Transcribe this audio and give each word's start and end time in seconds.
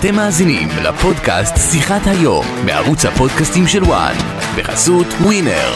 אתם 0.00 0.14
מאזינים 0.14 0.68
לפודקאסט 0.82 1.54
שיחת 1.72 2.00
היום 2.06 2.46
בערוץ 2.66 3.04
הפודקאסטים 3.04 3.66
של 3.66 3.84
וואן 3.84 4.14
בחסות 4.56 5.06
ווינר. 5.06 5.72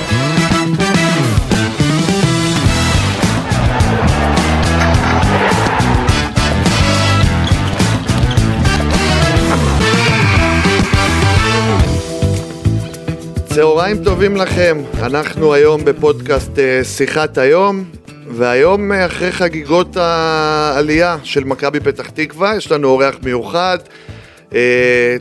צהריים 13.44 14.04
טובים 14.04 14.36
לכם, 14.36 14.82
אנחנו 15.02 15.54
היום 15.54 15.84
בפודקאסט 15.84 16.58
אה, 16.58 16.84
שיחת 16.84 17.38
היום 17.38 17.84
והיום 18.28 18.92
אה, 18.92 19.06
אחרי 19.06 19.32
חגיגות 19.32 19.96
העלייה 19.96 21.16
של 21.22 21.44
מכבי 21.44 21.80
פתח 21.80 22.10
תקווה 22.10 22.56
יש 22.56 22.72
לנו 22.72 22.88
אורח 22.88 23.14
מיוחד 23.22 23.78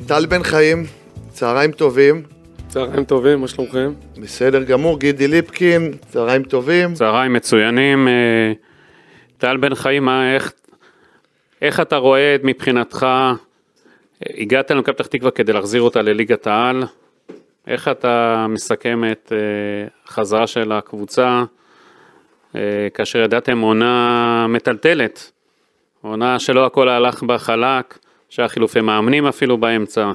טל 0.07 0.25
בן 0.25 0.43
חיים, 0.43 0.83
צהריים 1.29 1.71
טובים 1.71 2.23
צהריים 2.73 3.03
טובים, 3.03 3.41
מה 3.41 3.47
שלומכם? 3.47 3.93
בסדר 4.17 4.63
גמור, 4.63 4.99
גידי 4.99 5.27
ליפקין, 5.27 5.93
צהריים 6.09 6.43
טובים 6.43 6.93
צהריים 6.93 7.33
מצוינים. 7.33 8.07
אה, 8.07 8.53
טל 9.37 9.57
בן 9.57 9.75
חיים, 9.75 10.05
מה, 10.05 10.33
איך, 10.35 10.53
איך 11.61 11.79
אתה 11.79 11.97
רואה 11.97 12.35
מבחינתך, 12.43 13.03
אה, 13.03 13.33
הגעת 14.37 14.71
למכבי 14.71 14.95
פתח 14.95 15.07
תקווה 15.07 15.31
כדי 15.31 15.53
להחזיר 15.53 15.81
אותה 15.81 16.01
לליגת 16.01 16.47
העל, 16.47 16.83
איך 17.67 17.87
אתה 17.87 18.45
מסכם 18.49 19.03
את 19.11 19.31
אה, 19.35 19.87
החזרה 20.05 20.47
של 20.47 20.71
הקבוצה, 20.71 21.43
אה, 22.55 22.87
כאשר 22.93 23.19
ידעתם 23.19 23.59
עונה 23.59 24.45
מטלטלת, 24.49 25.31
עונה 26.01 26.39
שלא 26.39 26.65
הכל 26.65 26.89
הלך 26.89 27.23
בה 27.23 27.37
חלק, 27.37 27.97
שהיה 28.33 28.47
חילופי 28.47 28.81
מאמנים 28.81 29.25
אפילו 29.25 29.57
באמצע. 29.57 30.11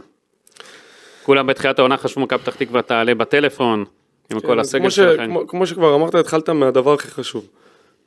כולם 1.22 1.46
בתחילת 1.46 1.78
העונה 1.78 1.96
חשבו 1.96 2.20
מכבי 2.20 2.38
פתח 2.38 2.54
תקווה 2.56 2.82
תעלה 2.82 3.14
בטלפון, 3.14 3.84
עם 4.32 4.40
כל 4.40 4.46
כן, 4.46 4.58
הסגל 4.58 4.80
כמו 4.80 4.90
ש- 4.90 4.94
שלכם. 4.96 5.24
כמו, 5.26 5.46
כמו 5.46 5.66
שכבר 5.66 5.94
אמרת, 5.94 6.14
התחלת 6.14 6.48
מהדבר 6.48 6.92
הכי 6.94 7.10
חשוב. 7.10 7.46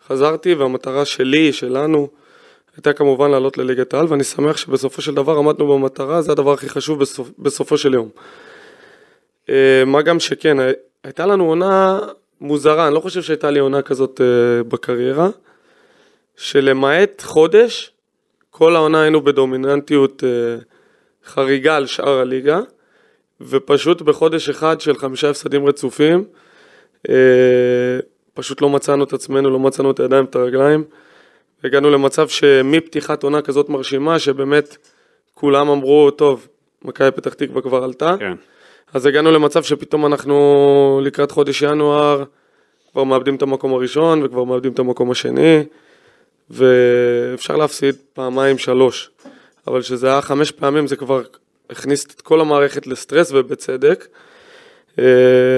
חזרתי 0.07 0.53
והמטרה 0.53 1.05
שלי, 1.05 1.53
שלנו, 1.53 2.07
הייתה 2.75 2.93
כמובן 2.93 3.31
לעלות 3.31 3.57
לליגת 3.57 3.93
העל, 3.93 4.05
ואני 4.09 4.23
שמח 4.23 4.57
שבסופו 4.57 5.01
של 5.01 5.15
דבר 5.15 5.37
עמדנו 5.37 5.67
במטרה, 5.67 6.21
זה 6.21 6.31
הדבר 6.31 6.53
הכי 6.53 6.69
חשוב 6.69 6.99
בסופ, 6.99 7.29
בסופו 7.39 7.77
של 7.77 7.93
יום. 7.93 8.09
אה, 9.49 9.83
מה 9.85 10.01
גם 10.01 10.19
שכן, 10.19 10.59
הי- 10.59 10.71
הייתה 11.03 11.25
לנו 11.25 11.45
עונה 11.45 11.99
מוזרה, 12.41 12.87
אני 12.87 12.95
לא 12.95 12.99
חושב 12.99 13.21
שהייתה 13.21 13.51
לי 13.51 13.59
עונה 13.59 13.81
כזאת 13.81 14.21
אה, 14.21 14.63
בקריירה, 14.63 15.29
שלמעט 16.35 17.21
חודש, 17.21 17.91
כל 18.51 18.75
העונה 18.75 19.01
היינו 19.01 19.21
בדומיננטיות 19.21 20.23
אה, 20.23 20.29
חריגה 21.25 21.75
על 21.75 21.85
שאר 21.85 22.19
הליגה. 22.19 22.59
ופשוט 23.49 24.01
בחודש 24.01 24.49
אחד 24.49 24.81
של 24.81 24.97
חמישה 24.97 25.29
הפסדים 25.29 25.65
רצופים, 25.65 26.23
אה, 27.09 27.15
פשוט 28.33 28.61
לא 28.61 28.69
מצאנו 28.69 29.03
את 29.03 29.13
עצמנו, 29.13 29.49
לא 29.49 29.59
מצאנו 29.59 29.91
את 29.91 29.99
הידיים 29.99 30.25
ואת 30.25 30.35
הרגליים. 30.35 30.83
הגענו 31.63 31.89
למצב 31.89 32.27
שמפתיחת 32.27 33.23
עונה 33.23 33.41
כזאת 33.41 33.69
מרשימה, 33.69 34.19
שבאמת 34.19 34.77
כולם 35.33 35.69
אמרו, 35.69 36.11
טוב, 36.11 36.47
מכבי 36.81 37.11
פתח 37.11 37.33
תקווה 37.33 37.61
כבר 37.61 37.83
עלתה, 37.83 38.15
כן. 38.19 38.33
אז 38.93 39.05
הגענו 39.05 39.31
למצב 39.31 39.63
שפתאום 39.63 40.05
אנחנו 40.05 41.01
לקראת 41.03 41.31
חודש 41.31 41.61
ינואר, 41.61 42.23
כבר 42.91 43.03
מאבדים 43.03 43.35
את 43.35 43.41
המקום 43.41 43.73
הראשון 43.73 44.23
וכבר 44.23 44.43
מאבדים 44.43 44.71
את 44.71 44.79
המקום 44.79 45.11
השני, 45.11 45.63
ואפשר 46.51 47.55
להפסיד 47.55 47.95
פעמיים 48.13 48.57
שלוש, 48.57 49.11
אבל 49.67 49.81
שזה 49.81 50.07
היה 50.07 50.21
חמש 50.21 50.51
פעמים 50.51 50.87
זה 50.87 50.95
כבר 50.95 51.21
הכניס 51.69 52.05
את 52.05 52.21
כל 52.21 52.41
המערכת 52.41 52.87
לסטרס 52.87 53.31
ובצדק. 53.31 54.07
אה, 54.99 55.05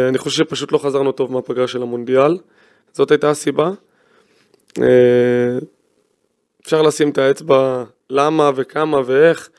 אני 0.10 0.18
חושב 0.18 0.46
שפשוט 0.46 0.72
לא 0.72 0.78
חזרנו 0.78 1.12
טוב 1.12 1.32
מהפגרה 1.32 1.68
של 1.68 1.82
המונדיאל, 1.82 2.38
זאת 2.94 3.12
הייתה 3.12 3.30
הסיבה. 3.30 3.72
אה, 4.82 5.58
אפשר 6.62 6.82
לשים 6.82 7.10
את 7.10 7.18
האצבע 7.18 7.84
למה 8.10 8.52
וכמה 8.56 9.02
ואיך, 9.06 9.50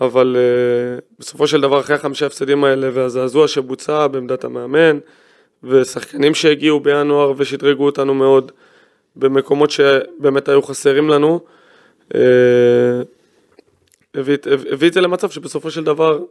אבל 0.00 0.36
uh, 0.36 1.02
בסופו 1.18 1.46
של 1.46 1.60
דבר 1.60 1.80
אחרי 1.80 1.96
החמישה 1.96 2.26
הפסדים 2.26 2.64
האלה 2.64 2.90
והזעזוע 2.92 3.48
שבוצע 3.48 4.06
בעמדת 4.06 4.44
המאמן 4.44 4.98
ושחקנים 5.62 6.34
שהגיעו 6.34 6.80
בינואר 6.80 7.32
ושדרגו 7.36 7.86
אותנו 7.86 8.14
מאוד 8.14 8.52
במקומות 9.18 9.70
שבאמת 9.70 10.48
היו 10.48 10.62
חסרים 10.62 11.08
לנו, 11.08 11.40
uh, 12.12 12.16
הביא, 14.14 14.36
הביא 14.72 14.88
את 14.88 14.92
זה 14.92 15.00
למצב 15.00 15.30
שבסופו 15.30 15.70
של 15.70 15.84
דבר 15.84 16.24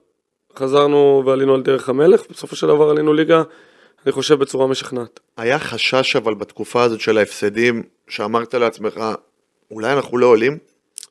חזרנו 0.56 1.24
ועלינו 1.26 1.56
על 1.56 1.62
דרך 1.62 1.90
המלך, 1.90 2.22
ובסופו 2.30 2.56
של 2.56 2.68
דבר 2.68 2.90
עלינו 2.90 3.14
ליגה, 3.14 3.44
אני 4.06 4.12
חושב 4.12 4.36
בצורה 4.40 4.68
משכנעת. 4.68 5.20
היה 5.38 5.60
חשש 5.60 6.16
אבל 6.16 6.34
בתקופה 6.34 6.84
הזאת 6.84 7.00
של 7.02 7.18
ההפסדים 7.18 7.84
שאמרת 8.10 8.54
לעצמך 8.54 9.02
אולי 9.72 9.94
אנחנו 9.94 10.18
לא 10.18 10.26
עולים 10.26 10.58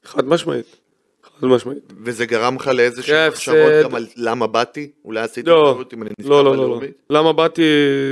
חד 0.05 0.29
משמעית, 0.29 0.77
חד 1.23 1.47
משמעית. 1.47 1.93
וזה 2.05 2.27
גרם 2.27 2.57
לך 2.57 2.69
לאיזשהו 2.69 3.15
אחרי 3.15 3.29
מחשבות 3.29 3.85
גם 3.85 3.95
על 3.95 4.07
למה 4.17 4.47
באתי? 4.47 4.91
אולי 5.05 5.21
עשיתי 5.21 5.51
לא, 5.51 5.73
טעות 5.75 5.95
אם 5.95 6.03
אני 6.03 6.11
נזכר 6.19 6.43
לא, 6.43 6.45
לא, 6.45 6.57
לא, 6.57 6.69
לא. 6.69 6.81
למה 7.11 7.33
באתי 7.33 7.63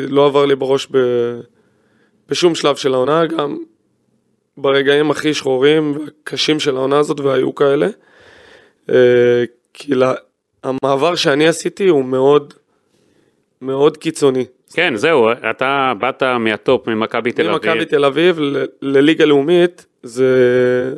לא 0.08 0.26
עבר 0.26 0.46
לי 0.46 0.56
בראש 0.56 0.88
ב... 0.90 0.96
בשום 2.28 2.54
שלב 2.54 2.76
של 2.76 2.94
העונה, 2.94 3.26
גם 3.26 3.58
ברגעים 4.56 5.10
הכי 5.10 5.34
שחורים 5.34 5.96
והקשים 6.00 6.60
של 6.60 6.76
העונה 6.76 6.98
הזאת, 6.98 7.20
והיו 7.20 7.54
כאלה. 7.54 7.88
אה, 8.90 9.44
כי 9.74 9.94
לה... 9.94 10.14
המעבר 10.64 11.14
שאני 11.14 11.48
עשיתי 11.48 11.88
הוא 11.88 12.04
מאוד, 12.04 12.54
מאוד 13.62 13.96
קיצוני. 13.96 14.44
כן, 14.74 14.96
זהו, 14.96 15.28
אתה 15.50 15.92
באת 15.98 16.22
מהטופ, 16.22 16.86
ממכבי 16.88 17.32
תל 17.32 17.42
אביב. 17.50 17.52
ממכבי 17.70 17.84
תל 17.84 18.04
אביב 18.04 18.40
ל- 18.40 18.64
לליגה 18.82 19.24
לאומית, 19.24 19.86
זה 20.02 20.26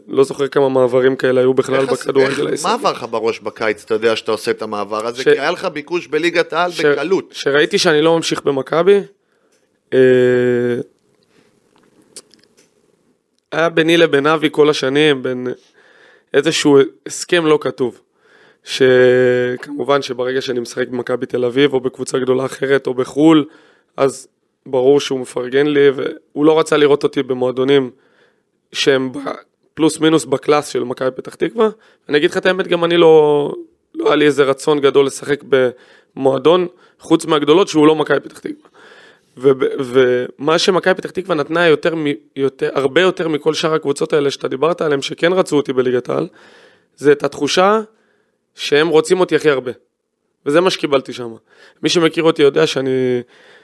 לא 0.09 0.25
זוכר 0.25 0.49
כמה 0.49 0.69
מעברים 0.69 1.17
כאלה 1.17 1.41
היו 1.41 1.55
בכלל 1.55 1.85
בכדורגל 1.87 2.29
הישראלי. 2.47 2.57
מה 2.63 2.75
עבר 2.75 2.93
לך 2.93 3.07
בראש 3.11 3.41
בקיץ, 3.41 3.85
אתה 3.85 3.95
יודע 3.95 4.17
שאתה 4.17 4.33
עושה 4.33 4.51
את 4.51 4.63
המעבר 4.63 5.07
הזה? 5.07 5.23
ש- 5.23 5.29
כי 5.29 5.31
היה 5.31 5.51
לך 5.51 5.65
ביקוש 5.65 6.07
בליגת 6.07 6.53
העל 6.53 6.71
ש- 6.71 6.81
בקלות. 6.81 7.33
שראיתי 7.33 7.79
שאני 7.79 8.03
לא 8.03 8.17
ממשיך 8.17 8.43
במכבי, 8.43 9.01
אה, 9.95 9.99
היה 13.57 13.69
ביני 13.69 13.97
לבין 13.97 14.27
אבי 14.27 14.49
כל 14.53 14.71
השנים, 14.71 15.23
בין 15.23 15.47
איזשהו 16.35 16.79
הסכם 17.07 17.47
לא 17.47 17.59
כתוב. 17.61 18.01
שכמובן 18.65 20.03
שברגע 20.03 20.41
שאני 20.41 20.61
משחק 20.61 20.89
במכבי 20.89 21.27
תל 21.27 21.45
אביב 21.45 21.75
או 21.75 21.81
בקבוצה 21.81 22.19
גדולה 22.19 22.45
אחרת 22.45 22.87
או 22.87 22.95
בחו"ל, 22.95 23.45
אז 23.97 24.29
ברור 24.67 25.01
שהוא 25.01 25.21
מפרגן 25.21 25.67
לי 25.67 25.91
והוא 25.91 26.45
לא 26.45 26.59
רצה 26.59 26.77
לראות 26.77 27.03
אותי 27.03 27.23
במועדונים 27.23 27.91
שהם 28.73 29.13
פלוס 29.75 30.01
מינוס 30.01 30.25
בקלאס 30.25 30.69
של 30.69 30.85
מכבי 30.85 31.11
פתח 31.11 31.35
תקווה. 31.35 31.69
אני 32.09 32.19
אגיד 32.19 32.31
לך 32.31 32.37
את 32.37 32.47
האמת, 32.47 32.67
גם 32.67 32.85
אני 32.85 32.97
לא, 32.97 33.53
לא 33.95 34.07
היה 34.07 34.17
לי 34.17 34.27
איזה 34.27 34.45
רצון 34.45 34.81
גדול 34.81 35.07
לשחק 35.07 35.41
במועדון, 35.49 36.67
חוץ 37.01 37.27
מהגדולות 37.27 37.69
שהוא 37.69 37.87
לא 37.87 37.95
מכבי 37.95 38.21
פתח 38.21 38.39
תקווה. 38.39 38.69
ומה 39.37 40.59
שמכבי 40.59 40.95
פתח 40.95 41.11
תקווה 41.11 41.35
נתנה 41.35 41.67
יותר, 41.67 41.95
יותר, 42.37 42.71
הרבה 42.75 43.01
יותר 43.01 43.29
מכל 43.29 43.55
שאר 43.55 43.75
הקבוצות 43.75 44.13
האלה 44.13 44.31
שאתה 44.31 44.49
דיברת 44.49 44.81
עליהן, 44.81 45.03
שכן 45.03 45.33
רצו 45.33 45.57
אותי 45.57 45.73
בליגת 45.73 46.09
העל, 46.09 46.29
זה 46.97 47.13
את 47.13 47.25
התחושה 47.25 47.81
שהם 48.55 48.89
רוצים 48.89 49.21
אותי 49.21 49.37
הכי 49.37 49.51
הרבה. 49.51 49.73
וזה 50.47 50.61
מה 50.61 50.71
שקיבלתי 50.71 51.13
שם. 51.13 51.35
מי 51.83 51.89
שמכיר 51.89 52.25
אותי 52.25 52.43
יודע 52.43 52.67
שאני, 52.67 53.21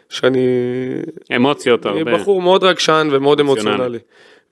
שאני 0.09 0.49
אמוציות 1.37 1.87
אני 1.87 1.99
הרבה. 1.99 2.15
בחור 2.15 2.43
מאוד 2.43 2.65
רגשן 2.65 3.09
ומאוד 3.13 3.41
אמוציונלי. 3.41 3.99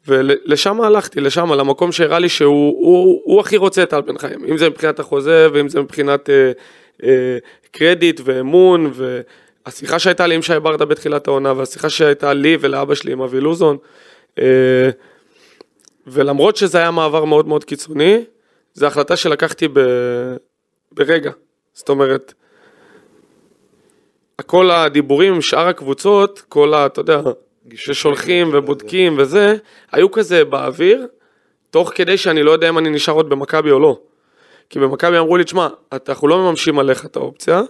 ולשם 0.09 0.81
הלכתי, 0.81 1.21
לשם, 1.21 1.53
למקום 1.53 1.93
שהראה 1.93 2.19
לי 2.19 2.29
שהוא 2.29 2.87
הוא, 2.87 3.23
הוא 3.25 3.41
הכי 3.41 3.57
רוצה 3.57 3.83
את 3.83 3.91
טל 3.91 4.01
בן 4.01 4.19
חיים. 4.19 4.45
אם 4.49 4.59
זה 4.59 4.69
מבחינת 4.69 4.99
החוזה 5.01 5.49
ואם 5.53 5.69
זה 5.69 5.81
מבחינת 5.81 6.31
אה, 6.31 6.53
אה, 7.05 7.39
קרדיט 7.71 8.21
ואמון 8.25 8.93
והשיחה 9.67 9.99
שהייתה 9.99 10.27
לי 10.27 10.35
עם 10.35 10.43
שי 10.43 10.61
ברדה 10.63 10.85
בתחילת 10.85 11.29
העונה 11.29 11.53
והשיחה 11.53 11.91
שהייתה 11.91 12.33
לי 12.33 12.57
ולאבא 12.61 12.95
שלי 12.95 13.13
עם 13.13 13.23
אבי 13.23 13.41
לוזון. 13.41 13.77
אה, 14.39 14.91
ולמרות 16.07 16.57
שזה 16.57 16.79
היה 16.79 16.91
מעבר 16.91 17.25
מאוד 17.25 17.49
מאוד 17.49 17.65
קיצוני, 17.65 18.25
זו 18.75 18.87
החלטה 18.87 19.17
שלקחתי 19.17 19.69
ב, 19.69 19.81
ברגע. 20.93 21.31
זאת 21.73 21.89
אומרת, 21.89 22.35
כל 24.47 24.71
הדיבורים 24.71 25.35
עם 25.35 25.41
שאר 25.41 25.69
הקבוצות, 25.69 26.43
כל 26.49 26.75
ה... 26.75 26.87
אתה 26.87 27.01
יודע, 27.01 27.21
ששולחים 27.75 28.51
ובודקים 28.53 29.15
וזה, 29.19 29.57
היו 29.93 30.11
כזה 30.11 30.45
באוויר, 30.45 31.07
תוך 31.71 31.93
כדי 31.95 32.17
שאני 32.17 32.43
לא 32.43 32.51
יודע 32.51 32.69
אם 32.69 32.79
אני 32.79 32.91
נשאר 32.91 33.15
עוד 33.15 33.29
במכבי 33.29 33.71
או 33.71 33.79
לא. 33.79 33.99
כי 34.71 34.79
במכבי 34.79 35.19
אמרו 35.19 35.37
לי, 35.37 35.45
תשמע, 35.45 35.69
אנחנו 36.09 36.29
לא 36.29 36.39
מממשים 36.39 36.79
עליך 36.79 37.05
את 37.05 37.17
האופציה, 37.17 37.63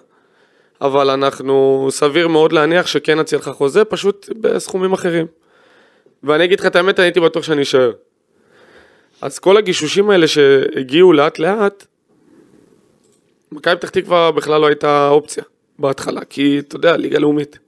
אבל 0.81 1.11
אנחנו, 1.11 1.89
סביר 1.91 2.29
מאוד 2.29 2.53
להניח 2.53 2.87
שכן 2.87 3.19
נציע 3.19 3.39
לך 3.39 3.49
חוזה, 3.49 3.85
פשוט 3.85 4.29
בסכומים 4.41 4.93
אחרים. 4.93 5.27
ואני 6.23 6.45
אגיד 6.45 6.61
לך 6.61 6.67
את 6.67 6.77
האמת, 6.77 6.99
אני 6.99 7.07
הייתי 7.07 7.21
בטוח 7.21 7.43
שאני 7.43 7.63
אשאר. 7.63 7.93
אז 9.21 9.39
כל 9.39 9.57
הגישושים 9.57 10.11
האלה 10.11 10.29
שהגיעו 10.29 11.13
לאט 11.13 11.39
לאט, 11.39 11.87
מכבי 13.53 13.77
פתח 13.77 13.89
תקווה 13.89 14.33
בכלל 14.33 14.61
לא 14.61 14.67
הייתה 14.67 15.09
אופציה 15.09 15.45
בהתחלה, 15.79 16.25
כי 16.25 16.59
אתה 16.59 16.77
יודע, 16.77 16.97
ליגה 16.97 17.19
לאומית. 17.19 17.59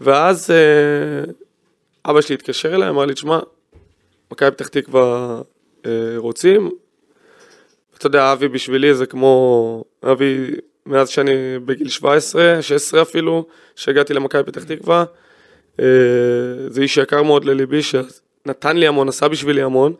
ואז 0.00 0.50
אה, 0.50 1.32
אבא 2.10 2.20
שלי 2.20 2.34
התקשר 2.34 2.74
אליי, 2.74 2.88
אמר 2.88 3.04
לי, 3.06 3.14
תשמע, 3.14 3.38
מכבי 4.32 4.50
פתח 4.50 4.68
תקווה 4.68 5.40
אה, 5.86 5.90
רוצים. 6.16 6.70
אתה 7.98 8.06
יודע, 8.06 8.32
אבי 8.32 8.48
בשבילי 8.48 8.94
זה 8.94 9.06
כמו, 9.06 9.84
אבי, 10.12 10.50
מאז 10.88 11.08
שאני 11.08 11.58
בגיל 11.64 11.88
17, 11.88 12.62
16 12.62 13.02
אפילו, 13.02 13.46
שהגעתי 13.76 14.14
למכבי 14.14 14.42
פתח 14.42 14.64
תקווה, 14.64 15.04
אה, 15.80 15.84
זה 16.68 16.82
איש 16.82 16.96
יקר 16.96 17.22
מאוד 17.22 17.44
לליבי, 17.44 17.80
שנתן 17.82 18.76
לי 18.76 18.86
המון, 18.86 19.08
עשה 19.08 19.28
בשבילי 19.28 19.62
המון, 19.62 19.94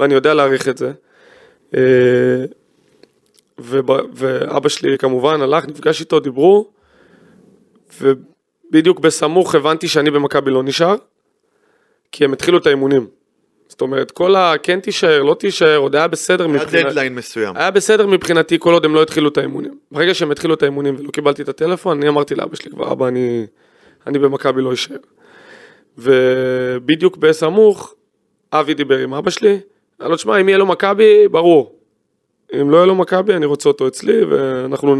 ואני 0.00 0.14
יודע 0.14 0.34
להעריך 0.34 0.68
את 0.68 0.78
זה. 0.78 0.92
אה, 1.76 2.44
ואבא 3.58 4.68
שלי 4.68 4.98
כמובן 4.98 5.42
הלך, 5.42 5.66
נפגש 5.66 6.00
איתו, 6.00 6.20
דיברו, 6.20 6.70
ובדיוק 8.00 9.00
בסמוך 9.00 9.54
הבנתי 9.54 9.88
שאני 9.88 10.10
במכבי 10.10 10.50
לא 10.50 10.62
נשאר, 10.62 10.96
כי 12.12 12.24
הם 12.24 12.32
התחילו 12.32 12.58
את 12.58 12.66
האימונים. 12.66 13.06
זאת 13.68 13.80
אומרת, 13.80 14.10
כל 14.10 14.36
ה... 14.36 14.54
כן 14.62 14.80
תישאר, 14.80 15.22
לא 15.22 15.34
תישאר, 15.34 15.76
עוד 15.76 15.96
היה 15.96 16.08
בסדר 16.08 16.44
היה 16.44 16.54
מבחינת... 16.54 16.86
דדליין 16.86 17.14
מסוים. 17.14 17.56
היה 17.56 17.70
בסדר 17.70 18.06
מבחינתי 18.06 18.56
כל 18.58 18.72
עוד 18.72 18.84
הם 18.84 18.94
לא 18.94 19.02
התחילו 19.02 19.28
את 19.28 19.38
האימונים. 19.38 19.74
ברגע 19.92 20.14
שהם 20.14 20.30
התחילו 20.30 20.54
את 20.54 20.62
האימונים 20.62 20.96
ולא 20.98 21.10
קיבלתי 21.10 21.42
את 21.42 21.48
הטלפון, 21.48 21.98
אני 21.98 22.08
אמרתי 22.08 22.34
לאבא 22.34 22.56
שלי 22.56 22.70
כבר, 22.70 22.92
אבא, 22.92 23.08
אני, 23.08 23.46
אני 24.06 24.18
במכבי 24.18 24.62
לא 24.62 24.72
אשאר. 24.72 24.96
ובדיוק 25.98 27.16
בסמוך, 27.16 27.94
אבי 28.52 28.74
דיבר 28.74 28.98
עם 28.98 29.14
אבא 29.14 29.30
שלי, 29.30 29.58
אמר 30.00 30.08
לו, 30.08 30.16
תשמע, 30.16 30.40
אם 30.40 30.48
יהיה 30.48 30.58
לו 30.58 30.66
מכבי, 30.66 31.28
ברור. 31.28 31.78
אם 32.60 32.70
לא 32.70 32.76
יהיה 32.76 32.86
לו 32.86 32.94
מכבי, 32.94 33.34
אני 33.34 33.46
רוצה 33.46 33.68
אותו 33.68 33.88
אצלי, 33.88 34.24
ואנחנו 34.24 34.96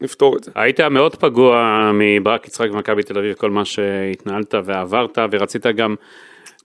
נפתור 0.00 0.36
את 0.36 0.44
זה. 0.44 0.50
היית 0.54 0.80
מאוד 0.80 1.16
פגוע 1.16 1.90
מברק 1.94 2.46
יצחק 2.46 2.70
במכבי 2.70 3.02
תל 3.02 3.18
אביב, 3.18 3.34
כל 3.34 3.50
מה 3.50 3.64
שהתנהלת 3.64 4.54
ועברת, 4.64 5.18
ורצית 5.32 5.66
גם, 5.66 5.94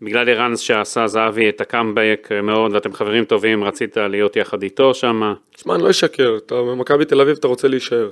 בגלל 0.01 0.29
ערן 0.29 0.57
שעשה 0.57 1.07
זהבי 1.07 1.49
את 1.49 1.61
הקאמבק 1.61 2.29
מאוד, 2.43 2.73
ואתם 2.73 2.93
חברים 2.93 3.25
טובים, 3.25 3.63
רצית 3.63 3.97
להיות 3.97 4.35
יחד 4.35 4.63
איתו 4.63 4.93
שם. 4.93 5.33
תשמע, 5.55 5.75
אני 5.75 5.83
לא 5.83 5.89
אשקר, 5.89 6.37
אתה 6.37 6.55
במכבי 6.55 7.05
תל 7.05 7.21
אביב 7.21 7.37
אתה 7.37 7.47
רוצה 7.47 7.67
להישאר. 7.67 8.09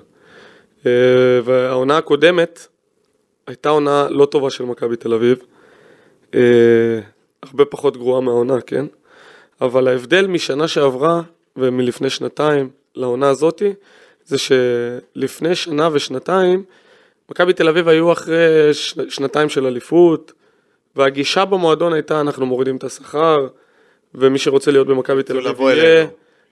אה, 0.85 0.91
והעונה 1.43 1.97
הקודמת 1.97 2.67
הייתה 3.47 3.69
עונה 3.69 4.07
לא 4.09 4.25
טובה 4.25 4.49
של 4.49 4.63
מכבי 4.63 4.95
תל 4.95 5.13
אביב. 5.13 5.37
אה, 6.35 6.99
הרבה 7.43 7.65
פחות 7.65 7.97
גרועה 7.97 8.21
מהעונה, 8.21 8.61
כן? 8.61 8.85
אבל 9.61 9.87
ההבדל 9.87 10.27
משנה 10.27 10.67
שעברה 10.67 11.21
ומלפני 11.55 12.09
שנתיים 12.09 12.69
לעונה 12.95 13.29
הזאתי, 13.29 13.73
זה 14.25 14.37
שלפני 14.37 15.55
שנה 15.55 15.89
ושנתיים, 15.91 16.63
מכבי 17.29 17.53
תל 17.53 17.67
אביב 17.67 17.87
היו 17.87 18.11
אחרי. 18.11 18.35
שנתיים 19.09 19.49
של 19.49 19.65
אליפות, 19.65 20.33
והגישה 20.95 21.45
במועדון 21.45 21.93
הייתה 21.93 22.21
אנחנו 22.21 22.45
מורידים 22.45 22.75
את 22.75 22.83
השכר, 22.83 23.47
ומי 24.15 24.39
שרוצה 24.39 24.71
להיות 24.71 24.87
במכבי 24.87 25.23
תל 25.23 25.47
אביב 25.47 25.61
יהיה. 25.61 26.07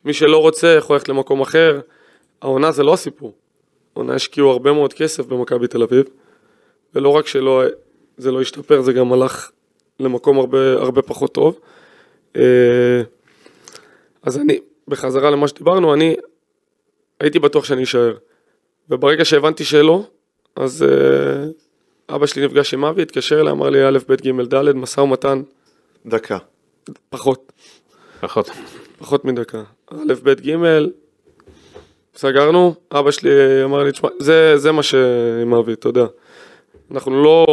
מי 0.05 0.13
שלא 0.13 0.38
רוצה 0.38 0.67
יכול 0.67 0.95
ללכת 0.95 1.09
למקום 1.09 1.41
אחר. 1.41 1.79
העונה 2.41 2.71
זה 2.71 2.83
לא 2.83 2.93
הסיפור. 2.93 3.33
העונה 3.95 4.13
השקיעו 4.13 4.51
הרבה 4.51 4.73
מאוד 4.73 4.93
כסף 4.93 5.25
במכבי 5.25 5.67
תל 5.67 5.83
אביב, 5.83 6.05
ולא 6.95 7.09
רק 7.09 7.27
שלא, 7.27 7.63
זה 8.17 8.31
לא 8.31 8.41
השתפר, 8.41 8.81
זה 8.81 8.93
גם 8.93 9.13
הלך 9.13 9.51
למקום 9.99 10.39
הרבה, 10.39 10.73
הרבה 10.73 11.01
פחות 11.01 11.33
טוב. 11.33 11.59
אה, 12.35 13.01
אז 14.23 14.38
אני, 14.38 14.59
בחזרה 14.88 15.29
למה 15.29 15.47
שדיברנו, 15.47 15.93
אני 15.93 16.15
הייתי 17.19 17.39
בטוח 17.39 17.65
שאני 17.65 17.83
אשאר. 17.83 18.15
וברגע 18.89 19.25
שהבנתי 19.25 19.63
שלא, 19.63 20.03
אז 20.55 20.83
אה, 20.83 21.45
אבא 22.09 22.25
שלי 22.25 22.45
נפגש 22.45 22.74
עם 22.74 22.86
אבי, 22.86 23.01
התקשר 23.01 23.42
אליי, 23.42 23.51
אמר 23.51 23.69
לי 23.69 23.88
א', 23.88 24.00
ב', 24.09 24.15
ג', 24.15 24.53
ד', 24.53 24.71
משא 24.71 25.00
ומתן, 25.00 25.42
דקה. 26.06 26.38
פחות, 27.09 27.51
פחות. 28.19 28.50
פחות 28.98 29.25
מדקה. 29.25 29.63
א', 29.88 30.13
ב', 30.24 30.33
ג', 30.33 30.56
סגרנו, 32.15 32.75
אבא 32.92 33.12
שלי 33.12 33.31
אמר 33.63 33.83
לי, 33.83 33.92
תשמע, 33.92 34.09
זה, 34.19 34.57
זה 34.57 34.71
מה 34.71 34.83
שעם 34.83 35.53
אבי, 35.53 35.74
אתה 35.74 35.88
יודע. 35.88 36.06
אנחנו 36.92 37.24
לא 37.24 37.45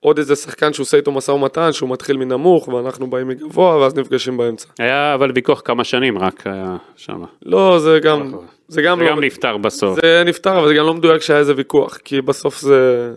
עוד 0.00 0.18
איזה 0.18 0.36
שחקן 0.36 0.72
שעושה 0.72 0.96
איתו 0.96 1.12
משא 1.12 1.30
ומתן, 1.30 1.72
שהוא 1.72 1.90
מתחיל 1.90 2.16
מנמוך, 2.16 2.68
ואנחנו 2.68 3.10
באים 3.10 3.28
מגבוה, 3.28 3.76
ואז 3.76 3.94
נפגשים 3.94 4.36
באמצע. 4.36 4.68
היה 4.78 5.14
אבל 5.14 5.32
ויכוח 5.34 5.62
כמה 5.64 5.84
שנים 5.84 6.18
רק 6.18 6.46
היה 6.46 6.76
שם. 6.96 7.22
לא, 7.42 7.78
זה 7.78 7.98
גם, 8.02 8.32
זה 8.68 8.82
גם 8.82 8.98
זה 8.98 9.04
לא, 9.04 9.10
גם 9.10 9.20
נפתר 9.20 9.56
בסוף. 9.56 10.00
זה 10.02 10.22
נפתר, 10.26 10.58
אבל 10.58 10.68
זה 10.68 10.74
גם 10.74 10.86
לא 10.86 10.94
מדויק 10.94 11.22
שהיה 11.22 11.38
איזה 11.38 11.52
ויכוח, 11.56 11.96
כי 11.96 12.20
בסוף 12.20 12.60
זה, 12.60 13.12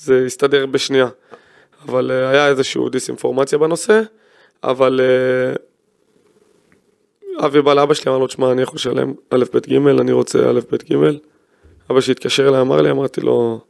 זה 0.00 0.22
הסתדר 0.26 0.66
בשנייה. 0.66 1.08
אבל 1.88 2.10
אה, 2.10 2.28
היה 2.28 2.48
איזושהי 2.48 2.82
דיסאינפורמציה 2.92 3.58
בנושא, 3.58 4.00
אבל 4.64 5.00
אה, 5.02 5.54
אבי 7.46 7.62
בא 7.62 7.74
לאבא 7.74 7.94
שלי, 7.94 8.10
אמר 8.10 8.18
לו, 8.18 8.26
תשמע, 8.26 8.52
אני 8.52 8.62
יכול 8.62 8.74
לשלם 8.76 9.12
א', 9.30 9.44
ב', 9.54 9.58
ג', 9.58 9.86
אני 10.00 10.12
רוצה 10.12 10.50
א', 10.50 10.60
ב', 10.72 10.76
ג'. 10.76 10.96
אבא 11.90 12.00
שלי 12.00 12.12
התקשר 12.12 12.48
אליי, 12.48 12.60
אמר 12.60 12.80
לי, 12.80 12.90
אמרתי 12.90 13.20
לו, 13.20 13.60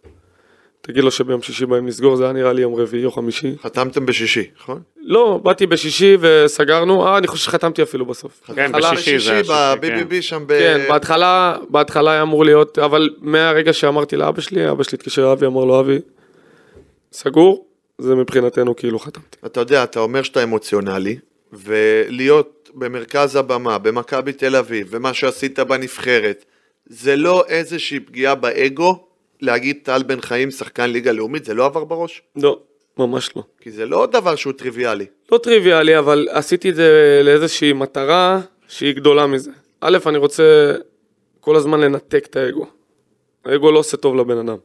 תגיד 0.81 1.05
לו 1.05 1.11
שביום 1.11 1.43
שישי 1.43 1.67
באים 1.67 1.87
לסגור, 1.87 2.17
זה 2.17 2.25
היה 2.25 2.33
נראה 2.33 2.53
לי 2.53 2.63
יום 2.63 2.75
רביעי 2.75 3.05
או 3.05 3.11
חמישי. 3.11 3.55
חתמתם 3.63 4.07
בשישי, 4.07 4.45
נכון? 4.61 4.81
לא, 5.03 5.41
באתי 5.43 5.67
בשישי 5.67 6.17
וסגרנו, 6.21 7.07
אה, 7.07 7.19
אני 7.19 7.27
חושב 7.27 7.45
שחתמתי 7.45 7.83
אפילו 7.83 8.07
בסוף. 8.07 8.41
כן, 8.55 8.73
בשישי 8.73 9.19
זה 9.19 9.33
היה 9.33 9.45
שישי, 9.45 9.53
כן. 9.53 9.81
ב-BBB 9.81 10.23
שם 10.23 10.45
ב... 10.47 10.59
כן, 10.59 10.81
בהתחלה, 10.89 11.57
בהתחלה 11.69 12.11
היה 12.13 12.23
אמור 12.23 12.45
להיות, 12.45 12.79
אבל 12.79 13.11
מהרגע 13.19 13.73
שאמרתי 13.73 14.17
לאבא 14.17 14.41
שלי, 14.41 14.71
אבא 14.71 14.83
שלי 14.83 14.97
התקשר 14.97 15.29
לאבי, 15.29 15.47
אמר 15.47 15.65
לו, 15.65 15.81
אבי, 15.81 15.99
סגור, 17.13 17.67
זה 17.99 18.15
מבחינתנו 18.15 18.77
כאילו 18.77 18.99
חתמתי. 18.99 19.37
אתה 19.47 19.61
יודע, 19.61 19.85
אתה 19.85 20.01
אומר 20.01 20.23
שאתה 20.23 20.43
אמוציונלי, 20.43 21.19
ולהיות 21.53 22.71
במרכז 22.75 23.37
הבמה, 23.37 23.79
במכבי 23.79 24.33
תל 24.33 24.57
אביב, 24.57 24.87
ומה 24.91 25.15
שעשית 25.15 25.59
בנבחרת, 25.59 26.45
זה 26.87 27.17
לא 27.17 27.45
איזושהי 27.49 28.01
פגיעה 28.01 28.35
באגו 28.35 29.07
להגיד 29.41 29.79
טל 29.83 30.03
בן 30.03 30.21
חיים 30.21 30.51
שחקן 30.51 30.91
ליגה 30.91 31.13
לאומית, 31.13 31.45
זה 31.45 31.55
לא 31.55 31.67
עבר 31.67 31.85
בראש? 31.85 32.23
לא, 32.37 32.61
ממש 32.99 33.37
לא. 33.37 33.43
כי 33.61 33.71
זה 33.71 33.87
לא 33.87 34.07
דבר 34.07 34.37
שהוא 34.37 34.53
טריוויאלי. 34.53 35.07
לא 35.33 35.39
טריוויאלי, 35.39 35.99
אבל 35.99 36.29
עשיתי 36.31 36.71
את 36.71 36.75
זה 36.75 37.21
לאיזושהי 37.25 37.73
מטרה 37.73 38.41
שהיא 38.69 38.95
גדולה 38.95 39.27
מזה. 39.27 39.51
א', 39.81 39.99
אני 40.07 40.19
רוצה 40.19 40.75
כל 41.41 41.57
הזמן 41.57 41.81
לנתק 41.81 42.27
את 42.27 42.37
האגו. 42.37 42.67
האגו 43.45 43.73
לא 43.73 43.79
עושה 43.79 43.97
טוב 43.97 44.17
לבן 44.17 44.39
אדם. 44.39 44.57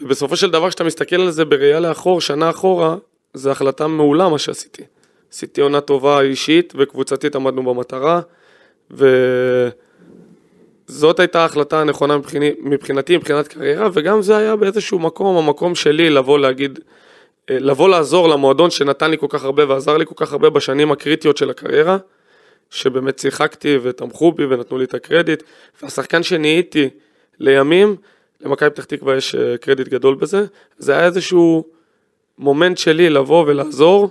ובסופו 0.00 0.36
של 0.36 0.50
דבר, 0.50 0.68
כשאתה 0.68 0.84
מסתכל 0.84 1.20
על 1.20 1.30
זה 1.30 1.44
בראייה 1.44 1.80
לאחור, 1.80 2.20
שנה 2.20 2.50
אחורה, 2.50 2.96
זו 3.34 3.50
החלטה 3.50 3.86
מעולה 3.86 4.28
מה 4.28 4.38
שעשיתי. 4.38 4.82
עשיתי 5.32 5.60
עונה 5.60 5.80
טובה 5.80 6.20
אישית 6.20 6.72
וקבוצתית 6.76 7.36
עמדנו 7.36 7.62
במטרה, 7.62 8.20
וזאת 8.90 9.70
הייתה 11.20 11.40
ההחלטה 11.40 11.80
הנכונה 11.80 12.16
מבחיני, 12.16 12.50
מבחינתי, 12.60 13.16
מבחינת 13.16 13.48
קריירה, 13.48 13.88
וגם 13.92 14.22
זה 14.22 14.36
היה 14.36 14.56
באיזשהו 14.56 14.98
מקום, 14.98 15.36
המקום 15.36 15.74
שלי 15.74 16.10
לבוא 16.10 16.38
להגיד, 16.38 16.78
לבוא 17.50 17.88
לעזור 17.88 18.28
למועדון 18.28 18.70
שנתן 18.70 19.10
לי 19.10 19.18
כל 19.18 19.26
כך 19.28 19.44
הרבה 19.44 19.68
ועזר 19.68 19.96
לי 19.96 20.06
כל 20.06 20.14
כך 20.16 20.32
הרבה 20.32 20.50
בשנים 20.50 20.92
הקריטיות 20.92 21.36
של 21.36 21.50
הקריירה, 21.50 21.96
שבאמת 22.70 23.18
שיחקתי 23.18 23.78
ותמכו 23.82 24.32
בי 24.32 24.44
ונתנו 24.44 24.78
לי 24.78 24.84
את 24.84 24.94
הקרדיט, 24.94 25.42
והשחקן 25.82 26.22
שנהייתי 26.22 26.88
לימים, 27.38 27.96
למכבי 28.40 28.70
פתח 28.70 28.84
תקווה 28.84 29.16
יש 29.16 29.34
אה, 29.34 29.58
קרדיט 29.58 29.88
גדול 29.88 30.14
בזה, 30.14 30.44
זה 30.78 30.92
היה 30.92 31.04
איזשהו 31.04 31.64
מומנט 32.38 32.78
שלי 32.78 33.10
לבוא 33.10 33.44
ולעזור 33.46 34.10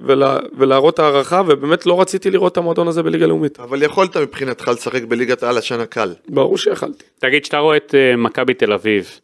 ולה, 0.00 0.38
ולהראות 0.58 0.98
הערכה, 0.98 1.42
ובאמת 1.48 1.86
לא 1.86 2.00
רציתי 2.00 2.30
לראות 2.30 2.52
את 2.52 2.56
המועדון 2.56 2.88
הזה 2.88 3.02
בליגה 3.02 3.26
לאומית. 3.26 3.60
אבל 3.60 3.82
יכולת 3.82 4.16
מבחינתך 4.16 4.68
לשחק 4.68 5.02
בליגת 5.02 5.42
העל 5.42 5.58
השנה 5.58 5.86
קל. 5.86 6.14
ברור 6.28 6.58
שיכלתי. 6.58 7.04
תגיד, 7.18 7.44
שאתה 7.44 7.58
רואה 7.58 7.76
את 7.76 7.94
אה, 7.94 8.16
מכבי 8.16 8.54
תל 8.54 8.72
אביב, 8.72 9.20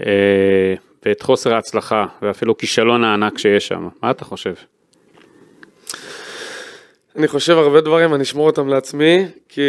אה, 0.00 0.74
ואת 1.06 1.22
חוסר 1.22 1.54
ההצלחה, 1.54 2.06
ואפילו 2.22 2.56
כישלון 2.56 3.04
הענק 3.04 3.38
שיש 3.38 3.68
שם, 3.68 3.88
מה 4.02 4.10
אתה 4.10 4.24
חושב? 4.24 4.54
אני 7.16 7.28
חושב 7.28 7.58
הרבה 7.58 7.80
דברים, 7.80 8.14
אני 8.14 8.22
אשמור 8.22 8.46
אותם 8.46 8.68
לעצמי, 8.68 9.26
כי 9.48 9.60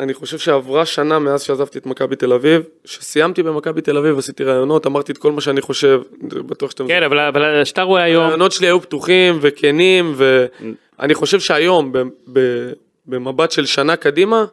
אני 0.00 0.14
חושב 0.14 0.38
שעברה 0.38 0.86
שנה 0.86 1.18
מאז 1.18 1.42
שעזבתי 1.42 1.78
את 1.78 1.86
מכבי 1.86 2.16
תל 2.16 2.32
אביב, 2.32 2.62
שסיימתי 2.84 3.42
במכבי 3.42 3.80
תל 3.80 3.96
אביב, 3.98 4.18
עשיתי 4.18 4.44
ראיונות, 4.44 4.86
אמרתי 4.86 5.12
את 5.12 5.18
כל 5.18 5.32
מה 5.32 5.40
שאני 5.40 5.60
חושב, 5.60 6.00
בטוח 6.22 6.70
שאתם... 6.70 6.88
כן, 6.88 7.02
אבל 7.02 7.18
אבל 7.18 7.64
שאתה 7.64 7.82
רואה 7.82 8.02
היום, 8.02 8.24
הרעיונות 8.24 8.52
שלי 8.52 8.66
היו 8.66 8.80
פתוחים 8.82 9.38
וכנים, 9.40 10.14
ואני 10.16 11.14
חושב 11.14 11.40
שהיום, 11.40 11.92
ב- 11.92 12.02
ב- 12.32 12.72
במבט 13.06 13.50
של 13.50 13.66
שנה 13.66 13.96
קדימה, 13.96 14.44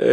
אה, 0.00 0.06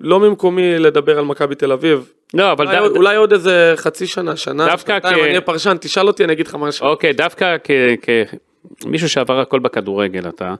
לא 0.00 0.20
ממקומי 0.20 0.78
לדבר 0.78 1.18
על 1.18 1.24
מכבי 1.24 1.54
תל 1.54 1.72
אביב. 1.72 2.12
לא, 2.34 2.52
אבל 2.52 2.66
אולי, 2.66 2.88
ד- 2.88 2.96
אולי 2.96 3.16
עוד 3.16 3.32
איזה 3.32 3.72
חצי 3.76 4.06
שנה, 4.06 4.36
שנה, 4.36 4.66
שנתיים, 4.78 5.14
כ- 5.14 5.18
אני 5.18 5.28
אהיה 5.28 5.40
פרשן, 5.40 5.76
תשאל 5.80 6.06
אותי, 6.06 6.24
אני 6.24 6.32
אגיד 6.32 6.46
לך 6.46 6.54
מה 6.54 6.72
ש... 6.72 6.82
אוקיי, 6.82 7.12
דווקא 7.12 7.56
כמישהו 8.80 9.08
שעבר 9.08 9.40
הכל 9.40 9.58
בכדורגל 9.58 10.28
אתה, 10.28 10.54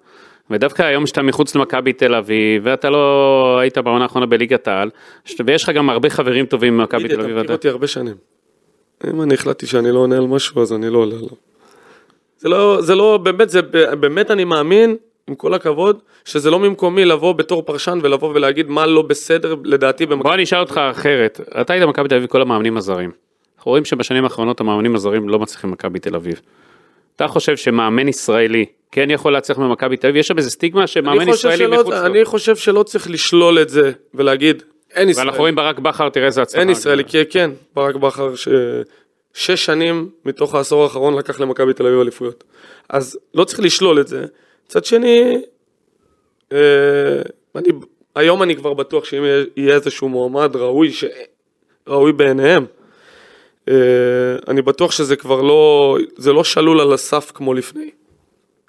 ודווקא 0.50 0.82
היום 0.82 1.06
שאתה 1.06 1.22
מחוץ 1.22 1.54
למכבי 1.54 1.92
תל 1.92 2.14
אביב, 2.14 2.62
ואתה 2.64 2.90
לא 2.90 3.58
היית 3.60 3.78
בעונה 3.78 4.02
האחרונה 4.04 4.26
בליגת 4.26 4.68
העל, 4.68 4.90
ויש 5.46 5.62
לך 5.62 5.70
גם 5.70 5.90
הרבה 5.90 6.10
חברים 6.10 6.46
טובים 6.46 6.76
ממכבי 6.78 7.00
תל 7.00 7.06
אתה 7.06 7.14
אביב. 7.14 7.24
מכיר 7.26 7.36
ואתה- 7.38 7.52
אותי 7.52 7.68
הרבה 7.68 7.86
שנים. 7.86 8.14
אם 9.10 9.22
אני 9.22 9.34
החלטתי 9.34 9.66
שאני 9.66 9.92
לא 9.92 9.98
עונה 9.98 10.16
על 10.16 10.26
משהו, 10.26 10.62
אז 10.62 10.72
אני 10.72 10.90
לא 10.90 10.98
עונה 10.98 11.14
עליו. 11.14 11.28
זה 12.38 12.48
לא, 12.48 12.78
זה 12.80 12.94
לא, 12.94 13.16
באמת, 13.22 13.50
זה, 13.50 13.62
באמת 14.00 14.30
אני 14.30 14.44
מאמין, 14.44 14.96
עם 15.28 15.34
כל 15.34 15.54
הכבוד, 15.54 15.98
שזה 16.24 16.50
לא 16.50 16.58
ממקומי 16.58 17.04
לבוא 17.04 17.32
בתור 17.32 17.62
פרשן 17.62 17.98
ולבוא 18.02 18.30
ולהגיד 18.34 18.68
מה 18.68 18.86
לא 18.86 19.02
בסדר 19.02 19.54
לדעתי 19.64 20.06
במכבי. 20.06 20.22
בוא 20.22 20.34
אני 20.34 20.42
אשאל 20.42 20.60
אותך 20.60 20.80
אחרת, 20.90 21.40
אתה 21.60 21.72
היית 21.72 21.84
במכבי 21.84 22.08
תל 22.08 22.14
אביב 22.14 22.26
כל 22.26 22.42
המאמנים 22.42 22.76
הזרים. 22.76 23.10
אנחנו 23.58 23.70
רואים 23.70 23.84
שבשנים 23.84 24.24
האחרונות 24.24 24.60
המאמנים 24.60 24.94
הזרים 24.94 25.28
לא 25.28 25.38
מצליחים 25.38 25.70
במכבי 25.70 25.98
תל 25.98 26.14
אביב. 26.14 26.40
אתה 27.18 27.28
חושב 27.28 27.56
שמאמן 27.56 28.08
ישראלי 28.08 28.64
כן 28.92 29.10
יכול 29.10 29.32
להצליח 29.32 29.58
במכבי 29.58 29.96
תל 29.96 30.06
אביב? 30.06 30.16
יש 30.20 30.26
שם 30.28 30.38
איזה 30.38 30.50
סטיגמה 30.50 30.86
שמאמן 30.86 31.28
ישראלי 31.28 31.56
שלא- 31.56 31.80
מחוץ 31.80 31.94
לו. 31.94 32.06
אני 32.06 32.24
חושב 32.24 32.56
שלא 32.56 32.82
צריך 32.82 33.10
לשלול 33.10 33.58
את 33.62 33.68
זה 33.68 33.92
ולהגיד, 34.14 34.62
אין 34.94 35.08
ישראלי. 35.08 35.26
ואנחנו 35.26 35.40
רואים 35.42 35.54
ברק 35.54 35.78
בכר, 35.78 36.08
תראה 36.08 36.26
איזה 36.26 36.42
הצלחה. 36.42 36.60
אין 36.60 36.70
ישראלי, 36.70 37.04
כי 37.04 37.26
כן, 37.30 37.50
ברק 37.74 37.94
בכר 37.96 38.32
ששש 38.34 39.64
שנים 39.64 40.10
מתוך 40.24 40.54
העשור 40.54 40.82
האחרון 40.82 41.14
לקח 41.18 41.40
למכבי 41.40 41.72
תל 41.74 41.86
אביב 41.86 42.00
אליפויות. 42.00 42.44
אז 42.88 43.18
לא 43.34 43.44
צריך 43.44 43.60
לשלול 43.60 44.00
את 44.00 44.08
זה. 44.08 44.24
מצד 44.66 44.84
שני, 44.84 45.38
אה, 46.52 46.58
אני, 47.56 47.68
היום 48.16 48.42
אני 48.42 48.56
כבר 48.56 48.74
בטוח 48.74 49.04
שאם 49.04 49.22
יהיה- 49.56 49.74
איזשהו 49.74 50.08
מועמד 50.08 50.56
ראוי, 50.56 50.92
ש... 50.92 51.04
ראוי 51.88 52.12
בעיניהם, 52.12 52.64
אני 54.48 54.62
בטוח 54.62 54.92
שזה 54.92 55.16
כבר 55.16 55.42
לא, 55.42 55.96
זה 56.16 56.32
לא 56.32 56.44
שלול 56.44 56.80
על 56.80 56.92
הסף 56.92 57.32
כמו 57.34 57.54
לפני. 57.54 57.90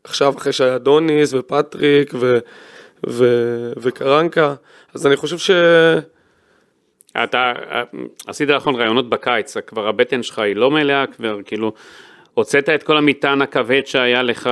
עכשיו, 0.03 0.33
אחרי 0.37 0.53
שהיה 0.53 0.77
דוניס 0.77 1.33
ופטריק 1.33 2.13
ו... 2.13 2.39
ו... 3.09 3.25
וקרנקה, 3.77 4.55
אז 4.93 5.07
אני 5.07 5.15
חושב 5.15 5.37
ש... 5.37 5.51
אתה 7.23 7.53
אה, 7.71 7.83
עשית 8.27 8.49
נכון 8.49 8.75
ראיונות 8.75 9.09
בקיץ, 9.09 9.57
כבר 9.57 9.87
הבטן 9.87 10.23
שלך 10.23 10.39
היא 10.39 10.55
לא 10.55 10.71
מלאה, 10.71 11.05
כבר 11.07 11.39
כאילו 11.45 11.73
הוצאת 12.33 12.69
את 12.69 12.83
כל 12.83 12.97
המטען 12.97 13.41
הכבד 13.41 13.81
שהיה 13.85 14.21
לך 14.23 14.49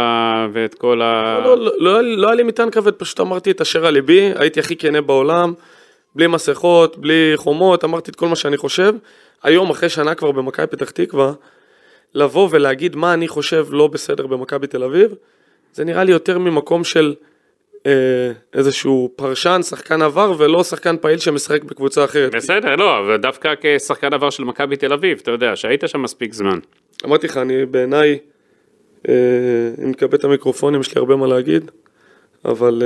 ואת 0.53 0.73
כל 0.73 1.01
ה... 1.01 1.39
לא, 1.43 1.57
לא, 1.57 1.71
לא, 1.77 2.01
לא 2.01 2.27
היה 2.27 2.35
לי 2.35 2.43
מטען 2.43 2.69
כבד, 2.69 2.91
פשוט 2.91 3.19
אמרתי 3.19 3.51
את 3.51 3.61
אשר 3.61 3.85
על 3.85 3.93
ליבי, 3.93 4.31
הייתי 4.35 4.59
הכי 4.59 4.75
כנה 4.75 5.01
בעולם, 5.01 5.53
בלי 6.15 6.27
מסכות, 6.27 6.97
בלי 6.97 7.33
חומות, 7.35 7.83
אמרתי 7.83 8.11
את 8.11 8.15
כל 8.15 8.27
מה 8.27 8.35
שאני 8.35 8.57
חושב. 8.57 8.93
היום, 9.43 9.69
אחרי 9.69 9.89
שנה 9.89 10.15
כבר 10.15 10.31
במכבי 10.31 10.67
פתח 10.67 10.89
תקווה, 10.89 11.33
לבוא 12.13 12.47
ולהגיד 12.51 12.95
מה 12.95 13.13
אני 13.13 13.27
חושב 13.27 13.67
לא 13.69 13.87
בסדר 13.87 14.27
במכבי 14.27 14.67
תל 14.67 14.83
אביב, 14.83 15.15
זה 15.73 15.83
נראה 15.83 16.03
לי 16.03 16.11
יותר 16.11 16.39
ממקום 16.39 16.83
של 16.83 17.15
אה, 17.85 17.91
איזשהו 18.53 19.11
פרשן, 19.15 19.61
שחקן 19.63 20.01
עבר, 20.01 20.33
ולא 20.37 20.63
שחקן 20.63 20.95
פעיל 20.97 21.17
שמשחק 21.17 21.63
בקבוצה 21.63 22.05
אחרת. 22.05 22.35
בסדר, 22.35 22.75
לא, 22.75 22.99
אבל 22.99 23.17
דווקא 23.17 23.53
כשחקן 23.61 24.13
עבר 24.13 24.29
של 24.29 24.43
מכבי 24.43 24.75
תל 24.75 24.93
אביב, 24.93 25.19
אתה 25.23 25.31
יודע, 25.31 25.55
שהיית 25.55 25.83
שם 25.87 26.01
מספיק 26.01 26.33
זמן. 26.33 26.59
אמרתי 27.05 27.27
לך, 27.27 27.37
אני 27.37 27.65
בעיניי, 27.65 28.19
אה, 29.07 29.13
אם 29.83 29.89
נקבל 29.89 30.17
את 30.17 30.23
המיקרופונים, 30.23 30.81
יש 30.81 30.95
לי 30.95 30.99
הרבה 30.99 31.15
מה 31.15 31.27
להגיד, 31.27 31.71
אבל 32.45 32.83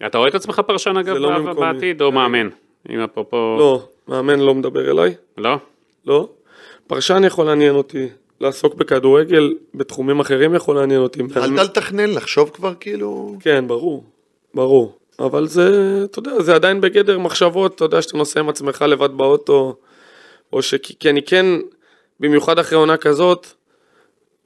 אה, 0.00 0.06
אתה 0.06 0.18
רואה 0.18 0.28
את 0.28 0.34
עצמך 0.34 0.62
פרשן 0.66 0.96
אגב 0.96 1.16
לא. 1.16 1.52
בעתיד, 1.52 2.02
או 2.02 2.12
מאמן? 2.12 2.48
אם 2.90 3.00
אפרופו... 3.00 3.56
לא, 3.58 3.88
מאמן 4.08 4.40
לא 4.40 4.54
מדבר 4.54 4.90
אליי. 4.90 5.14
לא? 5.38 5.56
לא. 6.06 6.28
פרשן 6.86 7.22
יכול 7.26 7.46
לעניין 7.46 7.74
אותי, 7.74 8.08
לעסוק 8.40 8.74
בכדורגל, 8.74 9.54
בתחומים 9.74 10.20
אחרים 10.20 10.54
יכול 10.54 10.76
לעניין 10.76 11.00
אותי. 11.00 11.22
התחלת 11.22 11.58
לתכנן, 11.58 12.10
לחשוב 12.10 12.50
כבר 12.50 12.74
כאילו... 12.80 13.36
כן, 13.40 13.68
ברור, 13.68 14.04
ברור. 14.54 14.98
אבל 15.18 15.46
זה, 15.46 16.00
אתה 16.04 16.18
יודע, 16.18 16.42
זה 16.42 16.54
עדיין 16.54 16.80
בגדר 16.80 17.18
מחשבות, 17.18 17.74
אתה 17.74 17.84
יודע 17.84 18.02
שאתה 18.02 18.18
נוסע 18.18 18.40
עם 18.40 18.48
עצמך 18.48 18.82
לבד 18.82 19.16
באוטו, 19.16 19.76
או 20.52 20.62
ש... 20.62 20.74
כי 20.74 21.10
אני 21.10 21.22
כן, 21.22 21.46
במיוחד 22.20 22.58
אחרי 22.58 22.78
עונה 22.78 22.96
כזאת, 22.96 23.46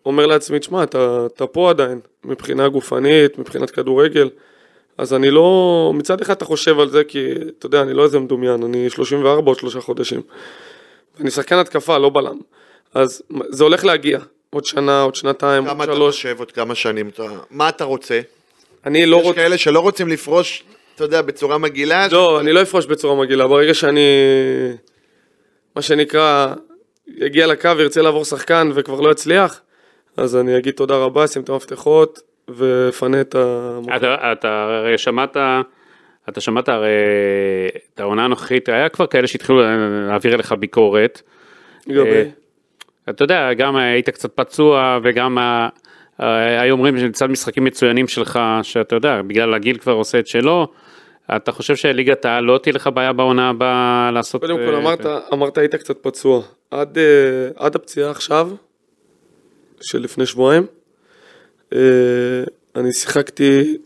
אומר 0.07 0.27
לעצמי, 0.27 0.59
תשמע, 0.59 0.83
אתה, 0.83 1.27
אתה 1.27 1.47
פה 1.47 1.71
עדיין, 1.71 2.01
מבחינה 2.25 2.69
גופנית, 2.69 3.39
מבחינת 3.39 3.71
כדורגל, 3.71 4.29
אז 4.99 5.15
אני 5.15 5.31
לא, 5.31 5.93
מצד 5.95 6.21
אחד 6.21 6.35
אתה 6.35 6.45
חושב 6.45 6.81
על 6.81 6.91
זה, 6.91 7.05
כי 7.05 7.33
אתה 7.59 7.67
יודע, 7.67 7.83
אני 7.83 7.95
לא 7.95 8.05
איזה 8.05 8.19
מדומיין, 8.19 8.63
אני 8.63 8.91
34 8.91 9.51
עוד 9.51 9.59
שלושה 9.59 9.81
חודשים. 9.81 10.21
ואני 11.19 11.31
שחקן 11.31 11.57
התקפה, 11.57 11.99
לא 11.99 12.09
בלם. 12.11 12.39
אז 12.95 13.23
זה 13.49 13.65
הולך 13.65 13.85
להגיע, 13.85 14.19
עוד 14.51 14.65
שנה, 14.65 15.03
עוד 15.03 15.15
שנתיים, 15.15 15.65
עוד 15.65 15.73
כמה 15.75 15.85
אתה 15.85 15.95
שלוש. 15.95 16.15
חושב 16.17 16.37
עוד 16.39 16.53
כמה 16.53 16.75
שנים? 16.75 17.09
אתה- 17.09 17.23
מה 17.51 17.69
אתה 17.69 17.85
רוצה? 17.85 18.21
אני 18.87 19.07
לא 19.07 19.17
יש 19.17 19.23
רוצה... 19.25 19.37
כאלה 19.37 19.59
שלא 19.59 19.81
רוצים 19.81 20.09
לפרוש, 20.09 20.63
אתה 20.95 21.05
יודע, 21.05 21.23
בצורה 21.23 21.59
מגעילה. 21.59 22.07
לא, 22.13 22.41
אני 22.41 22.53
לא 22.53 22.63
אפרוש 22.63 22.87
בצורה 22.87 23.15
מגעילה. 23.25 23.47
ברגע 23.49 23.75
שאני, 23.75 24.01
מה 25.77 25.83
שנקרא, 25.83 26.55
יגיע 27.17 27.47
לקו 27.47 27.71
וירצה 27.77 28.03
לעבור 28.03 28.25
שחקן 28.25 28.71
וכבר 28.75 29.01
לא 29.01 29.11
יצליח, 29.11 29.61
אז 30.17 30.37
אני 30.37 30.59
אגיד 30.59 30.75
תודה 30.75 30.97
רבה, 30.97 31.27
שים 31.27 31.43
את 31.43 31.49
המפתחות 31.49 32.21
ואפנה 32.49 33.21
את 33.21 33.35
המקום. 33.35 33.97
אתה, 33.97 34.33
אתה 34.33 34.49
הרי 34.65 34.99
שמעת, 34.99 35.37
אתה 36.29 36.41
שמעת 36.41 36.69
הרי 36.69 36.89
את 37.95 38.01
העונה 38.01 38.25
הנוכחית, 38.25 38.69
היה 38.69 38.89
כבר 38.89 39.07
כאלה 39.07 39.27
שהתחילו 39.27 39.63
להעביר 40.09 40.35
אליך 40.35 40.53
ביקורת. 40.53 41.23
אה, 41.91 42.23
אתה 43.11 43.25
יודע, 43.25 43.53
גם 43.53 43.77
היית 43.77 44.11
קצת 44.11 44.33
פצוע 44.35 44.99
וגם 45.03 45.39
אה, 45.39 46.61
היו 46.61 46.73
אומרים 46.73 46.99
שלצד 46.99 47.27
משחקים 47.27 47.65
מצוינים 47.65 48.09
שלך, 48.09 48.41
שאתה 48.63 48.95
יודע, 48.95 49.23
בגלל 49.23 49.55
הגיל 49.55 49.79
כבר 49.79 49.93
עושה 49.93 50.19
את 50.19 50.27
שלו, 50.27 50.69
אתה 51.37 51.53
חושב 51.53 51.77
שליגת 51.77 52.25
העל 52.25 52.45
לא 52.45 52.59
תהיה 52.63 52.73
לך 52.73 52.91
בעיה 52.95 53.13
בעונה 53.13 53.49
הבאה 53.49 54.11
לעשות... 54.15 54.41
קודם 54.41 54.57
כל 54.57 54.75
אה, 54.75 54.79
אמרת, 54.79 55.07
אמרת 55.33 55.59
היית 55.59 55.75
קצת 55.75 55.97
פצוע. 56.03 56.43
עד, 56.71 56.99
עד 57.57 57.77
הפציעה 57.77 58.11
עכשיו, 58.11 58.51
של 59.81 60.03
לפני 60.03 60.27
שבועיים, 60.27 60.67
אני 62.77 62.93
שיחקתי, 62.93 63.77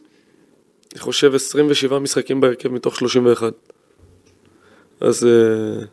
אני 0.93 1.01
חושב 1.01 1.35
27 1.35 1.99
משחקים 1.99 2.41
בהרכב 2.41 2.69
מתוך 2.69 2.97
31. 2.97 3.53
אז 5.01 5.27
אה, 5.27 5.85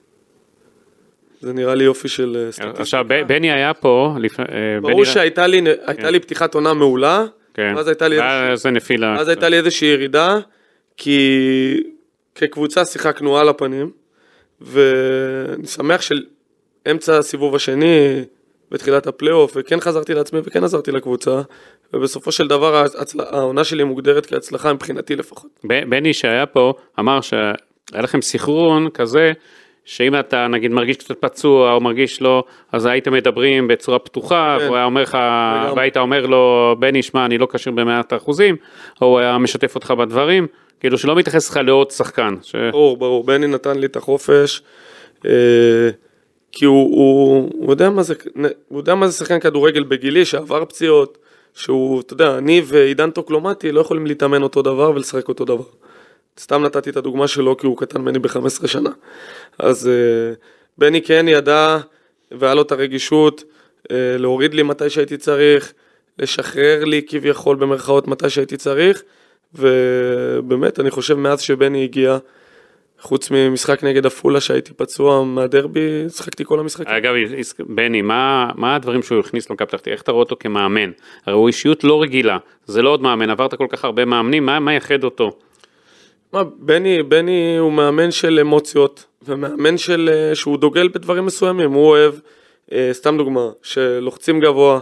זה 1.41 1.53
נראה 1.53 1.75
לי 1.75 1.83
יופי 1.83 2.07
של 2.07 2.37
אה, 2.45 2.51
סטטיסטיקה. 2.51 2.81
עכשיו, 2.81 3.05
בני 3.27 3.51
היה 3.51 3.73
פה. 3.73 4.15
אה, 4.39 4.45
ברור 4.81 5.05
שהייתה 5.05 5.47
לי, 5.47 5.61
הייתה 5.85 6.09
לי 6.09 6.19
פתיחת 6.19 6.53
עונה 6.53 6.73
מעולה, 6.73 7.25
כן. 7.53 7.73
ואז 7.75 7.87
הייתה 7.87 8.07
לי 8.07 8.17
נפילה. 8.71 9.19
אז 9.19 9.27
הייתה 9.27 9.49
לי 9.49 9.57
איזושהי 9.57 9.87
ירידה, 9.87 10.37
כי 10.97 11.83
כקבוצה 12.35 12.85
שיחקנו 12.85 13.37
על 13.37 13.49
הפנים, 13.49 13.91
ואני 14.61 15.67
שמח 15.67 16.01
שאמצע 16.01 17.17
הסיבוב 17.17 17.55
השני, 17.55 18.23
בתחילת 18.71 19.07
הפלייאוף, 19.07 19.53
וכן 19.55 19.79
חזרתי 19.79 20.13
לעצמי 20.13 20.39
וכן 20.43 20.63
עזרתי 20.63 20.91
לקבוצה, 20.91 21.41
ובסופו 21.93 22.31
של 22.31 22.47
דבר 22.47 22.75
ההצל... 22.75 23.19
העונה 23.19 23.63
שלי 23.63 23.83
מוגדרת 23.83 24.25
כהצלחה 24.25 24.73
מבחינתי 24.73 25.15
לפחות. 25.15 25.51
בני 25.63 26.13
שהיה 26.13 26.45
פה 26.45 26.73
אמר 26.99 27.21
שהיה 27.21 27.53
לכם 27.93 28.21
סינכרון 28.21 28.89
כזה 28.89 29.33
שאם 29.85 30.19
אתה 30.19 30.47
נגיד 30.47 30.71
מרגיש 30.71 30.97
קצת 30.97 31.15
פצוע 31.19 31.73
או 31.73 31.81
מרגיש 31.81 32.21
לא 32.21 32.43
אז 32.71 32.85
הייתם 32.85 33.13
מדברים 33.13 33.67
בצורה 33.67 33.99
פתוחה 33.99 34.57
כן. 34.59 34.65
והוא 34.65 34.75
היה 34.75 34.85
אומר 34.85 35.01
לך. 35.01 35.17
והיית 35.75 35.97
אומר 35.97 36.25
לו 36.25 36.75
בני 36.79 37.03
שמע 37.03 37.25
אני 37.25 37.37
לא 37.37 37.47
כשיר 37.51 37.73
במאת 37.73 38.13
האחוזים 38.13 38.55
או 39.01 39.07
הוא 39.07 39.19
היה 39.19 39.37
משתף 39.37 39.75
אותך 39.75 39.91
בדברים 39.91 40.47
כאילו 40.79 40.97
שלא 40.97 41.15
מתייחס 41.15 41.49
לך 41.49 41.59
לעוד 41.63 41.91
שחקן. 41.91 42.35
ש... 42.41 42.55
ברור, 42.71 42.97
ברור, 42.97 43.23
בני 43.23 43.47
נתן 43.47 43.79
לי 43.79 43.85
את 43.85 43.95
החופש, 43.95 44.61
אה, 45.25 45.31
כי 46.51 46.65
הוא, 46.65 46.95
הוא, 46.95 47.51
הוא, 47.53 47.71
יודע 47.71 47.89
זה, 48.01 48.13
הוא 48.67 48.79
יודע 48.79 48.95
מה 48.95 49.07
זה 49.07 49.17
שחקן 49.17 49.39
כדורגל 49.39 49.83
בגילי, 49.83 50.25
שעבר 50.25 50.65
פציעות, 50.65 51.17
שהוא, 51.57 52.01
אתה 52.01 52.13
יודע, 52.13 52.37
אני 52.37 52.61
ועידן 52.65 53.11
טוקלומטי 53.11 53.71
לא 53.71 53.81
יכולים 53.81 54.07
להתאמן 54.07 54.43
אותו 54.43 54.61
דבר 54.61 54.91
ולשחק 54.95 55.27
אותו 55.27 55.45
דבר. 55.45 55.63
סתם 56.39 56.63
נתתי 56.63 56.89
את 56.89 56.97
הדוגמה 56.97 57.27
שלו 57.27 57.57
כי 57.57 57.67
הוא 57.67 57.77
קטן 57.77 58.01
ממני 58.01 58.19
ב-15 58.19 58.67
שנה. 58.67 58.89
אז 59.59 59.87
אה, 59.87 60.33
בני 60.77 61.01
כן 61.01 61.25
ידע, 61.27 61.77
והיה 62.31 62.53
לו 62.53 62.61
את 62.61 62.71
הרגישות, 62.71 63.43
אה, 63.91 64.17
להוריד 64.17 64.53
לי 64.53 64.63
מתי 64.63 64.89
שהייתי 64.89 65.17
צריך, 65.17 65.73
לשחרר 66.19 66.83
לי 66.85 67.01
כביכול 67.07 67.55
במרכאות 67.55 68.07
מתי 68.07 68.29
שהייתי 68.29 68.57
צריך, 68.57 69.03
ובאמת, 69.53 70.79
אני 70.79 70.91
חושב 70.91 71.13
מאז 71.13 71.41
שבני 71.41 71.83
הגיע, 71.83 72.17
חוץ 72.99 73.31
ממשחק 73.31 73.83
נגד 73.83 74.05
עפולה 74.05 74.41
שהייתי 74.41 74.73
פצוע 74.73 75.23
מהדרבי, 75.23 76.05
שיחקתי 76.09 76.45
כל 76.45 76.59
המשחקים. 76.59 76.93
אגב, 76.95 77.13
בני, 77.59 78.01
מה, 78.01 78.49
מה 78.55 78.75
הדברים 78.75 79.03
שהוא 79.03 79.19
הכניס 79.19 79.49
למכבי 79.49 79.67
פתח 79.67 79.77
תקווה? 79.77 79.93
איך 79.93 80.01
אתה 80.01 80.11
רואה 80.11 80.23
אותו 80.23 80.35
כמאמן? 80.39 80.91
הרי 81.25 81.35
הוא 81.35 81.47
אישיות 81.47 81.83
לא 81.83 82.01
רגילה, 82.01 82.37
זה 82.65 82.81
לא 82.81 82.89
עוד 82.89 83.01
מאמן, 83.01 83.29
עברת 83.29 83.53
כל 83.53 83.67
כך 83.69 83.85
הרבה 83.85 84.05
מאמנים, 84.05 84.45
מה, 84.45 84.59
מה 84.59 84.73
יחד 84.73 85.03
אותו? 85.03 85.31
מה, 86.33 86.43
בני, 86.59 87.03
בני 87.03 87.57
הוא 87.57 87.71
מאמן 87.71 88.11
של 88.11 88.39
אמוציות, 88.41 89.05
ומאמן 89.27 89.77
של, 89.77 90.09
אה, 90.13 90.35
שהוא 90.35 90.57
דוגל 90.57 90.87
בדברים 90.87 91.25
מסוימים, 91.25 91.73
הוא 91.73 91.87
אוהב, 91.87 92.13
אה, 92.71 92.89
סתם 92.91 93.17
דוגמה, 93.17 93.49
שלוחצים 93.63 94.39
גבוה, 94.39 94.79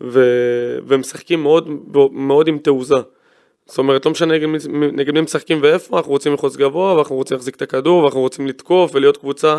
ו, 0.00 0.20
ומשחקים 0.86 1.42
מאוד, 1.42 1.68
מאוד 2.12 2.48
עם 2.48 2.58
תעוזה. 2.58 2.96
זאת 3.66 3.78
אומרת, 3.78 4.06
לא 4.06 4.12
משנה 4.12 4.34
נגד 4.92 5.14
מי- 5.14 5.20
משחקים 5.20 5.58
ואיפה, 5.62 5.96
אנחנו 5.96 6.12
רוצים 6.12 6.32
ללחוץ 6.32 6.56
גבוה, 6.56 6.94
ואנחנו 6.94 7.16
רוצים 7.16 7.34
להחזיק 7.34 7.56
את 7.56 7.62
הכדור, 7.62 8.02
ואנחנו 8.02 8.20
רוצים 8.20 8.46
לתקוף 8.46 8.94
ולהיות 8.94 9.16
קבוצה. 9.16 9.52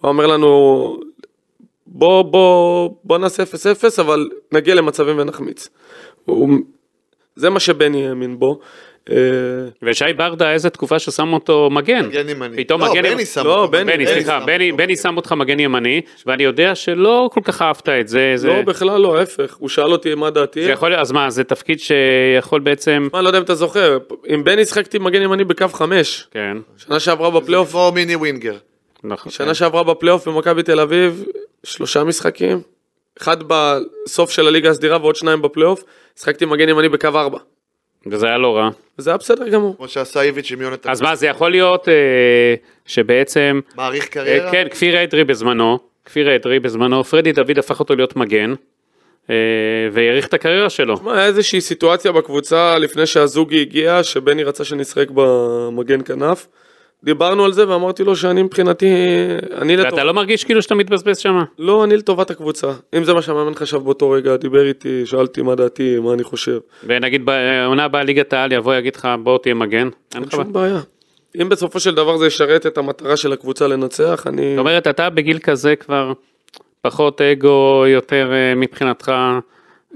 הוא 0.00 0.08
אומר 0.08 0.26
לנו, 0.26 1.00
בוא, 1.86 2.22
בוא, 2.22 2.90
בוא 3.04 3.18
נעשה 3.18 3.42
0-0, 3.42 3.46
אבל 4.00 4.28
נגיע 4.52 4.74
למצבים 4.74 5.18
ונחמיץ. 5.18 5.68
הוא, 6.24 6.48
זה 7.36 7.50
מה 7.50 7.60
שבני 7.60 8.08
האמין 8.08 8.38
בו. 8.38 8.58
אה, 9.10 9.16
ושי 9.82 10.04
ברדה, 10.16 10.52
איזה 10.52 10.70
תקופה 10.70 10.98
ששם 10.98 11.32
אותו 11.32 11.68
מגן. 11.70 12.06
מגן 12.06 12.28
ימני. 12.28 12.56
פתאום 12.56 12.80
לא, 12.80 12.90
מגן 12.90 13.02
בני 13.02 13.10
ימני. 13.10 13.26
שם 13.26 13.44
לא, 13.44 13.58
אותו. 13.58 13.72
בני, 13.72 13.92
בני, 13.92 14.06
סליחה, 14.06 14.40
שם 14.40 14.46
בני. 14.46 14.72
בני 14.72 14.96
שם 14.96 15.16
אותך 15.16 15.32
מגן 15.32 15.60
ימני, 15.60 16.00
ואני 16.26 16.42
יודע 16.42 16.74
שלא 16.74 17.30
כל 17.32 17.40
כך 17.44 17.62
אהבת 17.62 17.88
את 17.88 18.08
זה. 18.08 18.32
זה, 18.36 18.48
לא, 18.48 18.62
בכלל 18.62 19.00
לא, 19.00 19.18
ההפך. 19.18 19.56
הוא 19.58 19.68
שאל 19.68 19.92
אותי 19.92 20.14
מה 20.14 20.30
דעתי. 20.30 20.64
זה 20.64 20.70
יכול 20.70 20.94
אז 20.94 21.12
מה, 21.12 21.30
זה 21.30 21.44
תפקיד 21.44 21.80
שיכול 21.80 22.60
בעצם, 22.60 23.08
מה, 23.12 23.18
אני 23.18 23.24
לא 23.24 23.28
יודע 23.28 23.38
אם 23.38 23.44
אתה 23.44 23.54
זוכר, 23.54 23.98
עם 24.26 24.44
בני 24.44 24.64
שיחקתי 24.64 24.98
מגן 24.98 25.22
ימני 25.22 25.44
בקו 25.44 25.68
5. 25.68 26.26
כן, 26.30 26.56
שנה 26.76 27.00
שעברה 27.00 27.30
בפלייאוף, 27.30 27.70
כמו 27.70 27.92
מיני 27.92 28.16
ווינגר. 28.16 28.56
נכון. 29.04 29.32
שנה 29.32 29.54
שעברה 29.54 29.82
בפלייאוף 29.82 30.28
במכבי 30.28 30.62
תל 30.62 30.80
אביב, 30.80 31.24
שלושה 31.64 32.04
משחקים. 32.04 32.60
אחד 33.20 33.36
בסוף 33.46 34.30
של 34.30 34.46
הליגה 34.46 34.70
הסדירה 34.70 34.98
ועוד 35.00 35.16
שניים 35.16 35.42
בפלייאוף. 35.42 35.84
שיחקתי 36.16 36.44
מגן 36.44 36.68
ימני 36.68 36.88
בקו 36.88 37.08
4. 37.08 37.38
וזה 38.06 38.26
היה 38.26 38.38
לא 38.38 38.56
רע. 38.56 38.70
וזה 38.98 39.10
היה 39.10 39.16
בסדר 39.16 39.48
גמור. 39.48 39.76
כמו 39.76 39.88
שעשה 39.88 40.22
איביץ' 40.22 40.50
עם 40.52 40.60
יונתן. 40.60 40.90
אז 40.90 41.00
מה, 41.00 41.14
זה 41.14 41.26
יכול 41.26 41.50
להיות 41.50 41.88
אה, 41.88 42.54
שבעצם, 42.86 43.60
מעריך 43.76 44.04
אה, 44.04 44.08
קריירה? 44.08 44.50
כן, 44.50 44.66
כפיר 44.70 45.02
אדרי 45.02 45.24
בזמנו, 45.24 45.78
כפיר 46.04 46.36
אדרי 46.36 46.60
בזמנו, 46.60 47.04
פרדי 47.04 47.32
דוד 47.32 47.58
הפך 47.58 47.80
אותו 47.80 47.96
להיות 47.96 48.16
מגן, 48.16 48.54
אה, 49.30 49.34
והאריך 49.92 50.26
את 50.26 50.34
הקריירה 50.34 50.70
שלו. 50.70 50.96
מה, 51.02 51.18
היה 51.18 51.26
איזושהי 51.26 51.60
סיטואציה 51.60 52.12
בקבוצה 52.12 52.78
לפני 52.78 53.06
שהזוגי 53.06 53.60
הגיע, 53.60 54.02
שבני 54.02 54.44
רצה 54.44 54.64
שנשחק 54.64 55.06
במגן 55.14 56.02
כנף. 56.04 56.46
דיברנו 57.04 57.44
על 57.44 57.52
זה 57.52 57.68
ואמרתי 57.68 58.04
לו 58.04 58.16
שאני 58.16 58.42
מבחינתי, 58.42 58.86
אני 59.58 59.76
לטוב... 59.76 59.92
ואתה 59.92 60.04
לא 60.04 60.14
מרגיש 60.14 60.44
כאילו 60.44 60.62
שאתה 60.62 60.74
מתבזבז 60.74 61.18
שם? 61.18 61.38
לא, 61.58 61.84
אני 61.84 61.96
לטובת 61.96 62.30
הקבוצה. 62.30 62.72
אם 62.96 63.04
זה 63.04 63.14
מה 63.14 63.22
שהמאמן 63.22 63.54
חשב 63.54 63.76
באותו 63.76 64.10
רגע, 64.10 64.36
דיבר 64.36 64.66
איתי, 64.66 65.06
שאלתי 65.06 65.42
מה 65.42 65.54
דעתי, 65.54 65.98
מה 65.98 66.12
אני 66.12 66.22
חושב. 66.22 66.58
ונגיד 66.84 67.24
בעונה 67.24 67.84
הבאה 67.84 68.02
ליגת 68.02 68.32
העל 68.32 68.52
יבוא 68.52 68.74
יגיד 68.74 68.96
לך 68.96 69.08
בוא 69.22 69.38
תהיה 69.38 69.54
מגן, 69.54 69.88
אין. 70.14 70.30
שום 70.30 70.52
בעיה. 70.52 70.80
אם 71.40 71.48
בסופו 71.48 71.80
של 71.80 71.94
דבר 71.94 72.16
זה 72.16 72.26
ישרת 72.26 72.66
את 72.66 72.78
המטרה 72.78 73.16
של 73.16 73.32
הקבוצה 73.32 73.66
לנצח, 73.66 74.26
אני... 74.26 74.50
זאת 74.50 74.58
אומרת, 74.58 74.86
אתה 74.86 75.10
בגיל 75.10 75.38
כזה 75.38 75.76
כבר 75.76 76.12
פחות 76.82 77.20
אגו, 77.20 77.84
יותר 77.86 78.32
אה, 78.32 78.54
מבחינתך, 78.54 79.12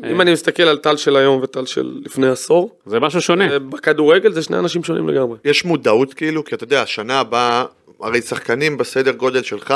אם 0.04 0.20
אני 0.20 0.32
מסתכל 0.32 0.62
על 0.62 0.78
טל 0.78 0.96
של 0.96 1.16
היום 1.16 1.40
וטל 1.42 1.66
של 1.66 2.00
לפני 2.04 2.28
עשור, 2.28 2.78
זה 2.86 3.00
משהו 3.00 3.20
שונה. 3.20 3.52
אה, 3.52 3.58
בכדורגל 3.58 4.32
זה 4.32 4.42
שני 4.42 4.58
אנשים 4.58 4.84
שונים 4.84 5.08
לגמרי. 5.08 5.38
יש 5.44 5.64
מודעות 5.64 6.14
כאילו, 6.14 6.44
כי 6.44 6.54
אתה 6.54 6.64
יודע, 6.64 6.82
השנה 6.82 7.20
הבאה, 7.20 7.64
הרי 8.00 8.22
שחקנים 8.22 8.78
בסדר 8.78 9.12
גודל 9.12 9.42
שלך, 9.42 9.74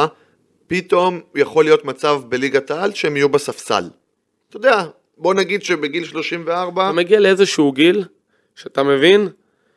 פתאום 0.67 1.21
יכול 1.35 1.65
להיות 1.65 1.85
מצב 1.85 2.21
בליגת 2.29 2.71
העל 2.71 2.93
שהם 2.95 3.17
יהיו 3.17 3.29
בספסל. 3.29 3.85
אתה 4.49 4.57
יודע, 4.57 4.85
בוא 5.19 5.35
נגיד 5.35 5.63
שבגיל 5.63 6.05
34, 6.05 6.85
אתה 6.85 6.93
מגיע 6.93 7.21
לאיזשהו 7.21 7.73
גיל, 7.73 8.05
שאתה 8.57 8.83
מבין, 8.83 9.29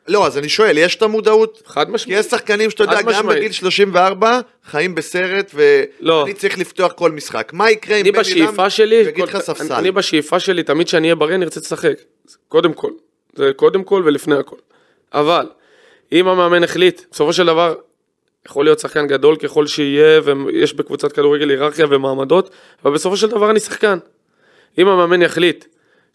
לא, 0.07 0.27
אז 0.27 0.37
אני 0.37 0.49
שואל, 0.49 0.77
יש 0.77 0.95
את 0.95 1.01
המודעות? 1.01 1.61
חד 1.65 1.85
כי 1.85 1.91
משמעית. 1.91 2.19
יש 2.19 2.25
שחקנים 2.25 2.69
שאתה 2.69 2.83
יודע, 2.83 2.95
חד 2.95 3.01
גם 3.01 3.09
משמעית. 3.09 3.37
בגיל 3.37 3.51
34, 3.51 4.39
חיים 4.65 4.95
בסרט, 4.95 5.55
לא. 5.99 6.13
ואני 6.13 6.33
צריך 6.33 6.57
לפתוח 6.57 6.91
כל 6.91 7.11
משחק. 7.11 7.51
מה 7.53 7.71
יקרה 7.71 7.97
אם 7.97 8.05
לם 8.05 8.23
שלי, 8.69 8.95
יגיד 8.95 9.23
לך 9.23 9.37
ספסל? 9.39 9.73
אני 9.73 9.91
בשאיפה 9.91 10.39
שלי, 10.39 10.63
תמיד 10.63 10.87
שאני 10.87 11.07
אהיה 11.07 11.15
בריא, 11.15 11.35
אני 11.35 11.45
ארצה 11.45 11.59
לשחק. 11.59 11.93
קודם 12.47 12.73
כל. 12.73 12.91
זה 13.35 13.51
קודם 13.55 13.83
כל 13.83 14.01
ולפני 14.05 14.35
הכל. 14.35 14.55
אבל, 15.13 15.47
אם 16.11 16.27
המאמן 16.27 16.63
החליט, 16.63 17.01
בסופו 17.11 17.33
של 17.33 17.45
דבר, 17.45 17.75
יכול 18.47 18.65
להיות 18.65 18.79
שחקן 18.79 19.07
גדול 19.07 19.35
ככל 19.35 19.67
שיהיה, 19.67 20.21
ויש 20.23 20.73
בקבוצת 20.73 21.11
כדורגל 21.11 21.49
היררכיה 21.49 21.85
ומעמדות, 21.89 22.49
אבל 22.85 22.93
בסופו 22.93 23.17
של 23.17 23.27
דבר 23.27 23.51
אני 23.51 23.59
שחקן. 23.59 23.97
אם 24.77 24.87
המאמן 24.87 25.21
יחליט 25.21 25.65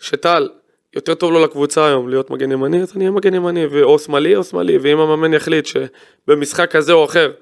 שטל, 0.01 0.49
יותר 0.95 1.15
טוב 1.15 1.33
לו 1.33 1.45
לקבוצה 1.45 1.87
היום 1.87 2.09
להיות 2.09 2.31
מגן 2.31 2.53
ימני, 2.53 2.83
אז 2.83 2.93
אני 2.97 3.05
אהיה 3.05 3.11
מגן 3.11 3.35
ימני, 3.35 3.67
או 3.83 3.99
שמאלי 3.99 4.37
או 4.37 4.45
שמאלי, 4.45 4.79
ואם 4.79 4.99
המאמן 4.99 5.35
יחליט 5.35 5.67
שבמשחק 5.67 6.71
כזה 6.71 6.93
או 6.93 7.05
אחר, 7.05 7.33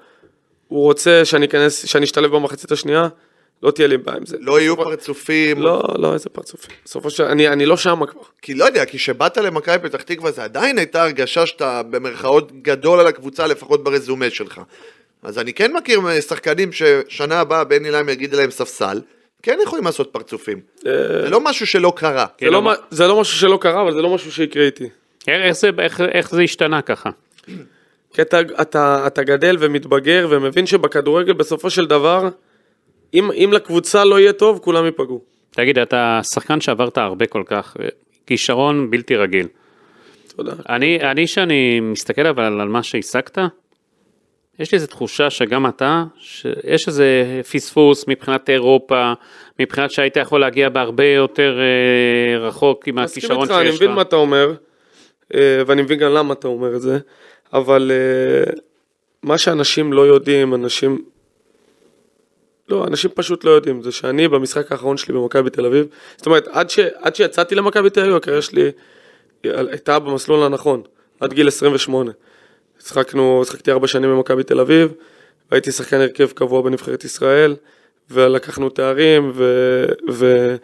הוא 0.67 0.83
רוצה 0.83 1.25
שאני 1.25 1.45
אכנס, 1.45 1.85
שאני 1.85 2.05
אשתלב 2.05 2.35
במחצית 2.35 2.71
השנייה, 2.71 3.07
לא 3.63 3.71
תהיה 3.71 3.87
לי 3.87 3.97
בעיה 3.97 4.17
עם 4.17 4.25
זה. 4.25 4.37
לא 4.39 4.59
יהיו 4.59 4.77
פרצופים. 4.77 5.61
לא, 5.61 5.83
לא, 5.97 6.13
איזה 6.13 6.29
פרצופים. 6.29 6.75
בסופו 6.85 7.09
של... 7.09 7.23
אני, 7.23 7.47
אני 7.47 7.65
לא 7.65 7.77
שם 7.77 8.05
כבר. 8.05 8.21
כי 8.41 8.53
לא 8.53 8.65
יודע, 8.65 8.85
כי 8.85 8.97
כשבאת 8.97 9.37
למכבי 9.37 9.89
פתח 9.89 10.01
תקווה 10.01 10.31
זה 10.31 10.43
עדיין 10.43 10.77
הייתה 10.77 11.03
הרגשה 11.03 11.45
שאתה 11.45 11.83
במרכאות 11.83 12.61
גדול 12.61 12.99
על 12.99 13.07
הקבוצה, 13.07 13.47
לפחות 13.47 13.83
ברזומה 13.83 14.29
שלך. 14.29 14.61
אז 15.23 15.39
אני 15.39 15.53
כן 15.53 15.73
מכיר 15.73 16.01
שחקנים 16.21 16.71
ששנה 16.71 17.39
הבאה 17.39 17.63
בני 17.63 17.91
להם 17.91 18.09
יגיד 18.09 18.35
להם 18.35 18.51
ספסל, 18.51 19.01
כן 19.47 19.59
יכולים 19.63 19.85
לעשות 19.85 20.09
פרצופים. 20.11 20.59
זה 20.81 21.29
לא 21.29 21.41
משהו 21.41 21.67
שלא 21.67 21.93
קרה. 21.95 22.25
זה 22.41 22.49
לא, 22.49 22.73
זה 22.89 23.07
לא 23.07 23.21
משהו 23.21 23.37
שלא 23.39 23.57
קרה, 23.61 23.81
אבל 23.81 23.93
זה 23.93 24.01
לא 24.01 24.15
משהו 24.15 24.31
שיקרה 24.31 24.63
איתי. 24.65 24.89
איך- 25.27 25.51
זה- 25.51 25.69
איך- 25.79 26.01
איך 26.01 26.29
זה 26.31 26.41
השתנה 26.41 26.81
ככה? 26.81 27.09
כי 28.13 28.21
אתה, 28.21 28.39
אתה, 28.61 29.03
אתה 29.07 29.23
גדל 29.23 29.55
ומתבגר 29.59 30.27
ומבין 30.29 30.65
שבכדורגל 30.65 31.33
בסופו 31.33 31.69
של 31.69 31.85
דבר, 31.85 32.29
אם, 33.13 33.31
אם 33.31 33.49
לקבוצה 33.53 34.05
לא 34.05 34.19
יהיה 34.19 34.33
טוב, 34.33 34.59
כולם 34.63 34.85
ייפגעו. 34.85 35.21
תגיד, 35.51 35.79
אתה 35.79 36.19
שחקן 36.23 36.61
שעברת 36.61 36.97
הרבה 36.97 37.25
כל 37.25 37.43
כך, 37.45 37.77
אה, 37.81 37.87
כישרון 38.25 38.91
בלתי 38.91 39.15
רגיל. 39.15 39.47
תודה. 40.35 40.53
אני, 40.69 40.99
אני 41.01 41.27
שאני 41.27 41.79
מסתכל 41.79 42.27
אבל 42.27 42.43
על 42.61 42.67
מה 42.67 42.83
שהשגת, 42.83 43.37
יש 44.59 44.71
לי 44.71 44.75
איזו 44.75 44.87
תחושה 44.87 45.29
שגם 45.29 45.67
אתה, 45.67 46.03
שיש 46.19 46.87
איזה 46.87 47.41
פספוס 47.51 48.05
מבחינת 48.07 48.49
אירופה, 48.49 49.13
מבחינת 49.59 49.91
שהיית 49.91 50.17
יכול 50.17 50.41
להגיע 50.41 50.69
בהרבה 50.69 51.05
יותר 51.05 51.59
אה, 51.59 52.39
רחוק 52.39 52.87
עם 52.87 52.97
הכישרון 52.97 53.41
איתך, 53.41 53.51
אני 53.51 53.71
שיש 53.71 53.75
מבין 53.75 53.91
מה 53.91 54.01
לך. 54.01 54.07
אתה 54.07 54.15
אומר, 54.15 54.53
אה, 55.33 55.61
ואני 55.67 55.81
מבין 55.81 55.99
גם 55.99 56.11
למה 56.11 56.33
אתה 56.33 56.47
אומר 56.47 56.75
את 56.75 56.81
זה, 56.81 56.97
אבל 57.53 57.91
אה, 57.93 58.53
מה 59.23 59.37
שאנשים 59.37 59.93
לא 59.93 60.01
יודעים, 60.01 60.53
אנשים... 60.53 61.01
לא, 62.69 62.85
אנשים 62.87 63.11
פשוט 63.13 63.43
לא 63.43 63.51
יודעים, 63.51 63.81
זה 63.81 63.91
שאני 63.91 64.27
במשחק 64.27 64.71
האחרון 64.71 64.97
שלי 64.97 65.13
במכבי 65.13 65.49
תל 65.49 65.65
אביב, 65.65 65.87
זאת 66.17 66.25
אומרת, 66.25 66.47
עד, 66.47 66.69
ש, 66.69 66.79
עד 66.79 67.15
שיצאתי 67.15 67.55
למכבי 67.55 67.89
תל 67.89 68.01
אביב, 68.01 68.15
הקריירה 68.15 68.41
שלי 68.41 68.71
הייתה 69.43 69.99
במסלול 69.99 70.43
הנכון, 70.43 70.81
עד 71.19 71.33
גיל 71.33 71.47
28. 71.47 72.11
שחקנו, 72.87 73.41
שחקתי 73.45 73.71
ארבע 73.71 73.87
שנים 73.87 74.09
במכבי 74.09 74.43
תל 74.43 74.59
אביב, 74.59 74.93
והייתי 75.51 75.71
שחקן 75.71 76.01
הרכב 76.01 76.27
קבוע 76.31 76.61
בנבחרת 76.61 77.03
ישראל, 77.03 77.55
ולקחנו 78.11 78.69
תארים, 78.69 79.31
ו, 79.35 79.85
ו, 80.11 80.55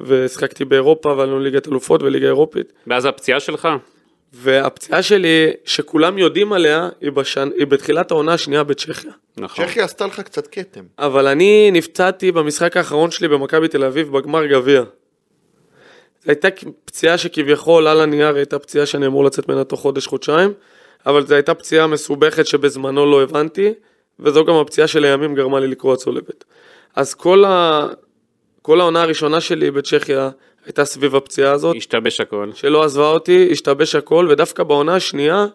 ושיחקתי 0.00 0.64
באירופה, 0.64 1.08
ועלינו 1.08 1.40
ליגת 1.40 1.68
אלופות 1.68 2.02
וליגה 2.02 2.26
אירופית. 2.26 2.72
ואז 2.86 3.04
הפציעה 3.04 3.40
שלך, 3.40 3.68
והפציעה 4.32 5.02
שלי, 5.02 5.50
שכולם 5.64 6.18
יודעים 6.18 6.52
עליה, 6.52 6.88
היא, 7.00 7.10
בשנ... 7.10 7.48
היא 7.58 7.66
בתחילת 7.66 8.10
העונה 8.10 8.32
השנייה 8.32 8.64
בצ'כיה. 8.64 9.12
נכון. 9.36 9.66
צ'כיה 9.66 9.84
עשתה 9.84 10.06
לך 10.06 10.20
קצת 10.20 10.46
כתם. 10.46 10.84
אבל 10.98 11.26
אני 11.26 11.70
נפצעתי 11.72 12.32
במשחק 12.32 12.76
האחרון 12.76 13.10
שלי 13.10 13.28
במכבי 13.28 13.68
תל 13.68 13.84
אביב 13.84 14.12
בגמר 14.12 14.46
גביע. 14.46 14.82
זו 16.24 16.30
הייתה 16.30 16.48
פציעה 16.84 17.18
שכביכול 17.18 17.88
על 17.88 18.00
הנייר 18.00 18.36
הייתה 18.36 18.58
פציעה 18.58 18.86
שאני 18.86 19.06
אמור 19.06 19.24
לצאת 19.24 19.48
ממנה 19.48 19.64
תוך 19.64 19.80
חודש-חודשיים, 19.80 20.52
אבל 21.06 21.26
זו 21.26 21.34
הייתה 21.34 21.54
פציעה 21.54 21.86
מסובכת 21.86 22.46
שבזמנו 22.46 23.06
לא 23.06 23.22
הבנתי, 23.22 23.74
וזו 24.20 24.44
גם 24.44 24.54
הפציעה 24.54 24.86
שלימים 24.86 25.34
גרמה 25.34 25.60
לי 25.60 25.68
לקרוע 25.68 25.96
צולבת. 25.96 26.44
אז 26.96 27.14
כל, 27.14 27.44
ה... 27.44 27.86
כל 28.62 28.80
העונה 28.80 29.02
הראשונה 29.02 29.40
שלי 29.40 29.70
בצ'כיה 29.70 30.30
הייתה 30.64 30.84
סביב 30.84 31.16
הפציעה 31.16 31.52
הזאת. 31.52 31.76
השתבש 31.76 32.20
הכל. 32.20 32.50
שלא 32.54 32.84
עזבה 32.84 33.10
אותי, 33.10 33.48
השתבש 33.52 33.94
הכל, 33.94 34.28
ודווקא 34.30 34.62
בעונה 34.62 34.94
השנייה, 34.94 35.46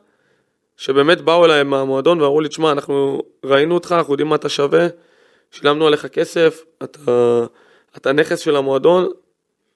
שבאמת 0.78 1.22
באו 1.22 1.46
אליי 1.46 1.64
מהמועדון 1.64 2.22
ואמרו 2.22 2.42
לי, 2.42 2.50
תשמע, 2.50 2.72
אנחנו 2.72 3.24
ראינו 3.46 3.74
אותך, 3.74 3.92
אנחנו 3.92 4.14
יודעים 4.14 4.30
מה 4.30 4.36
אתה 4.36 4.50
שווה, 4.50 4.88
שילמנו 5.52 5.88
עליך 5.88 6.06
כסף, 6.06 6.64
אתה, 6.84 7.46
אתה 7.98 8.12
נכס 8.12 8.40
של 8.40 8.56
המועדון, 8.56 9.10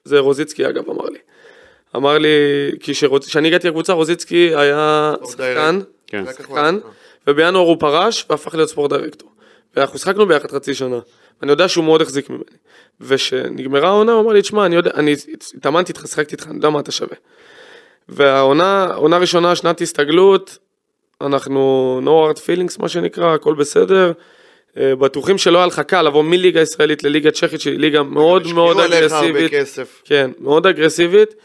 זה 0.03 0.19
רוזיצקי 0.19 0.69
אגב 0.69 0.89
אמר 0.89 1.05
לי. 1.05 1.19
אמר 1.95 2.17
לי, 2.17 2.29
כי 2.79 2.91
כשאני 3.25 3.47
הגעתי 3.47 3.67
לקבוצה, 3.67 3.93
רוזיצקי 3.93 4.55
היה 4.55 5.13
שחקן, 5.31 5.79
כן. 6.08 6.23
שחקן. 6.38 6.77
ובינואר 7.27 7.65
הוא 7.65 7.77
פרש 7.79 8.25
והפך 8.29 8.55
להיות 8.55 8.69
ספורט 8.69 8.93
דירקטור. 8.93 9.29
ואנחנו 9.75 9.99
שחקנו 9.99 10.25
ביחד 10.25 10.51
חצי 10.51 10.73
שנה. 10.73 10.99
אני 11.43 11.51
יודע 11.51 11.67
שהוא 11.67 11.86
מאוד 11.86 12.01
החזיק 12.01 12.29
ממני. 12.29 12.43
וכשנגמרה 13.01 13.88
העונה 13.88 14.12
הוא 14.12 14.21
אמר 14.21 14.34
לי, 14.34 14.41
תשמע, 14.41 14.65
אני 14.65 14.75
יודע, 14.75 14.91
אני 14.93 15.15
התאמנתי 15.58 15.91
איתך, 15.91 16.08
שיחקתי 16.08 16.36
איתך, 16.36 16.47
אני 16.47 16.55
יודע 16.55 16.69
מה 16.69 16.79
אתה 16.79 16.91
שווה. 16.91 17.15
והעונה, 18.10 18.88
עונה 18.95 19.17
ראשונה, 19.17 19.55
שנת 19.55 19.81
הסתגלות, 19.81 20.58
אנחנו 21.21 22.01
no 22.05 22.08
hard 22.08 22.39
feelings 22.39 22.81
מה 22.81 22.89
שנקרא, 22.89 23.34
הכל 23.34 23.53
בסדר. 23.53 24.12
אה, 24.77 24.95
בטוחים 24.95 25.38
שלא 25.38 25.58
היה 25.58 25.67
לך 25.67 25.79
קל 25.79 26.01
לבוא 26.01 26.23
מליגה 26.23 26.62
ישראלית 26.62 27.03
לליגה 27.03 27.31
צ'כית 27.31 27.62
שהיא 27.62 27.79
ליגה 27.79 28.03
מאוד 28.03 28.53
מאוד 28.53 28.79
אגרסיבית. 28.79 29.51
כן, 30.03 30.31
מאוד 30.39 30.67
אגרסיבית, 30.67 31.36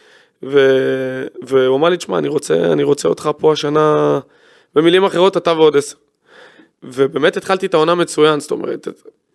ו... 0.42 0.58
והוא 1.42 1.76
אמר 1.76 1.88
לי, 1.88 1.96
תשמע, 1.96 2.18
אני 2.18 2.28
רוצה, 2.28 2.72
אני 2.72 2.82
רוצה 2.82 3.08
אותך 3.08 3.30
פה 3.38 3.52
השנה, 3.52 4.20
במילים 4.74 5.04
אחרות, 5.04 5.36
אתה 5.36 5.52
ועוד 5.52 5.76
עשר. 5.76 5.96
ובאמת 6.82 7.36
התחלתי 7.36 7.66
את 7.66 7.74
העונה 7.74 7.94
מצוין, 7.94 8.40
זאת 8.40 8.50
אומרת, 8.50 8.88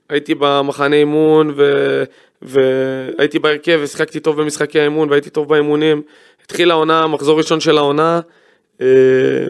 הייתי 0.10 0.36
במחנה 0.40 0.96
אימון, 0.96 1.54
ו... 1.56 2.04
והייתי 2.42 3.40
בהרכב, 3.40 3.80
ושיחקתי 3.84 4.20
טוב 4.20 4.42
במשחקי 4.42 4.80
האימון, 4.80 5.10
והייתי 5.10 5.30
טוב 5.30 5.50
באימונים. 5.50 6.02
התחילה 6.44 6.74
העונה, 6.74 7.08
מחזור 7.08 7.38
ראשון 7.38 7.60
של 7.60 7.78
העונה, 7.78 8.22
אה, 8.82 8.88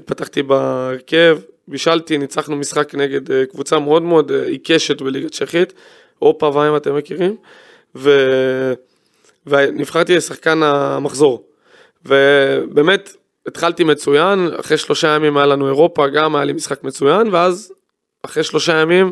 פתחתי 0.05 0.43
בהרכב, 0.43 1.39
בישלתי, 1.67 2.17
ניצחנו 2.17 2.55
משחק 2.55 2.95
נגד 2.95 3.31
אה, 3.31 3.45
קבוצה 3.45 3.79
מאוד 3.79 4.01
מאוד 4.01 4.31
אה, 4.31 4.45
עיקשת 4.45 5.01
בליגה 5.01 5.29
צ'כית, 5.29 5.73
אופה 6.21 6.55
ואם 6.55 6.75
אתם 6.75 6.95
מכירים, 6.97 7.35
ו... 7.95 8.09
ונבחרתי 9.47 10.15
לשחקן 10.15 10.63
המחזור. 10.63 11.43
ובאמת, 12.05 13.15
התחלתי 13.47 13.83
מצוין, 13.83 14.49
אחרי 14.59 14.77
שלושה 14.77 15.07
ימים 15.07 15.37
היה 15.37 15.45
לנו 15.45 15.67
אירופה, 15.67 16.07
גם 16.07 16.35
היה 16.35 16.45
לי 16.45 16.53
משחק 16.53 16.83
מצוין, 16.83 17.27
ואז 17.31 17.73
אחרי 18.23 18.43
שלושה 18.43 18.81
ימים 18.81 19.11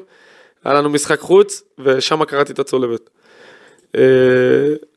היה 0.63 0.73
לנו 0.73 0.89
משחק 0.89 1.19
חוץ, 1.19 1.63
ושם 1.79 2.25
קראתי 2.25 2.53
את 2.53 2.59
הצולבת. 2.59 3.09
אה, 3.95 4.01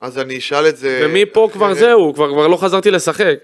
אז 0.00 0.18
אני 0.18 0.38
אשאל 0.38 0.68
את 0.68 0.76
זה... 0.76 1.00
ומפה 1.04 1.48
כבר 1.52 1.66
אחרת, 1.66 1.78
זהו, 1.78 2.14
כבר, 2.14 2.32
כבר 2.32 2.46
לא 2.46 2.56
חזרתי 2.56 2.90
לשחק. 2.90 3.38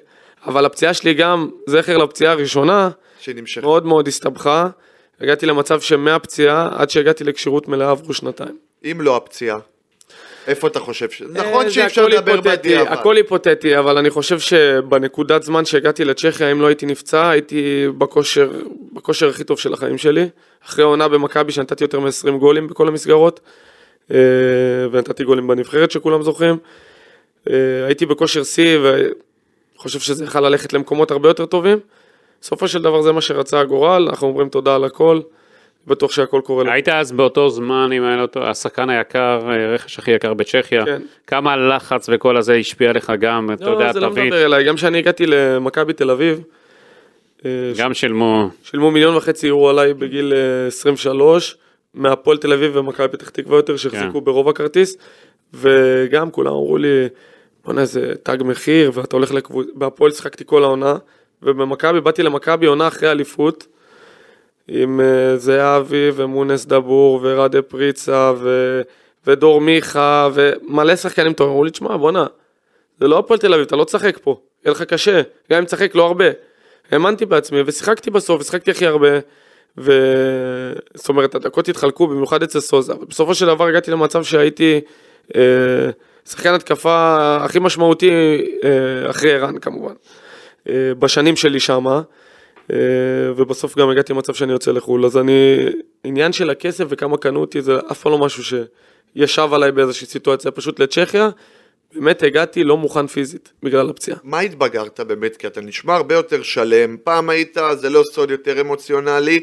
אבל 0.47 0.65
הפציעה 0.65 0.95
שלי 0.95 1.15
גם, 1.15 1.49
זכר 1.67 1.97
לפציעה 1.97 2.33
הראשונה, 2.33 2.91
שנמשך. 3.21 3.63
מאוד 3.63 3.87
מאוד 3.87 4.09
הסתבכה. 4.09 4.69
הגעתי 5.21 5.47
למצב 5.47 5.81
שמהפציעה 5.81 6.69
עד 6.77 6.91
שהגעתי 6.91 7.25
לכשירות 7.25 7.69
מלאה 7.69 7.91
עברו 7.91 8.15
שנתיים. 8.15 8.59
אם 8.85 9.01
לא 9.01 9.17
הפציעה, 9.17 9.59
איפה 10.47 10.69
אתה 10.69 10.81
חושב 10.81 11.11
ש... 11.11 11.23
אה, 11.23 11.27
נכון 11.29 11.71
שאי 11.71 11.87
אפשר 11.87 12.09
לדבר 12.09 12.41
בדיעבד. 12.41 12.93
הכל 12.93 13.17
היפותטי, 13.17 13.79
אבל 13.79 13.99
אני 13.99 14.11
חושב 14.11 14.39
שבנקודת 14.39 15.43
זמן 15.43 15.65
שהגעתי 15.65 16.05
לצ'כיה, 16.05 16.53
אם 16.53 16.61
לא 16.61 16.67
הייתי 16.67 16.87
נפצע, 16.87 17.31
הייתי 17.31 17.87
בכושר, 17.99 18.51
בכושר 18.93 19.29
הכי 19.29 19.45
טוב 19.45 19.59
של 19.59 19.73
החיים 19.73 19.99
שלי. 19.99 20.29
אחרי 20.67 20.85
עונה 20.85 21.09
במכבי 21.09 21.53
שנתתי 21.53 21.85
יותר 21.85 22.01
מ-20 22.01 22.31
גולים 22.31 22.67
בכל 22.67 22.89
המסגרות, 22.89 23.41
אה, 24.11 24.17
ונתתי 24.93 25.25
גולים 25.25 25.47
בנבחרת 25.47 25.91
שכולם 25.91 26.23
זוכרים. 26.23 26.57
אה, 27.51 27.55
הייתי 27.87 28.07
בכושר 28.07 28.45
שיא, 28.45 28.79
וחושב 29.77 29.99
שזה 30.01 30.25
יכול 30.25 30.41
ללכת 30.41 30.73
למקומות 30.73 31.11
הרבה 31.11 31.29
יותר 31.29 31.47
טובים. 31.47 31.79
בסופו 32.41 32.69
של 32.69 32.83
דבר 32.83 33.03
זה 33.03 33.13
מה 33.13 33.21
שרצה 33.21 33.61
הגורל, 33.61 34.07
אנחנו 34.11 34.29
אומרים 34.29 34.49
תודה 34.49 34.75
על 34.75 34.85
הכל, 34.85 35.21
בטוח 35.87 36.13
שהכל 36.13 36.41
קורה. 36.45 36.73
היית 36.73 36.89
אז 36.89 37.13
באותו 37.13 37.51
זמן, 37.51 37.91
אם 37.93 38.05
היה 38.05 38.17
לו 38.17 38.23
אותו, 38.23 38.47
השחקן 38.47 38.91
היקר, 38.91 39.41
אה, 39.51 39.75
רכש 39.75 39.99
הכי 39.99 40.11
יקר 40.11 40.35
בצ'כיה, 40.35 40.85
כן. 40.85 41.03
כמה 41.27 41.53
הלחץ 41.53 42.07
וכל 42.13 42.37
הזה 42.37 42.55
השפיע 42.55 42.91
עליך 42.91 43.13
גם, 43.21 43.51
אתה 43.53 43.71
יודע, 43.71 43.87
לא, 43.87 43.93
זה 43.93 44.01
לא 44.01 44.11
מדבר 44.11 44.45
אליי, 44.45 44.65
גם 44.65 44.77
כשאני 44.77 44.99
הגעתי 44.99 45.27
למכבי 45.27 45.93
תל 45.93 46.11
אביב, 46.11 46.41
אה, 47.45 47.51
גם 47.77 47.95
שילמו, 47.95 48.49
שילמו 48.63 48.91
מיליון 48.91 49.17
וחצי 49.17 49.47
יורו 49.47 49.71
עליי 49.71 49.95
בגיל 49.95 50.33
אה, 50.33 50.67
23, 50.67 51.57
מהפועל 51.95 52.39
תל 52.39 52.53
אביב 52.53 52.77
ומכבי 52.77 53.09
פתח 53.09 53.29
תקווה 53.29 53.59
יותר, 53.59 53.77
שהחזיקו 53.77 54.19
כן. 54.19 54.25
ברוב 54.25 54.49
הכרטיס, 54.49 54.97
וגם 55.55 56.31
כולם 56.31 56.53
אמרו 56.53 56.77
לי, 56.77 57.09
בוא'נה 57.65 57.85
זה 57.85 58.13
תג 58.23 58.37
מחיר, 58.45 58.91
ואתה 58.95 59.17
הולך 59.17 59.33
לקבוצה, 59.33 59.71
בהפועל 59.75 60.13
שיחקתי 60.13 60.45
כל 60.47 60.65
העונה, 60.65 60.97
ובמכבי, 61.43 62.01
באתי 62.01 62.23
למכבי 62.23 62.67
עונה 62.67 62.89
אחרי 62.89 63.11
אליפות, 63.11 63.67
עם 64.75 65.01
אה, 65.01 65.37
זהבי 65.37 66.11
ומונס 66.15 66.67
דבור 66.67 67.21
ורדה 67.23 67.63
פריצה 67.63 68.33
ו... 68.39 68.81
ודור 69.27 69.61
מיכה 69.61 70.29
ומלא 70.35 70.97
שחקנים 70.97 71.33
טובים, 71.33 71.51
אמרו 71.51 71.65
לי, 71.65 71.71
תשמע, 71.71 71.97
בוא'נה, 71.97 72.27
זה 73.01 73.09
לא 73.09 73.19
הפועל 73.19 73.39
תל 73.39 73.55
אביב, 73.55 73.67
אתה 73.67 73.77
לא 73.77 73.85
תשחק 73.85 74.19
פה, 74.23 74.41
יהיה 74.65 74.73
לך 74.73 74.83
קשה, 74.83 75.23
גם 75.51 75.59
אם 75.59 75.65
תשחק 75.65 75.95
לא 75.95 76.07
הרבה. 76.07 76.25
האמנתי 76.91 77.27
בעצמי 77.27 77.63
ושיחקתי 77.67 78.11
בסוף, 78.11 78.41
ושיחקתי 78.41 78.71
הכי 78.71 78.87
הרבה, 78.87 79.19
ו... 79.79 79.93
זאת 80.95 81.09
אומרת, 81.09 81.35
הדקות 81.35 81.69
התחלקו, 81.69 82.07
במיוחד 82.07 82.43
אצל 82.43 82.61
סוזה, 82.61 82.93
אבל 82.93 83.05
בסופו 83.05 83.35
של 83.35 83.47
דבר 83.47 83.67
הגעתי 83.67 83.91
למצב 83.91 84.25
שהייתי 84.25 84.81
אה, 85.37 85.43
שחקן 86.29 86.55
התקפה 86.55 87.17
הכי 87.41 87.59
משמעותי 87.59 88.11
אה, 88.65 89.11
אחרי 89.11 89.33
ערן 89.33 89.59
כמובן, 89.59 89.95
אה, 90.69 90.75
בשנים 90.99 91.37
שלי 91.37 91.61
שמה. 91.61 92.03
אה, 92.73 92.79
ובסוף 93.37 93.79
גם 93.79 93.91
הגעתי 93.91 94.13
למצב 94.13 94.35
שאני 94.35 94.53
יוצא 94.53 94.73
לחו"ל, 94.73 95.07
אז 95.07 95.17
אני, 95.17 95.67
עניין 96.05 96.33
של 96.33 96.51
הכסף 96.51 96.85
וכמה 96.89 97.17
קנו 97.17 97.41
אותי 97.41 97.63
זה 97.63 97.79
אף 97.93 98.01
פעם 98.01 98.13
לא 98.13 98.19
משהו 98.19 98.45
שישב 98.45 99.49
עליי 99.53 99.73
באיזושהי 99.73 100.07
סיטואציה, 100.07 100.51
פשוט 100.51 100.81
לצ'כיה, 100.81 101.31
באמת 101.95 102.23
הגעתי 102.23 102.65
לא 102.65 102.77
מוכן 102.77 103.07
פיזית 103.07 103.53
בגלל 103.63 103.91
הפציעה. 103.91 104.19
מה 104.25 104.41
התבגרת 104.41 105.01
באמת? 105.01 105.37
כי 105.37 105.47
אתה 105.47 105.61
נשמע 105.61 105.95
הרבה 105.95 106.15
יותר 106.15 106.43
שלם. 106.43 106.97
פעם 107.05 107.31
היית, 107.31 107.57
זה 107.75 107.91
לא 107.91 108.03
סוד 108.13 108.31
יותר 108.31 108.61
אמוציונלי. 108.61 109.41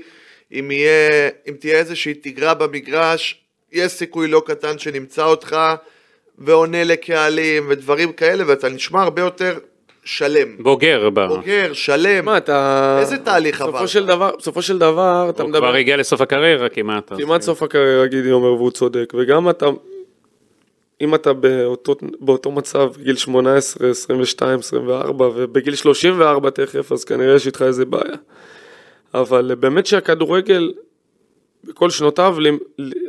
אם, 0.52 0.72
יהיה, 0.72 1.30
אם 1.48 1.54
תהיה 1.60 1.78
איזושהי 1.78 2.14
תגרה 2.14 2.54
במגרש, 2.54 3.44
יש 3.72 3.92
סיכוי 3.92 4.28
לא 4.28 4.42
קטן 4.46 4.80
שנמצא 4.80 5.26
אותך 5.26 5.58
ועונה 6.38 6.84
לקהלים 6.84 7.66
ודברים 7.70 8.14
כאלה, 8.14 8.44
ואתה 8.48 8.70
נשמע 8.70 9.02
הרבה 9.02 9.22
יותר 9.22 9.60
שלם. 10.04 10.56
בוגר, 10.60 11.10
ב- 11.10 11.28
בוגר, 11.28 11.74
שלם. 11.74 12.26
מה 12.26 12.38
אתה... 12.38 12.98
איזה 13.00 13.18
תהליך 13.18 13.62
עברת? 13.62 13.88
של 13.88 14.06
דבר, 14.06 14.32
בסופו 14.40 14.62
של 14.62 14.78
דבר, 14.78 15.28
אתה 15.30 15.44
הוא 15.44 15.50
מדבר... 15.50 15.68
כבר 15.68 15.76
הגיע 15.76 15.98
לסוף 15.98 16.22
הקריירה 16.22 16.70
כמעט. 16.70 17.14
כמעט 17.18 17.42
סוף 17.42 17.64
הקריירה 17.64 18.08
גידי 18.08 18.32
אומר 18.32 18.54
והוא 18.54 18.72
צודק, 18.72 19.14
וגם 19.18 19.50
אתה, 19.50 19.66
אם 21.02 21.16
אתה 21.16 21.34
באותו, 21.34 21.96
באותו 22.20 22.52
מצב, 22.52 22.92
גיל 23.04 23.16
18, 23.16 23.90
22, 23.90 24.60
24, 24.60 25.30
ובגיל 25.36 25.76
34 25.76 26.50
תכף, 26.50 26.92
אז 26.92 27.04
כנראה 27.04 27.36
יש 27.36 27.48
איתך 27.48 27.62
איזה 27.62 27.86
בעיה. 27.86 28.16
אבל 29.14 29.56
באמת 29.60 29.86
שהכדורגל, 29.86 30.74
בכל 31.64 31.90
שנותיו, 31.90 32.38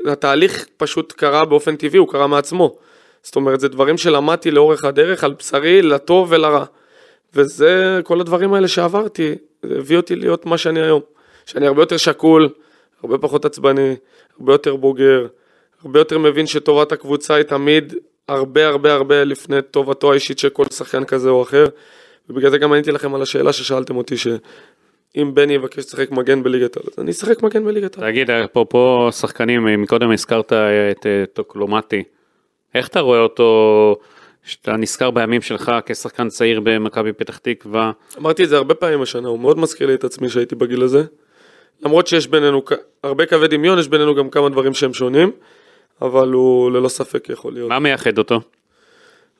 התהליך 0.06 0.66
פשוט 0.76 1.12
קרה 1.12 1.44
באופן 1.44 1.76
טבעי, 1.76 1.98
הוא 1.98 2.08
קרה 2.08 2.26
מעצמו. 2.26 2.76
זאת 3.22 3.36
אומרת, 3.36 3.60
זה 3.60 3.68
דברים 3.68 3.98
שלמדתי 3.98 4.50
לאורך 4.50 4.84
הדרך, 4.84 5.24
על 5.24 5.34
בשרי, 5.38 5.82
לטוב 5.82 6.28
ולרע. 6.30 6.64
וזה, 7.34 8.00
כל 8.04 8.20
הדברים 8.20 8.54
האלה 8.54 8.68
שעברתי, 8.68 9.34
זה 9.62 9.78
הביא 9.78 9.96
אותי 9.96 10.16
להיות 10.16 10.46
מה 10.46 10.58
שאני 10.58 10.80
היום. 10.80 11.00
שאני 11.46 11.66
הרבה 11.66 11.82
יותר 11.82 11.96
שקול, 11.96 12.48
הרבה 13.02 13.18
פחות 13.18 13.44
עצבני, 13.44 13.96
הרבה 14.40 14.52
יותר 14.54 14.76
בוגר, 14.76 15.26
הרבה 15.84 16.00
יותר 16.00 16.18
מבין 16.18 16.46
שטובת 16.46 16.92
הקבוצה 16.92 17.34
היא 17.34 17.42
תמיד 17.42 17.94
הרבה 18.28 18.66
הרבה 18.66 18.94
הרבה 18.94 19.24
לפני 19.24 19.62
טובתו 19.70 20.12
האישית 20.12 20.38
של 20.38 20.48
כל 20.48 20.64
שחקן 20.64 21.04
כזה 21.04 21.30
או 21.30 21.42
אחר. 21.42 21.64
ובגלל 22.30 22.50
זה 22.50 22.58
גם 22.58 22.72
עניתי 22.72 22.92
לכם 22.92 23.14
על 23.14 23.22
השאלה 23.22 23.52
ששאלתם 23.52 23.96
אותי, 23.96 24.16
שאם 24.16 25.30
בני 25.34 25.52
יבקש 25.54 25.78
לשחק 25.78 26.10
מגן 26.10 26.42
בליגת 26.42 26.76
העל, 26.76 26.86
אז 26.92 26.98
אני 26.98 27.10
אשחק 27.10 27.42
מגן 27.42 27.64
בליגת 27.64 27.98
העל. 27.98 28.10
תגיד, 28.10 28.30
אפרופו 28.30 29.08
שחקנים, 29.12 29.82
מקודם 29.82 30.10
הזכרת 30.10 30.52
את 30.52 31.06
אה, 31.06 31.24
טוקלומטי, 31.32 32.02
איך 32.74 32.88
אתה 32.88 33.00
רואה 33.00 33.20
אותו, 33.20 33.96
שאתה 34.44 34.76
נזכר 34.76 35.10
בימים 35.10 35.42
שלך 35.42 35.72
כשחקן 35.86 36.28
צעיר 36.28 36.60
במכבי 36.64 37.12
פתח 37.12 37.38
תקווה, 37.38 37.92
אמרתי 38.18 38.44
את 38.44 38.48
זה 38.48 38.56
הרבה 38.56 38.74
פעמים 38.74 39.02
השנה, 39.02 39.28
הוא 39.28 39.38
מאוד 39.40 39.58
מזכיר 39.58 39.86
לי 39.86 39.94
את 39.94 40.04
עצמי 40.04 40.28
שהייתי 40.28 40.54
בגיל 40.54 40.82
הזה. 40.82 41.02
למרות 41.82 42.06
שיש 42.06 42.26
בינינו 42.28 42.62
הרבה 43.04 43.26
קווי 43.26 43.48
דמיון, 43.48 43.78
יש 43.78 43.88
בינינו 43.88 44.14
גם 44.14 44.30
כמה 44.30 44.48
דברים 44.48 44.74
שהם 44.74 44.94
שונים, 44.94 45.30
אבל 46.02 46.28
הוא 46.28 46.70
ללא 46.70 46.88
ספק 46.88 47.28
יכול 47.28 47.52
להיות. 47.52 47.68
מה 47.68 47.78
מייחד 47.78 48.18
אותו? 48.18 48.40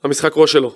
המשחק 0.04 0.32
ראש 0.36 0.52
שלו. 0.52 0.74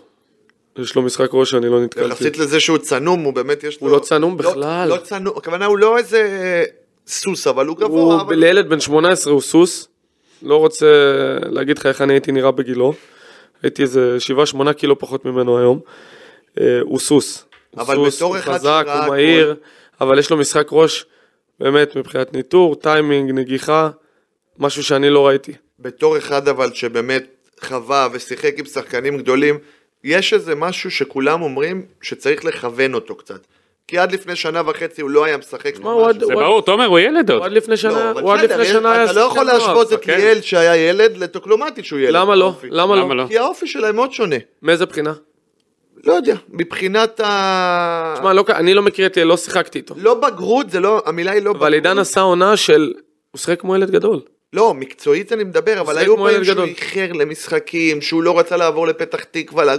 יש 0.78 0.94
לו 0.96 1.02
משחק 1.02 1.28
ראש 1.32 1.50
שאני 1.50 1.68
לא 1.68 1.80
נתקלתי. 1.84 2.08
יחסית 2.12 2.38
לזה 2.38 2.60
שהוא 2.60 2.78
צנום, 2.78 3.20
הוא 3.22 3.34
באמת 3.34 3.64
יש 3.64 3.80
לו... 3.80 3.86
הוא 3.88 3.96
לא 3.96 3.98
צנום 4.00 4.36
לא- 4.40 4.50
בכלל. 4.50 4.88
לא 4.88 4.96
צנום, 4.96 5.36
הכוונה 5.36 5.66
הוא 5.66 5.78
לא 5.78 5.98
איזה 5.98 6.64
סוס, 7.06 7.46
אבל 7.46 7.66
הוא 7.66 7.76
גבוה. 7.76 8.14
הוא 8.14 8.20
אבל- 8.20 8.34
לילד 8.36 8.68
בן 8.68 8.80
18 8.80 9.32
הוא 9.32 9.40
סוס, 9.40 9.88
לא 10.42 10.56
רוצה 10.56 10.86
להגיד 11.50 11.78
לך 11.78 11.86
איך 11.86 12.02
אני 12.02 12.12
הייתי 12.12 12.32
נראה 12.32 12.50
בגילו, 12.50 12.94
הייתי 13.64 13.82
איזה 13.82 14.16
7-8 14.54 14.72
קילו 14.72 14.98
פחות 14.98 15.24
ממנו 15.24 15.58
היום, 15.58 15.80
אה, 16.60 16.80
הוא 16.82 16.98
סוס, 16.98 17.44
אבל 17.76 17.94
סוס, 17.94 18.16
בתור 18.16 18.38
אחד 18.38 18.52
חזק, 18.54 18.84
הוא 18.86 19.08
מהיר, 19.08 19.54
אבל 20.00 20.18
יש 20.18 20.30
לו 20.30 20.36
משחק 20.36 20.68
ראש, 20.72 21.06
באמת 21.60 21.96
מבחינת 21.96 22.32
ניטור, 22.32 22.74
טיימינג, 22.74 23.30
נגיחה, 23.30 23.90
משהו 24.58 24.82
שאני 24.82 25.10
לא 25.10 25.26
ראיתי. 25.26 25.52
בתור 25.80 26.18
אחד 26.18 26.48
אבל 26.48 26.74
שבאמת 26.74 27.26
חווה 27.60 28.08
ושיחק 28.12 28.58
עם 28.58 28.64
שחקנים 28.64 29.18
גדולים, 29.18 29.58
יש 30.04 30.32
איזה 30.32 30.54
משהו 30.54 30.90
שכולם 30.90 31.42
אומרים 31.42 31.86
שצריך 32.02 32.44
לכוון 32.44 32.94
אותו 32.94 33.14
קצת. 33.14 33.46
כי 33.88 33.98
עד 33.98 34.12
לפני 34.12 34.36
שנה 34.36 34.62
וחצי 34.66 35.02
הוא 35.02 35.10
לא 35.10 35.24
היה 35.24 35.36
משחק 35.36 35.78
ממש. 35.80 36.16
זה 36.20 36.34
ברור, 36.34 36.62
תומר 36.62 36.84
הוא 36.86 36.98
ילד 36.98 37.30
עוד. 37.30 37.38
הוא 37.38 37.46
עד 37.46 37.52
לפני 37.52 37.76
שנה, 37.76 37.92
לא, 37.92 38.10
אבל 38.10 38.22
הוא 38.22 38.32
עד 38.34 38.40
לפני 38.40 38.64
שנה 38.64 38.92
היה 38.92 39.04
אתה 39.04 39.12
לא 39.12 39.20
יכול. 39.20 39.44
להשוות 39.44 39.92
את. 39.92 40.06
ליאל 40.06 40.40
שהיה 40.40 40.76
ילד 40.76 41.16
לטוקלומטי 41.16 41.84
שהוא 41.84 41.98
ילד. 41.98 42.14
למה 42.14 42.34
לא? 42.34 42.52
למה 42.70 42.96
לא? 42.96 43.16
לא? 43.16 43.24
כי 43.28 43.38
האופי 43.38 43.66
שלהם 43.66 43.96
מאוד 43.96 44.12
שונה. 44.12 44.36
מאיזה 44.62 44.86
בחינה? 44.86 45.12
לא 46.04 46.12
יודע, 46.12 46.34
מבחינת 46.48 47.20
ה... 47.20 48.14
תשמע, 48.16 48.32
לא- 48.32 48.44
אני 48.48 48.74
לא 48.74 48.82
מכיר 48.82 49.06
את, 49.06 49.18
לא 49.18 49.36
שיחקתי 49.36 49.78
איתו. 49.78 49.94
לא 49.98 50.14
בגרות, 50.14 50.70
זה 50.70 50.80
לא, 50.80 51.02
המילה 51.06 51.32
היא 51.32 51.42
לא 51.42 51.50
אבל 51.50 51.58
בגרות. 51.58 51.72
עידן 51.72 51.98
עשה 51.98 52.20
עונה 52.20 52.56
של, 52.56 52.92
הוא 53.30 53.38
שיחק 53.38 53.60
כמו 53.60 53.76
ילד 53.76 53.90
גדול. 53.90 54.20
לא, 54.52 54.74
מקצועית 54.74 55.32
אני 55.32 55.44
מדבר, 55.44 55.80
אבל 55.80 55.98
היו 55.98 56.16
פעמים 56.16 56.44
שהוא. 56.44 56.64
איחר 56.64 57.12
למשחקים, 57.12 58.00
שהוא 58.00 58.22
לא 58.22 58.38
רצה 58.38 58.56
לעבור 58.56 58.86
לפתח 58.86 59.24
תקווה. 59.30 59.76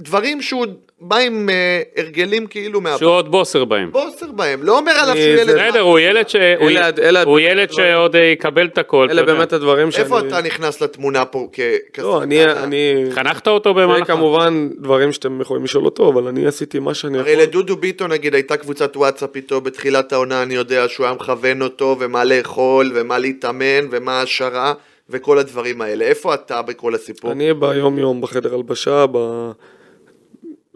דברים 0.00 0.42
שהוא 0.42 0.66
בא 1.00 1.16
עם 1.16 1.48
אה, 1.50 1.82
הרגלים 1.96 2.46
כאילו 2.46 2.80
מהבית. 2.80 2.98
שהוא 2.98 3.10
עוד 3.10 3.30
בוסר 3.30 3.64
בהם. 3.64 3.90
בוסר 3.92 4.32
בהם, 4.32 4.62
לא 4.62 4.78
אומר 4.78 4.92
עליו 4.92 5.12
אני- 5.14 5.20
שהוא 5.22 5.32
ילד... 5.32 5.46
זה- 5.46 5.68
בסדר, 5.68 5.80
הוא 5.80 5.98
ילד 5.98 6.28
ש- 6.28 6.36
הוא- 6.60 6.70
אלה- 6.70 6.88
אלה 7.02 7.22
הוא 7.22 7.40
ילד. 7.40 7.70
שעוד 7.72 8.16
אה, 8.16 8.20
יקבל 8.22 8.66
את 8.66 8.78
הכל. 8.78 9.06
אלה. 9.10 9.22
באמת 9.22 9.52
הדברים 9.52 9.90
שאני... 9.90 10.04
איפה 10.04 10.18
אתה 10.20 10.40
נכנס 10.42 10.80
לתמונה 10.80 11.24
פה 11.24 11.48
כ... 11.52 11.60
לא, 11.98 12.22
אני... 12.22 12.44
אני... 12.44 13.04
חנכת 13.10 13.48
אותו 13.48 13.74
זה 13.74 13.80
במהלך... 13.82 14.06
כמובן 14.06 14.68
דברים 14.80 15.12
שאתם 15.12 15.40
יכולים 15.40 15.64
לשאול 15.64 15.84
אותו, 15.84 16.08
אבל 16.08 16.26
אני 16.28 16.46
עשיתי 16.46 16.78
מה 16.78 16.94
שאני 16.94 17.18
יכול. 17.18 17.30
הרי 17.32 17.42
לדודו 17.42 17.76
ביטון 17.76 18.12
נגיד 18.12 18.34
הייתה 18.34 18.56
קבוצת 18.56 18.96
וואטסאפ 18.96 19.36
איתו 19.36 19.60
בתחילת 19.60 20.12
העונה, 20.12 20.42
אני 20.42 20.54
יודע 20.54 20.88
שהוא 20.88 21.06
היה 21.06 21.14
מכוון 21.14 21.62
אותו 21.62 21.96
ומה 22.00 22.24
לאכול 22.24 22.92
ומה 22.94 23.18
להתאמן 23.18 23.86
ומה 23.90 24.20
העשרה 24.20 24.74
וכל 25.10 25.38
הדברים 25.38 25.80
האלה. 25.80 26.04
איפה 26.04 26.34
אתה 26.34 26.62
בכל 26.62 26.94
הסיפור? 26.94 27.32
אני 27.32 27.54
ביום 27.54 27.98
יום 27.98 28.20
בחדר 28.20 28.54
הלבשה, 28.54 29.04
ב... 29.12 29.18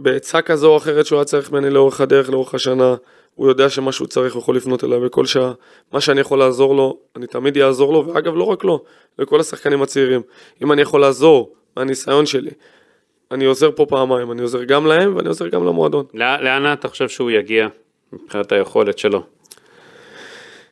בעצה 0.03 0.43
כזו 0.43 0.71
או 0.71 0.77
אחרת 0.77 1.07
שהוא 1.07 1.19
היה 1.19 1.25
צריך 1.25 1.53
ממני 1.53 1.71
לאורך 1.71 2.01
הדרך, 2.01 2.31
לאורך 2.31 2.55
השנה, 2.55 2.95
הוא 3.35 3.49
יודע 3.49 3.69
שמה 3.69 3.93
שהוא 3.93 4.09
צריך 4.09 4.35
הוא 4.35 4.41
יכול 4.43 4.57
לפנות 4.57 4.85
אליי 4.85 5.01
בכל 5.01 5.27
שעה. 5.27 5.53
מה 5.93 6.01
שאני 6.01 6.21
יכול 6.21 6.39
לעזור 6.39 6.77
לו, 6.77 6.99
אני 7.17 7.27
תמיד 7.27 7.59
אעזור 7.59 7.93
לו, 7.93 8.07
ואגב 8.07 8.35
לא 8.35 8.45
רק 8.45 8.65
לו, 8.65 8.85
לכל 9.19 9.41
השחקנים 9.41 9.83
הצעירים. 9.83 10.21
אם 10.63 10.73
אני 10.73 10.83
יכול 10.83 11.01
לעזור 11.01 11.53
מהניסיון 11.77 12.27
שלי, 12.27 12.51
אני 13.31 13.45
עוזר 13.45 13.71
פה 13.77 13.87
פעמיים, 13.89 14.33
אני 14.33 14.43
עוזר 14.43 14.65
גם 14.65 14.87
להם 14.87 15.17
ואני 15.17 15.29
עוזר 15.29 15.49
גם 15.49 15.67
למועדון. 15.67 16.05
לא- 16.15 16.37
לאן 16.37 16.73
אתה 16.73 16.89
חושב 16.89 17.09
שהוא 17.09 17.31
יגיע 17.31 17.69
מבחינת 18.13 18.53
היכולת 18.53 18.99
שלו? 18.99 19.23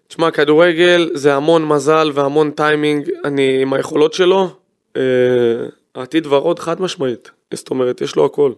תשמע, 0.08 0.30
כדורגל 0.30 1.10
זה 1.14 1.34
המון 1.34 1.68
מזל 1.68 2.10
והמון 2.14 2.50
טיימינג, 2.50 3.10
אני 3.24 3.62
עם 3.62 3.72
היכולות 3.72 4.12
שלו, 4.12 4.48
אה, 4.96 5.02
העתיד 5.94 6.26
ורוד 6.26 6.58
חד 6.58 6.82
משמעית. 6.82 7.30
זאת 7.54 7.70
אומרת, 7.70 8.00
יש 8.00 8.16
לו 8.16 8.24
הכל. 8.24 8.52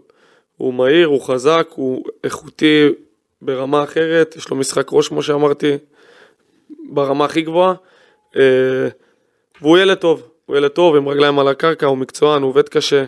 הוא 0.57 0.75
מהיר, 0.75 1.07
הוא 1.07 1.21
חזק, 1.21 1.69
הוא 1.75 2.05
איכותי 2.25 2.88
ברמה 3.43 3.85
אחרת, 3.85 4.37
יש 4.37 4.49
לו 4.49 4.57
משחק 4.57 4.88
ראש, 4.93 5.09
כמו 5.09 5.23
שאמרתי, 5.23 5.77
ברמה 6.91 7.25
הכי 7.25 7.43
גבוהה. 7.43 7.75
אה, 8.37 8.88
והוא 9.61 9.79
ילד 9.79 9.97
טוב, 9.97 10.29
הוא 10.47 10.57
ילד 10.57 10.71
טוב 10.71 10.97
עם 10.97 11.09
רגליים 11.09 11.38
על 11.38 11.49
הקרקע, 11.49 11.87
הוא 11.87 11.99
מקצוען, 11.99 12.43
הוא 12.43 12.49
עובד 12.49 12.69
קשה. 12.69 13.05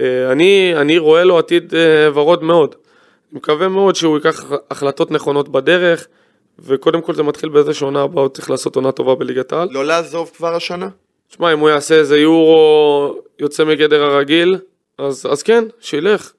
אה, 0.00 0.32
אני, 0.32 0.72
אני 0.76 0.98
רואה 0.98 1.24
לו 1.24 1.38
עתיד 1.38 1.74
אה, 1.74 2.08
ורוד 2.14 2.42
מאוד. 2.42 2.74
אני 3.32 3.38
מקווה 3.38 3.68
מאוד 3.68 3.94
שהוא 3.94 4.16
ייקח 4.16 4.44
החלטות 4.70 5.10
נכונות 5.10 5.48
בדרך, 5.48 6.06
וקודם 6.58 7.02
כל 7.02 7.14
זה 7.14 7.22
מתחיל 7.22 7.48
באיזה 7.48 7.74
שעונה 7.74 8.02
הבאה, 8.02 8.22
הוא 8.22 8.28
צריך 8.28 8.50
לעשות 8.50 8.76
עונה 8.76 8.92
טובה 8.92 9.14
בליגת 9.14 9.52
העל. 9.52 9.68
לא 9.70 9.84
לעזוב 9.84 10.30
כבר 10.36 10.54
השנה? 10.54 10.88
תשמע, 11.28 11.52
אם 11.52 11.58
הוא 11.58 11.70
יעשה 11.70 11.94
איזה 11.94 12.18
יורו 12.18 13.14
יוצא 13.38 13.64
מגדר 13.64 14.02
הרגיל, 14.02 14.58
אז, 14.98 15.26
אז 15.30 15.42
כן, 15.42 15.64
שילך, 15.80 16.32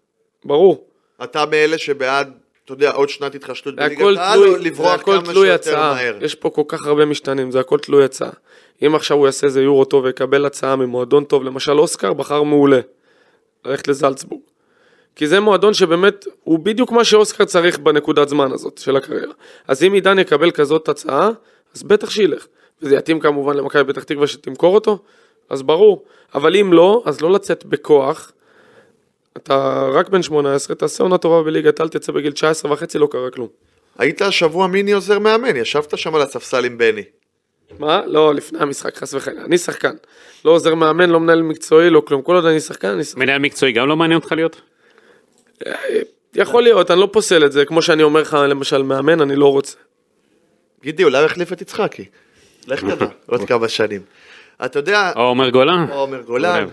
ברור. 0.46 0.88
אתה 1.24 1.46
מאלה 1.46 1.78
שבעד, 1.78 2.34
אתה 2.66 2.74
יודע, 2.74 2.92
עוד 2.92 3.10
שנת 3.10 3.36
התחשלות 3.36 3.76
הכל 3.80 4.04
בליגת 4.06 4.20
העל, 4.20 4.40
לברוח 4.60 5.02
כמה 5.02 5.26
שיותר 5.26 5.54
הצעה. 5.54 5.94
מהר? 5.94 6.18
יש 6.22 6.36
פה 6.36 6.50
כל 6.50 6.64
כך 6.68 6.86
הרבה 6.86 7.06
משתנים, 7.06 7.52
זה 7.52 7.60
הכל 7.60 7.80
תלוי 7.80 8.06
הצעה. 8.06 8.30
אם 8.86 8.96
עכשיו 8.96 9.18
הוא 9.18 9.26
יעשה 9.26 9.48
איזה 9.48 9.62
יורו 9.62 9.86
טוב 9.86 10.04
ויקבל 10.04 10.46
הצעה 10.46 10.76
ממועדון 10.76 11.24
טוב, 11.24 11.44
למשל 11.44 11.80
אוסקר 11.80 12.14
בחר 12.14 12.44
מעולה, 12.44 12.80
ללכת 13.66 13.88
לזלצבורג. 13.88 14.42
כי 15.16 15.28
זה 15.28 15.40
מועדון 15.40 15.74
שבאמת, 15.74 16.26
הוא 16.44 16.60
בדיוק 16.60 16.92
מה 16.92 17.04
שאוסקר 17.04 17.46
צריך 17.46 17.80
בנקודת 17.80 18.30
זמן 18.30 18.52
הזאת 18.52 18.78
של 18.78 18.96
הקריירה. 18.96 19.34
אז 19.68 19.84
אם 19.84 19.94
עידן 19.94 20.20
יקבל 20.20 20.52
כזאת 20.52 20.90
הצעה, 20.90 21.30
אז 21.76 21.84
בטח 21.84 22.10
שילך. 22.10 22.48
וזה 22.82 22.96
יתאים 22.96 23.20
כמובן 23.20 23.58
למכבי 23.58 23.94
פתח 23.94 24.04
תקווה 24.04 24.28
שתמכור 24.28 24.76
אותו, 24.76 25.00
אז 25.50 25.62
ברור. 25.62 26.04
אבל 26.36 26.56
אם 26.56 26.74
לא, 26.74 27.04
אז 27.06 27.22
לא 27.22 27.32
לצאת 27.32 27.66
בכוח. 27.66 28.32
אתה 29.38 29.88
רק 29.94 30.10
בן 30.10 30.24
18, 30.24 30.76
תעשה 30.76 31.04
עונה 31.04 31.18
טובה 31.18 31.44
בליגת 31.44 31.80
העל, 31.80 31.90
תצא 31.90 32.12
בגיל 32.12 32.32
19 32.32 32.72
וחצי, 32.72 32.98
לא 32.98 33.08
קרה 33.12 33.32
כלום. 33.32 33.48
היית 33.98 34.22
השבוע 34.22 34.68
מיני 34.68 34.92
עוזר 34.92 35.20
מאמן, 35.20 35.56
ישבת 35.56 35.98
שם 35.98 36.16
על 36.16 36.22
הספסל 36.22 36.66
עם 36.66 36.78
בני. 36.78 37.04
מה? 37.80 38.02
לא, 38.06 38.34
לפני 38.34 38.60
המשחק, 38.60 38.98
חס 38.98 39.14
וחלילה. 39.14 39.46
אני 39.46 39.58
שחקן. 39.58 39.96
לא 40.46 40.52
עוזר 40.52 40.76
מאמן, 40.76 41.10
לא 41.10 41.20
מנהל 41.20 41.42
מקצועי, 41.42 41.90
לא 41.90 42.02
כלום. 42.02 42.22
כל 42.22 42.36
עוד 42.36 42.46
אני 42.46 42.60
שחקן, 42.60 42.88
אני 42.88 43.04
שחקן. 43.04 43.20
מנהל 43.22 43.40
מקצועי 43.40 43.72
גם 43.72 43.88
לא 43.88 43.96
מעניין 43.96 44.20
אותך 44.20 44.32
להיות? 44.32 44.62
יכול 46.36 46.64
להיות, 46.64 46.92
אני 46.92 47.00
לא 47.00 47.10
פוסל 47.12 47.46
את 47.46 47.52
זה. 47.52 47.66
כמו 47.66 47.82
שאני 47.82 48.04
אומר 48.04 48.22
לך, 48.22 48.34
למשל, 48.34 48.84
מאמן, 48.84 49.22
אני 49.22 49.36
לא 49.36 49.52
רוצה. 49.52 49.78
גידי, 50.84 51.04
אולי 51.04 51.18
הוא 51.18 51.26
יחליף 51.26 51.54
את 51.54 51.62
יצחקי. 51.62 52.06
לך 52.68 52.84
תדע, 52.84 53.06
עוד 53.26 53.46
כמה 53.50 53.70
שנים. 53.70 54.02
אתה 54.66 54.80
יודע, 54.80 55.12
או 55.16 55.22
עומר 55.22 55.50
גולן? 55.50 55.86
או 55.92 56.00
עומר 56.00 56.22
גולן, 56.22 56.68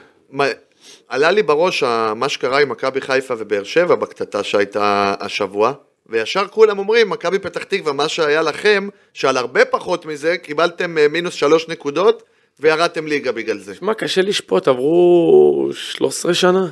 עלה 1.08 1.30
לי 1.30 1.42
בראש 1.42 1.82
מה 2.16 2.28
שקרה 2.28 2.60
עם 2.60 2.68
מכבי 2.68 3.00
חיפה 3.00 3.34
ובאר 3.38 3.62
שבע 3.64 3.94
בקטטה 3.94 4.42
שהייתה 4.44 5.14
השבוע, 5.20 5.72
וישר 6.06 6.46
כולם 6.50 6.78
אומרים, 6.78 7.10
מכבי 7.10 7.38
פתח 7.38 7.62
תקווה, 7.62 7.92
מה 7.92 8.08
שהיה 8.08 8.42
לכם, 8.42 8.88
שעל 9.14 9.36
הרבה 9.36 9.64
פחות 9.64 10.06
מזה, 10.06 10.36
קיבלתם 10.38 10.98
אה, 10.98 11.08
מינוס 11.08 11.34
שלוש 11.34 11.68
נקודות, 11.68 12.22
וירדתם 12.60 13.06
ליגה 13.06 13.32
בגלל 13.32 13.58
זה. 13.58 13.74
מה, 13.80 13.94
קשה 13.94 14.22
לשפוט, 14.22 14.68
עברו 14.68 15.68
13 15.72 16.34
שנה? 16.34 16.66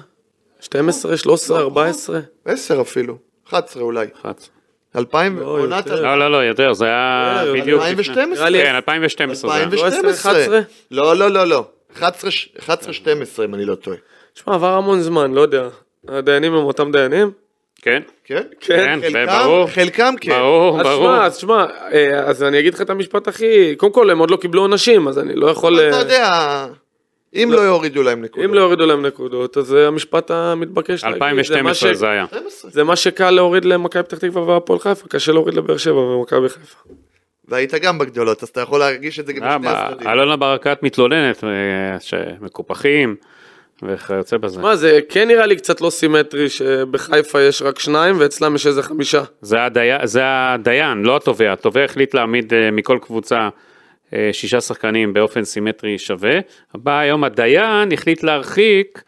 12, 0.61 1.17
13, 1.17 1.59
14? 1.61 2.21
עשר 2.45 2.81
אפילו, 2.81 3.17
11 3.49 3.83
אולי. 3.83 4.07
אחת. 4.23 4.49
אלפיים, 4.97 5.39
לא, 5.39 5.45
עונת. 5.45 5.87
לא, 5.87 6.19
לא, 6.19 6.31
לא, 6.31 6.37
יותר, 6.37 6.73
זה 6.73 6.85
היה 6.85 7.43
לא, 7.47 7.61
בדיוק... 7.61 7.81
2012. 7.83 8.15
לפני- 8.25 8.35
נראה 8.35 8.49
לי- 8.51 8.63
כן, 8.63 8.75
2012 8.75 9.51
זה 9.51 9.57
היה. 9.57 9.65
2012. 9.65 10.33
11? 10.33 10.61
לא, 10.91 11.17
לא, 11.17 11.29
לא, 11.31 11.45
לא. 11.45 11.65
11-12 11.99 12.71
אם 13.45 13.55
אני 13.55 13.65
לא 13.65 13.75
טועה. 13.75 13.97
תשמע, 14.35 14.55
עבר 14.55 14.73
המון 14.75 15.01
זמן, 15.01 15.35
לא 15.35 15.41
יודע. 15.41 15.69
הדיינים 16.09 16.55
הם 16.55 16.65
אותם 16.65 16.93
דיינים? 16.93 17.31
כן? 17.83 18.03
כן? 18.25 18.43
כן, 18.61 18.99
חלקם, 19.03 19.27
ברור. 19.27 19.67
חלקם 19.67 20.15
כן. 20.21 20.31
ברור, 20.31 20.81
אז 20.81 20.87
ברור. 20.87 21.07
שמע, 21.07 21.27
אז 21.27 21.37
שמע, 21.37 21.67
אה, 21.93 22.21
אז 22.21 22.43
אני 22.43 22.59
אגיד 22.59 22.75
לך 22.75 22.81
את 22.81 22.91
המשפט 22.91 23.29
הכי... 23.29 23.77
קודם 23.77 23.93
כל, 23.93 24.11
הם 24.11 24.19
עוד 24.19 24.31
לא 24.31 24.37
קיבלו 24.37 24.61
עונשים, 24.61 25.09
אז 25.09 25.19
אני 25.19 25.35
לא 25.35 25.47
יכול... 25.47 25.81
אתה 25.81 25.97
אה, 25.97 26.01
יודע, 26.01 26.67
אם 27.35 27.49
לא 27.53 27.61
יורידו 27.61 28.03
להם 28.03 28.23
נקודות. 28.23 28.45
אם 28.45 28.55
לא 28.55 28.61
יורידו 28.61 28.87
להם 28.87 29.07
נקודות, 29.07 29.57
אז 29.57 29.67
זה 29.67 29.87
המשפט 29.89 30.31
המתבקש 30.31 31.05
להגיד. 31.05 31.19
זה 31.19 31.63
מה 31.63 31.71
2012 31.71 31.95
ש- 31.95 31.97
זה 31.97 32.09
היה. 32.09 32.27
12. 32.27 32.71
זה 32.71 32.85
מה 32.85 32.97
שקל 32.97 33.31
להוריד 33.31 33.65
למכבי 33.65 34.03
פתח 34.03 34.19
תקווה 34.19 34.43
והפועל 34.43 34.79
חיפה, 34.79 35.09
קשה 35.09 35.33
להוריד 35.33 35.55
לבאר 35.55 35.77
שבע 35.77 35.99
ומכבי 36.01 36.49
חיפה. 36.49 36.79
והיית 37.49 37.75
גם 37.75 37.99
בגדולות, 37.99 38.43
אז 38.43 38.49
אתה 38.49 38.61
יכול 38.61 38.81
להרגיש 38.81 39.21
את 39.21 39.27
זה 39.27 39.33
גם 39.33 39.43
אה, 39.43 39.59
בשני 39.59 39.71
הצדדים. 39.71 40.09
אלונה 40.09 40.37
ברקת 40.37 40.83
מתלוננת, 40.83 41.45
אה, 41.45 42.01
שמקופחים 42.01 43.17
וכיוצא 43.83 44.37
בזה. 44.37 44.61
מה, 44.61 44.77
זה 44.77 45.01
כן 45.09 45.29
נראה 45.29 45.47
לי 45.47 45.57
קצת 45.57 45.81
לא 45.81 45.91
סימטרי 45.91 46.49
שבחיפה 46.49 47.43
יש 47.43 47.63
רק 47.63 47.79
שניים 47.79 48.17
ואצלם 48.19 48.55
יש 48.55 48.67
איזה 48.67 48.83
חמישה. 48.83 49.23
זה 49.41 49.65
הדיין, 49.65 50.07
זה 50.07 50.23
הדיין, 50.25 51.03
לא 51.03 51.17
התובע. 51.17 51.53
התובע 51.53 51.85
החליט 51.85 52.15
להעמיד 52.15 52.55
אה, 52.55 52.71
מכל 52.71 52.99
קבוצה 53.03 53.49
אה, 54.15 54.31
שישה 54.33 54.61
שחקנים 54.61 55.13
באופן 55.13 55.45
סימטרי 55.45 55.99
שווה. 55.99 56.39
בא 56.75 56.99
היום 56.99 57.25
הדיין 57.25 57.93
החליט 57.93 58.23
להרחיק, 58.23 59.03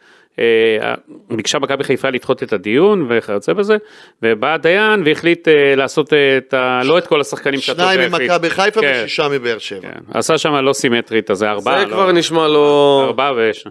ביקשה 1.29 1.59
מכבי 1.59 1.83
חיפה 1.83 2.09
לדחות 2.09 2.43
את 2.43 2.53
הדיון 2.53 3.07
וכיוצא 3.09 3.53
בזה, 3.53 3.77
ובא 4.23 4.53
הדיין 4.53 5.03
והחליט 5.05 5.47
אה, 5.47 5.75
לעשות 5.75 6.13
אה, 6.13 6.37
את 6.37 6.53
ה... 6.53 6.81
לא 6.83 6.97
את 6.97 7.07
כל 7.07 7.21
השחקנים 7.21 7.59
שהתובע 7.59 7.93
שניים 7.93 8.13
החליט. 8.13 8.31
ממכבי 8.31 8.49
חיפה 8.49 8.81
כן, 8.81 9.01
ושישה 9.05 9.27
מבאר 9.27 9.57
שבע. 9.57 9.81
כן. 9.81 9.99
עשה 10.13 10.37
שם 10.37 10.53
לא 10.53 10.73
סימטרית, 10.73 11.31
אז 11.31 11.37
זה 11.37 11.49
ארבעה. 11.49 11.79
זה 11.79 11.85
לא- 11.85 11.93
כבר 11.93 12.11
נשמע 12.11 12.47
לא... 12.47 13.03
ארבעה 13.07 13.33
ויש. 13.33 13.67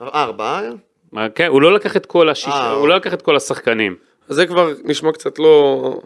ארבעה? 0.00 0.62
כן, 1.34 1.46
הוא 1.46 1.62
לא 1.62 1.74
לקח 1.74 1.96
את 1.96 2.06
כל 2.06 2.28
השישה, 2.28 2.50
אה, 2.50 2.70
הוא 2.70 2.88
לא 2.88 2.96
לקח 2.96 3.14
את 3.14 3.22
כל 3.22 3.36
השחקנים. 3.36 3.96
אז 4.28 4.36
זה 4.36 4.46
כבר 4.46 4.70
נשמע 4.84 5.12
קצת 5.12 5.38
לא... 5.38 6.00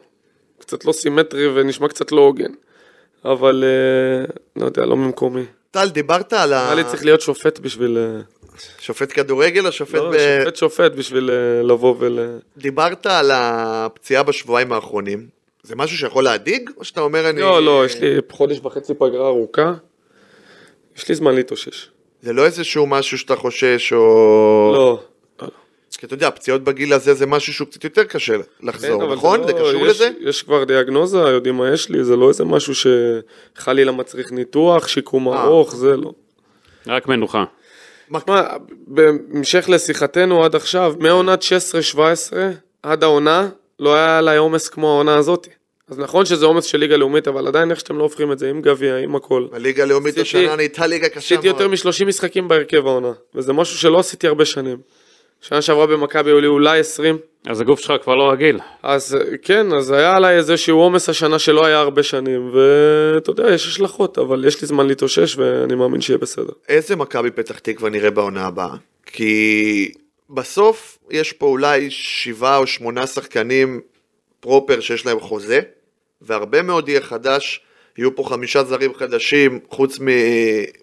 קצת 0.61 0.85
לא 0.85 0.93
סימטרי 0.93 1.49
ונשמע 1.49 1.89
קצת 1.89 2.13
לא 2.13 2.21
הוגן. 2.21 2.51
אבל 3.25 3.65
אה, 3.67 4.25
לא 4.57 4.65
יודע, 4.65 4.87
לא 4.87 4.97
ממקומי. 4.97 5.45
טל, 5.71 5.89
דיברת 5.89 6.33
על 6.33 6.53
ה... 6.53 6.63
נראה 6.65 6.75
לי 6.75 6.85
צריך 6.85 7.05
להיות 7.05 7.21
שופט 7.21 7.59
בשביל... 7.59 7.99
שופט 8.79 9.13
כדורגל 9.15 9.67
או 9.67 9.73
שופט 9.73 9.95
לא, 9.95 10.11
ב... 10.11 10.17
שופט 10.45 10.57
שופט 10.57 10.93
בשביל 10.93 11.31
אה, 11.31 11.63
לבוא 11.63 11.95
ול... 11.99 12.19
דיברת 12.57 13.07
על 13.07 13.31
הפציעה 13.35 14.23
בשבועיים 14.23 14.73
האחרונים. 14.73 15.27
זה 15.63 15.77
משהו 15.77 15.99
שיכול 15.99 16.25
להדאיג? 16.25 16.71
או 16.77 16.85
שאתה 16.85 17.01
אומר 17.01 17.31
אני... 17.31 17.41
לא, 17.41 17.63
לא, 17.63 17.87
יש 17.87 17.97
לי 18.01 18.17
חודש 18.31 18.61
וחצי 18.65 18.95
פגרה 18.95 19.27
ארוכה. 19.27 19.75
יש 20.97 21.09
לי 21.09 21.15
זמן 21.15 21.35
להתאושש. 21.35 21.89
זה 22.23 22.33
לא 22.33 22.45
איזשהו 22.45 22.87
משהו 22.87 23.19
שאתה 23.19 23.37
חושש 23.37 23.93
או... 23.93 24.71
לא. 24.75 25.01
לא. 25.43 25.49
כי 25.99 26.07
אתה 26.07 26.15
יודע, 26.15 26.31
פציעות 26.31 26.65
בגיל 26.65 26.93
הזה 26.93 27.15
זה 27.15 27.27
משהו 27.27 27.53
שהוא 27.53 27.69
קצת 27.69 27.85
יותר 27.85 28.05
קשה 28.05 28.33
לחזור, 28.63 29.01
כן, 29.07 29.13
נכון? 29.13 29.47
זה 29.47 29.53
לא- 29.53 29.59
קשור 29.59 29.87
יש- 29.87 29.97
לזה? 29.97 30.11
יש 30.21 30.43
כבר 30.43 30.65
דיאגנוזה, 30.65 31.19
יודעים 31.19 31.57
מה 31.57 31.71
יש 31.73 31.89
לי, 31.89 32.05
זה 32.05 32.17
לא 32.17 32.29
איזה 32.29 32.45
משהו 32.45 32.73
שחלילה 32.75 33.93
מצריך 33.93 34.33
ניתוח, 34.33 34.89
שיקום 34.89 35.29
אה. 35.29 35.43
ארוך, 35.45 35.77
זה 35.77 35.97
לא. 35.97 36.13
רק 36.87 37.09
מנוחה. 37.09 37.45
מה, 38.11 38.21
בהמשך 38.87 39.69
לשיחתנו 39.69 40.45
עד 40.45 40.55
עכשיו, 40.55 40.95
מעונת 40.99 41.43
16-17 41.43 41.47
עד 42.83 43.03
העונה, 43.03 43.49
לא 43.81 43.95
היה 43.95 44.19
עליי 44.19 44.37
עומס 44.37 44.69
כמו 44.69 44.89
העונה 44.89 45.17
הזאת. 45.17 45.49
אז 45.89 45.99
נכון 45.99 46.27
שזה 46.27 46.47
עומס 46.47 46.65
של 46.65 46.79
ליגה 46.79 46.97
לאומית, 46.97 47.29
אבל 47.29 47.47
עדיין 47.47 47.71
איך 47.71 47.81
שאתם 47.81 47.99
לא 47.99 48.03
הופכים 48.03 48.33
את 48.33 48.39
זה, 48.39 48.51
עם 48.51 48.63
גביע, 48.63 48.97
עם 48.97 49.17
הכל. 49.17 49.47
הליגה 49.53 49.83
הלאומית 49.83 50.19
השנה 50.19 50.57
נהייתה 50.57 50.87
ליגה 50.87 51.09
קשה 51.09 51.19
עשיתי 51.19 51.47
יותר 51.47 51.69
מאוד. 51.69 51.81
מ-30 51.87 52.05
משחקים 52.05 52.49
בהרכב 52.49 52.87
העונה, 52.87 53.13
וזה 53.35 53.53
משהו 53.53 53.79
שלא 53.79 53.99
עשיתי 53.99 54.27
הרבה 54.27 54.45
שנים. 54.45 54.79
שנה 55.41 55.63
שעברה 55.63 55.87
במכבי 55.87 56.31
היו 56.31 56.41
לי 56.41 56.47
אולי 56.47 56.79
20, 56.81 57.19
אז 57.47 57.61
הגוף 57.61 57.81
שלך 57.81 57.93
כבר 58.03 58.15
לא 58.15 58.31
רגיל. 58.31 58.59
אז 58.83 59.15
אה, 59.15 59.37
כן, 59.43 59.73
אז 59.73 59.91
היה 59.91 60.17
עליי 60.17 60.37
איזשהו 60.37 60.79
עומס 60.79 61.09
השנה 61.09 61.39
שלא 61.39 61.65
היה 61.67 61.79
הרבה 61.79 62.03
שנים, 62.03 62.51
ואתה 62.55 63.31
יודע, 63.31 63.55
יש 63.55 63.67
השלכות, 63.67 64.19
אבל 64.19 64.45
יש 64.45 64.61
לי 64.63 64.67
זמן 64.67 64.87
להתאושש 64.87 65.37
ואני 65.39 65.75
מאמין 65.75 66.01
שיהיה 66.01 66.19
בסדר. 66.19 66.53
איזה 66.69 66.97
מכבי 66.97 67.31
פתח 67.31 67.59
תקווה 67.59 67.91
נראה 67.91 68.11
בעונה 68.11 68.47
הבאה? 68.47 68.75
כי 69.07 69.93
בסוף 70.31 70.99
יש 71.11 71.33
פה 71.33 71.47
אולי 71.47 71.91
שבעה 71.91 72.57
או 72.57 72.67
שמונה 72.67 73.07
שחקנים 73.07 73.81
פרופר 74.41 74.81
שיש 74.81 75.07
להם 75.07 75.21
חוזה, 75.21 75.61
והרבה 76.23 76.63
מאוד 76.63 76.89
יהיה 76.89 77.01
חדש, 77.01 77.61
יהיו 77.99 78.17
פה 78.17 78.25
חמישה 78.25 78.65
זרים 78.65 78.95
חדשים, 78.95 79.61
חוץ 79.71 80.01
מ- 80.01 80.05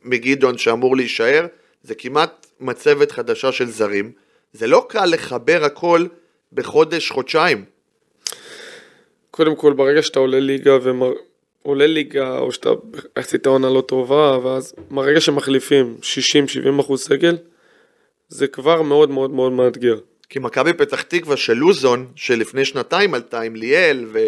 מגדעון 0.03 0.57
שאמור 0.57 0.95
להישאר, 0.97 1.45
זה 1.83 1.95
כמעט 1.95 2.47
מצבת 2.59 3.11
חדשה 3.11 3.51
של 3.51 3.69
זרים. 3.69 4.11
זה 4.55 4.67
לא 4.67 4.85
קל 4.89 5.05
לחבר 5.05 5.63
הכל 5.63 6.05
בחודש, 6.53 7.11
חודשיים. 7.11 7.65
קודם 9.31 9.55
כל, 9.55 9.73
ברגע 9.73 10.01
שאתה 10.01 10.19
עולה 10.19 10.39
ליגה 10.39 10.77
ומר... 10.83 11.13
עולה 11.63 11.87
ליגה, 11.87 12.37
או 12.37 12.51
שאתה 12.51 12.69
עשית 13.15 13.45
עונה 13.45 13.69
לא 13.69 13.81
טובה, 13.81 14.37
ואז 14.43 14.73
ברגע 14.91 15.21
שמחליפים 15.21 15.97
60-70 16.77 16.81
אחוז 16.81 17.01
סגל, 17.03 17.37
זה 18.29 18.47
כבר 18.47 18.81
מאוד 18.81 19.09
מאוד 19.09 19.31
מאוד 19.31 19.51
מאתגר. 19.51 19.99
כי 20.29 20.39
מכבי 20.39 20.73
פתח 20.73 21.01
תקווה 21.01 21.37
של 21.37 21.53
לוזון, 21.53 22.11
שלפני 22.15 22.65
שנתיים 22.65 23.13
עלתה 23.13 23.41
עם 23.41 23.55
ליאל 23.55 24.05
ו- 24.13 24.27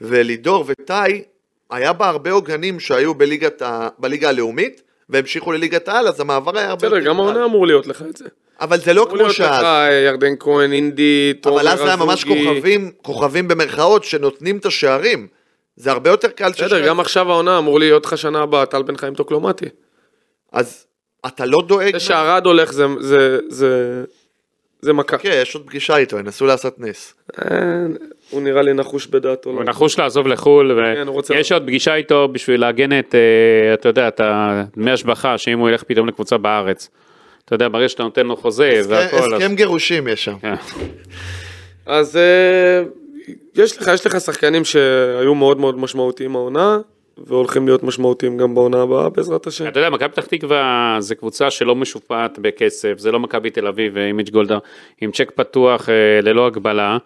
ולידור 0.00 0.64
וטאי, 0.68 1.22
היה 1.70 1.92
בה 1.92 2.08
הרבה 2.08 2.30
עוגנים 2.30 2.80
שהיו 2.80 3.14
בליגת 3.14 3.62
ה- 3.62 3.88
בליגה 3.98 4.28
הלאומית, 4.28 4.82
והמשיכו 5.08 5.52
לליגת 5.52 5.88
העל, 5.88 6.08
אז 6.08 6.20
המעבר 6.20 6.58
היה 6.58 6.68
הרבה 6.68 6.88
בסדר, 6.88 6.98
גם. 7.00 7.20
העונה 7.20 7.44
אמור 7.44 7.66
להיות 7.66 7.86
לך 7.86 8.02
את 8.10 8.16
זה. 8.16 8.24
אבל 8.60 8.78
זה 8.80 8.92
לא 8.94 9.00
אמור 9.02 9.08
כמו 9.08 9.16
להיות 9.16 9.30
לך 9.30 9.36
שאז. 9.36 9.64
אה, 9.64 9.92
ירדן 9.92 10.32
כהן, 10.40 10.72
אינדי, 10.72 11.32
תומר 11.40 11.56
אבל 11.60 11.68
אז 11.68 11.78
זה 11.78 11.84
היה 11.84 11.96
ממש. 11.96 12.24
כוכבים, 12.24 12.90
כוכבים 13.02 13.48
במרכאות, 13.48 14.04
שנותנים 14.04 14.56
את 14.56 14.66
השערים. 14.66 15.26
זה 15.76 15.90
הרבה 15.90 16.10
יותר 16.10 16.28
קל 16.28 16.50
בסדר, 16.50 16.86
גם 16.86 17.00
עכשיו 17.00 17.30
העונה 17.32 17.58
אמור 17.58 17.78
להיות 17.78 18.06
לך 18.06 18.18
שנה 18.18 18.42
הבאה 18.42 18.66
טל 18.66 18.82
בן 18.82 18.96
חיים 18.96 19.14
טוקלומטי. 19.14 19.64
אז 20.52 20.86
אתה 21.26 21.46
לא 21.46 21.62
דואג... 21.66 21.92
זה 21.92 22.00
שערד 22.00 22.46
הולך 22.46 22.72
זה- 22.72 22.86
זה- 23.00 23.38
זה... 23.48 24.04
זה 24.80 24.92
מכה. 24.92 25.18
כן, 25.18 25.38
יש 25.42 25.54
עוד 25.54 25.66
פגישה 25.66 25.96
איתו, 25.96 26.18
ינסו 26.18 26.46
לעשות 26.46 26.74
נס. 26.78 27.14
אה, 28.32 28.36
הוא 28.36 28.42
נראה 28.42 28.62
לי 28.62 28.72
נחוש 28.72 29.06
בדעתו. 29.06 29.50
הוא 29.50 29.64
נחוש 29.64 29.98
לעזוב 29.98 30.26
לחו"ל, 30.26 30.80
כן, 30.94 31.08
ויש 31.30 31.52
עוד 31.52 31.62
פגישה 31.62 31.94
איתו 31.94 32.28
בשביל 32.32 32.60
לעגן 32.60 32.98
את, 32.98 33.14
אה, 33.14 33.74
אתה 33.74 33.88
יודע, 33.88 34.08
את 34.08 34.20
דמי 34.76 34.90
השבחה, 34.90 35.38
שאם 35.38 35.58
הוא 35.58 35.68
ילך 35.68 35.82
פתאום 35.82 36.08
לקבוצה 36.08 36.38
בארץ. 36.38 36.90
אתה 37.44 37.54
יודע, 37.54 37.68
ברגע 37.68 37.88
שאתה 37.88 38.02
נותן 38.02 38.26
לו 38.26 38.36
חוזה 38.36 38.80
והכל, 38.88 39.16
אז... 39.16 39.32
הסכם 39.32 39.54
גירושים 39.54 40.08
יש 40.08 40.24
שם. 40.24 40.38
כן. 40.38 40.54
אז 41.86 42.16
אה, 42.16 42.82
יש 43.54 43.76
לך, 43.76 43.90
יש 43.94 44.06
לך 44.06 44.20
שחקנים 44.20 44.64
שהיו 44.64 45.34
מאוד 45.34 45.60
מאוד 45.60 45.78
משמעותיים 45.78 46.36
העונה, 46.36 46.78
והולכים 47.18 47.66
להיות 47.66 47.82
משמעותיים 47.82 48.36
גם 48.36 48.54
בעונה 48.54 48.82
הבאה 48.82 49.08
בעזרת 49.08 49.46
השם. 49.46 49.68
אתה 49.68 49.80
יודע, 49.80 49.90
מכבי 49.90 50.08
פתח 50.08 50.26
תקווה 50.26 50.96
זה 51.00 51.14
קבוצה 51.14 51.50
שלא 51.50 51.74
משופעת 51.74 52.38
בכסף, 52.38 52.94
זה 52.98 53.12
לא 53.12 53.20
מכבי 53.20 53.50
תל 53.50 53.66
אביב 53.66 53.92
ואימיג' 53.96 54.30
גולדה 54.30 54.58
עם 55.00 55.10
צ'ק 55.12 55.32
פתוח 55.34 55.88
אה, 55.88 56.20
ללא 56.22 56.46
הגבלה. 56.46 56.98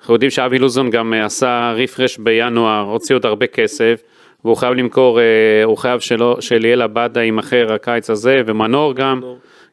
אנחנו 0.00 0.14
יודעים 0.14 0.30
שאבי 0.30 0.58
לוזון 0.58 0.90
גם 0.90 1.14
אה, 1.14 1.24
עשה 1.24 1.72
רפרש 1.76 2.18
בינואר, 2.18 2.80
הוציא 2.80 3.14
עוד 3.14 3.26
הרבה 3.26 3.46
כסף, 3.46 4.02
והוא 4.44 4.56
חייב 4.56 4.74
למכור, 4.74 5.20
אה, 5.20 5.24
הוא 5.64 5.76
חייב 5.76 6.00
שלא, 6.00 6.36
שליאל 6.40 6.82
עבדה 6.82 7.22
יימכר 7.22 7.72
הקיץ 7.72 8.10
הזה, 8.10 8.42
ומנור 8.46 8.94
גם. 8.94 9.20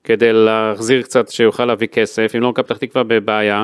כדי 0.04 0.34
להחזיר 0.34 1.02
קצת, 1.02 1.30
שיוכל 1.30 1.66
להביא 1.66 1.88
כסף, 1.88 2.32
אם 2.36 2.42
לא 2.42 2.50
מכבי 2.50 2.64
פתח 2.64 2.78
תקווה 2.78 3.04
בבעיה, 3.04 3.64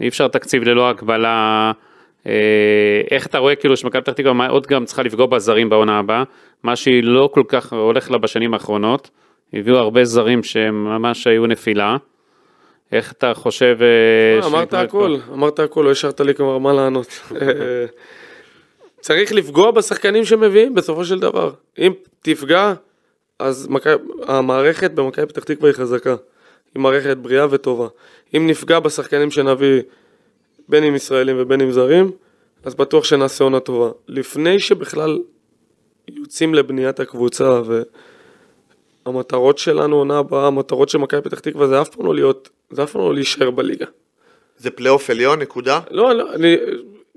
אי 0.00 0.08
אפשר 0.08 0.28
תקציב 0.28 0.62
ללא 0.62 0.88
הגבלה. 0.88 1.72
אה, 2.26 2.32
איך 3.10 3.26
אתה 3.26 3.38
רואה 3.38 3.54
כאילו 3.54 3.76
שמכבי 3.76 4.02
פתח 4.02 4.12
תקווה 4.12 4.46
עוד 4.46 4.66
גם 4.66 4.84
צריכה 4.84 5.02
לפגוע 5.02 5.26
בזרים 5.26 5.68
בעונה 5.68 5.98
הבאה, 5.98 6.22
מה 6.62 6.76
שהיא 6.76 7.04
לא 7.04 7.30
כל 7.34 7.42
כך 7.48 7.72
הולך 7.72 8.10
לה 8.10 8.18
בשנים 8.18 8.54
האחרונות, 8.54 9.10
הביאו 9.52 9.76
הרבה 9.76 10.04
זרים 10.04 10.42
שהם 10.42 10.84
ממש 10.84 11.26
היו 11.26 11.46
נפילה. 11.46 11.96
איך 12.92 13.12
אתה 13.12 13.34
חושב... 13.34 13.78
אה, 13.80 14.46
אמרת 14.46 14.74
הכל, 14.74 15.16
אמרת 15.32 15.58
הכל, 15.58 15.82
לא 15.82 15.90
השארת 15.90 16.20
לי 16.20 16.34
כבר 16.34 16.58
מה 16.58 16.72
לענות. 16.72 17.20
אה, 17.42 17.86
צריך 19.00 19.32
לפגוע 19.32 19.70
בשחקנים 19.70 20.24
שמביאים 20.24 20.74
בסופו 20.74 21.04
של 21.04 21.18
דבר. 21.18 21.52
אם 21.78 21.92
תפגע, 22.22 22.74
אז 23.38 23.68
המערכת 24.26 24.90
במכבי 24.90 25.26
פתח 25.26 25.44
תקווה 25.44 25.70
היא 25.70 25.76
חזקה. 25.76 26.16
היא 26.74 26.82
מערכת 26.82 27.16
בריאה 27.16 27.46
וטובה. 27.50 27.88
אם 28.36 28.46
נפגע 28.46 28.80
בשחקנים 28.80 29.30
שנביא, 29.30 29.82
בין 30.68 30.84
אם 30.84 30.94
ישראלים 30.94 31.36
ובין 31.38 31.60
אם 31.60 31.72
זרים, 31.72 32.10
אז 32.64 32.74
בטוח 32.74 33.04
שנעשה 33.04 33.44
עונה 33.44 33.60
טובה. 33.60 33.90
לפני 34.08 34.58
שבכלל 34.58 35.18
יוצאים 36.08 36.54
לבניית 36.54 37.00
הקבוצה 37.00 37.60
והמטרות 39.06 39.58
שלנו 39.58 39.96
עונה 39.96 40.18
הבאה, 40.18 40.46
המטרות 40.46 40.88
של 40.88 40.98
מכבי 40.98 41.20
פתח 41.20 41.38
תקווה 41.38 41.66
זה 41.66 41.80
אף 41.80 41.88
פעם 41.88 42.06
לא 42.06 42.14
להיות, 42.14 42.48
זה 42.70 42.82
אף 42.82 42.92
פעם 42.92 43.02
לא 43.02 43.14
להישאר 43.14 43.50
בליגה. 43.50 43.86
זה 44.56 44.70
פלייאוף 44.70 45.10
עליון, 45.10 45.38
נקודה? 45.38 45.80
לא, 45.90 46.14
לא, 46.14 46.34
אני, 46.34 46.56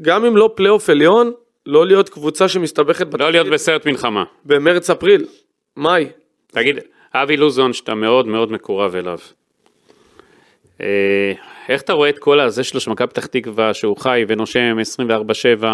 גם 0.01 0.25
אם 0.25 0.37
לא 0.37 0.49
פלייאוף 0.55 0.89
עליון, 0.89 1.31
לא 1.65 1.87
להיות 1.87 2.09
קבוצה 2.09 2.47
שמסתבכת 2.47 3.07
לא 3.19 3.31
להיות 3.31 3.47
בסרט 3.47 3.85
מלחמה. 3.85 4.23
במרץ 4.45 4.89
אפריל, 4.89 5.25
מאי. 5.77 6.07
תגיד, 6.47 6.79
אבי 7.13 7.37
לוזון 7.37 7.73
שאתה 7.73 7.95
מאוד 7.95 8.27
מאוד 8.27 8.51
מקורב 8.51 8.95
אליו. 8.95 9.17
אה, 10.81 11.33
איך 11.69 11.81
אתה 11.81 11.93
רואה 11.93 12.09
את 12.09 12.19
כל 12.19 12.39
הזה 12.39 12.63
שלו 12.63 12.79
של 12.79 12.91
מכבי 12.91 13.07
פתח 13.07 13.25
תקווה 13.25 13.73
שהוא 13.73 13.97
חי 13.97 14.25
ונושם 14.27 14.77
24/7 15.61 15.65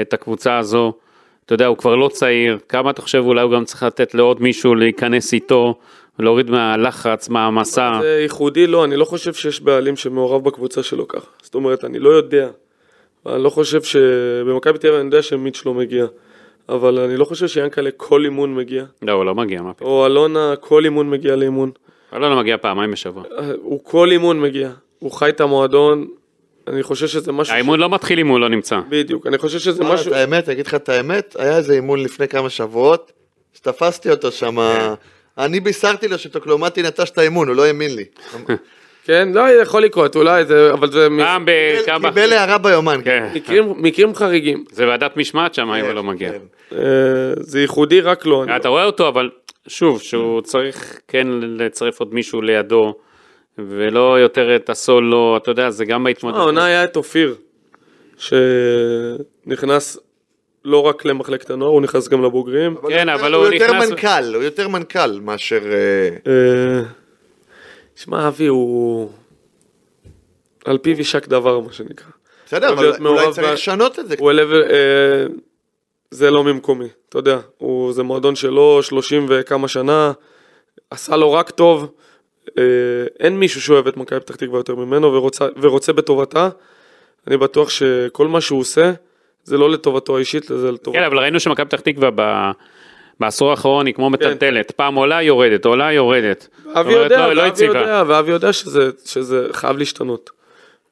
את 0.00 0.14
הקבוצה 0.14 0.58
הזו? 0.58 0.92
אתה 1.46 1.54
יודע, 1.54 1.66
הוא 1.66 1.76
כבר 1.76 1.96
לא 1.96 2.08
צעיר, 2.08 2.58
כמה 2.68 2.90
אתה 2.90 3.02
חושב 3.02 3.18
אולי 3.18 3.42
הוא 3.42 3.52
גם 3.52 3.64
צריך 3.64 3.82
לתת 3.82 4.14
לעוד 4.14 4.42
מישהו 4.42 4.74
להיכנס 4.74 5.32
איתו, 5.32 5.78
להוריד 6.18 6.50
מהלחץ, 6.50 7.28
מהמסע? 7.28 7.98
זה 8.00 8.18
ייחודי, 8.22 8.66
לא, 8.66 8.84
אני 8.84 8.96
לא 8.96 9.04
חושב 9.04 9.34
שיש 9.34 9.60
בעלים 9.60 9.96
שמעורב 9.96 10.44
בקבוצה 10.44 10.82
שלו 10.82 11.08
ככה. 11.08 11.26
זאת 11.42 11.54
אומרת, 11.54 11.84
אני 11.84 11.98
לא 11.98 12.10
יודע. 12.10 12.48
אני 13.26 13.42
לא 13.42 13.50
חושב 13.50 13.82
ש... 13.82 13.96
במכבי 14.46 14.78
תל 14.78 14.86
אביב 14.86 15.00
אני 15.00 15.06
יודע 15.06 15.22
שמיץ' 15.22 15.62
לא 15.66 15.74
מגיע. 15.74 16.06
אבל 16.68 16.98
אני 16.98 17.16
לא 17.16 17.24
חושב 17.24 17.48
שיאנקל'ה 17.48 17.90
כל 17.96 18.24
אימון 18.24 18.54
מגיע. 18.54 18.84
לא, 19.02 19.12
הוא 19.12 19.24
לא 19.24 19.34
מגיע, 19.34 19.62
מה 19.62 19.74
פתאום. 19.74 19.90
או 19.90 20.06
אלונה 20.06 20.54
כל 20.60 20.84
אימון 20.84 21.10
מגיע 21.10 21.36
לאימון. 21.36 21.70
אלונה 22.14 22.40
מגיע 22.40 22.56
פעמיים 22.58 22.90
בשבוע. 22.90 23.22
אה, 23.38 23.50
הוא 23.62 23.80
כל 23.82 24.10
אימון 24.10 24.40
מגיע. 24.40 24.70
הוא 24.98 25.12
חי 25.12 25.28
את 25.28 25.40
המועדון. 25.40 26.06
אני 26.68 26.82
חושב 26.82 27.06
שזה 27.06 27.32
משהו... 27.32 27.54
האימון 27.54 27.80
לא 27.80 27.90
מתחיל 27.90 28.18
אם 28.18 28.28
הוא 28.28 28.40
לא 28.40 28.48
נמצא. 28.48 28.80
בדיוק, 28.88 29.26
אני 29.26 29.38
חושב 29.38 29.58
שזה 29.58 29.84
משהו... 29.84 30.12
את 30.12 30.16
האמת, 30.16 30.48
אגיד 30.48 30.66
לך 30.66 30.74
את 30.74 30.88
האמת, 30.88 31.36
היה 31.38 31.56
איזה 31.56 31.72
אימון 31.72 32.02
לפני 32.02 32.28
כמה 32.28 32.50
שבועות, 32.50 33.12
שתפסתי 33.54 34.10
אותו 34.10 34.32
שם, 34.32 34.56
אני 35.38 35.60
בישרתי 35.60 36.08
לו 36.08 36.18
שטוקלומטי 36.18 36.82
נטש 36.82 37.10
את 37.10 37.18
האימון, 37.18 37.48
הוא 37.48 37.56
לא 37.56 37.64
האמין 37.64 37.96
לי. 37.96 38.04
כן, 39.04 39.28
לא, 39.34 39.40
יכול 39.40 39.82
לקרות, 39.82 40.16
אולי 40.16 40.44
זה... 40.44 40.72
אבל 40.72 40.92
זה... 40.92 41.08
פעם 41.18 41.44
בכמה... 41.46 42.08
קיבל 42.08 42.32
הערה 42.32 42.58
ביומן. 42.58 43.00
כן. 43.04 43.28
מקרים, 43.34 43.72
מקרים 43.76 44.14
חריגים. 44.14 44.64
זה 44.72 44.88
ועדת 44.88 45.16
משמעת 45.16 45.54
שם 45.54 45.70
אם 45.70 45.84
הוא 45.84 45.92
לא 45.94 46.02
מגיע. 46.04 46.30
כן. 46.32 46.38
אה, 46.72 46.78
זה 47.40 47.60
ייחודי 47.60 48.00
רק 48.00 48.26
לו. 48.26 48.42
אני- 48.44 48.56
אתה 48.56 48.68
רואה 48.68 48.84
אותו, 48.84 49.08
אבל 49.08 49.30
שוב, 49.66 50.02
שהוא 50.02 50.40
צריך 50.40 51.00
כן 51.08 51.26
לצרף 51.30 52.00
עוד 52.00 52.14
מישהו 52.14 52.42
לידו, 52.42 52.94
ולא 53.58 54.20
יותר 54.20 54.56
את 54.56 54.70
הסולו, 54.70 55.36
אתה 55.42 55.50
יודע, 55.50 55.70
זה 55.70 55.84
גם 55.84 56.04
בהתמודדות. 56.04 56.40
העונה 56.42 56.64
היה 56.64 56.84
את 56.84 56.96
אופיר, 56.96 57.34
שנכנס 59.46 59.98
לא 60.68 60.82
רק 60.82 61.04
למחלקת 61.04 61.50
הנוער, 61.50 61.70
הוא 61.70 61.82
נכנס 61.82 62.08
גם 62.08 62.24
לבוגרים. 62.24 62.76
כן, 62.88 63.08
אבל 63.08 63.34
הוא 63.34 63.44
הוא 63.46 63.52
יותר 63.54 63.72
נכנס- 63.72 63.90
מנכ"ל, 63.90 64.34
הוא 64.34 64.42
יותר 64.42 64.68
מנכ"ל 64.68 65.20
מאשר... 65.20 65.60
אה, 65.66 66.32
אה, 66.32 66.82
שמע, 67.96 68.28
אבי 68.28 68.46
הוא... 68.46 69.10
על 70.64 70.78
פיו 70.78 70.98
יישק 70.98 71.26
דבר, 71.28 71.60
מה 71.60 71.72
שנקרא. 71.72 72.06
בסדר, 72.46 72.72
אבל 72.72 73.06
אולי 73.06 73.32
צריך 73.32 73.48
ב- 73.48 73.52
לשנות 73.52 73.98
את 73.98 74.08
זה. 74.08 74.14
הוא 74.18 74.30
אלב... 74.30 74.52
אה, 74.52 75.26
זה 76.10 76.30
לא 76.30 76.44
ממקומי, 76.44 76.88
אתה 77.08 77.18
יודע. 77.18 77.38
הוא, 77.58 77.92
זה 77.92 78.02
מועדון 78.02 78.36
שלו, 78.36 78.82
30 78.82 79.26
וכמה 79.28 79.68
שנה, 79.68 80.12
עשה 80.90 81.16
לו 81.16 81.32
רק 81.32 81.50
טוב. 81.50 81.92
אה, 82.58 82.62
אין 83.20 83.38
מישהו 83.38 83.60
שאוהב 83.60 83.86
את 83.86 83.96
מכבי 83.96 84.20
פתח 84.20 84.36
תקווה 84.36 84.58
יותר 84.58 84.74
ממנו 84.74 85.12
ורוצה, 85.12 85.46
ורוצה 85.60 85.92
בטובתה. 85.92 86.48
אני 87.26 87.36
בטוח 87.36 87.70
שכל 87.70 88.28
מה 88.28 88.40
שהוא 88.40 88.60
עושה, 88.60 88.92
זה 89.48 89.58
לא 89.58 89.70
לטובתו 89.70 90.16
האישית, 90.16 90.44
זה 90.44 90.72
לטובת... 90.72 90.96
כן, 90.96 91.04
אבל 91.04 91.18
ראינו 91.18 91.40
שמכבי 91.40 91.66
פתח 91.66 91.80
תקווה 91.80 92.08
ב- 92.14 92.50
בעשור 93.20 93.50
האחרון 93.50 93.86
היא 93.86 93.94
כן. 93.94 93.96
כמו 93.96 94.10
מטלטלת, 94.10 94.70
פעם 94.70 94.94
עולה 94.94 95.22
יורדת, 95.22 95.64
עולה 95.64 95.92
יורדת. 95.92 96.48
אבי 96.74 96.92
יודע, 96.92 97.26
לא- 97.26 97.32
לא 97.32 97.42
ואבי. 97.42 97.64
יודע, 97.64 98.02
ואבי 98.06 98.30
יודע 98.30 98.52
שזה, 98.52 98.90
שזה 99.04 99.46
חייב 99.52 99.78
להשתנות. 99.78 100.30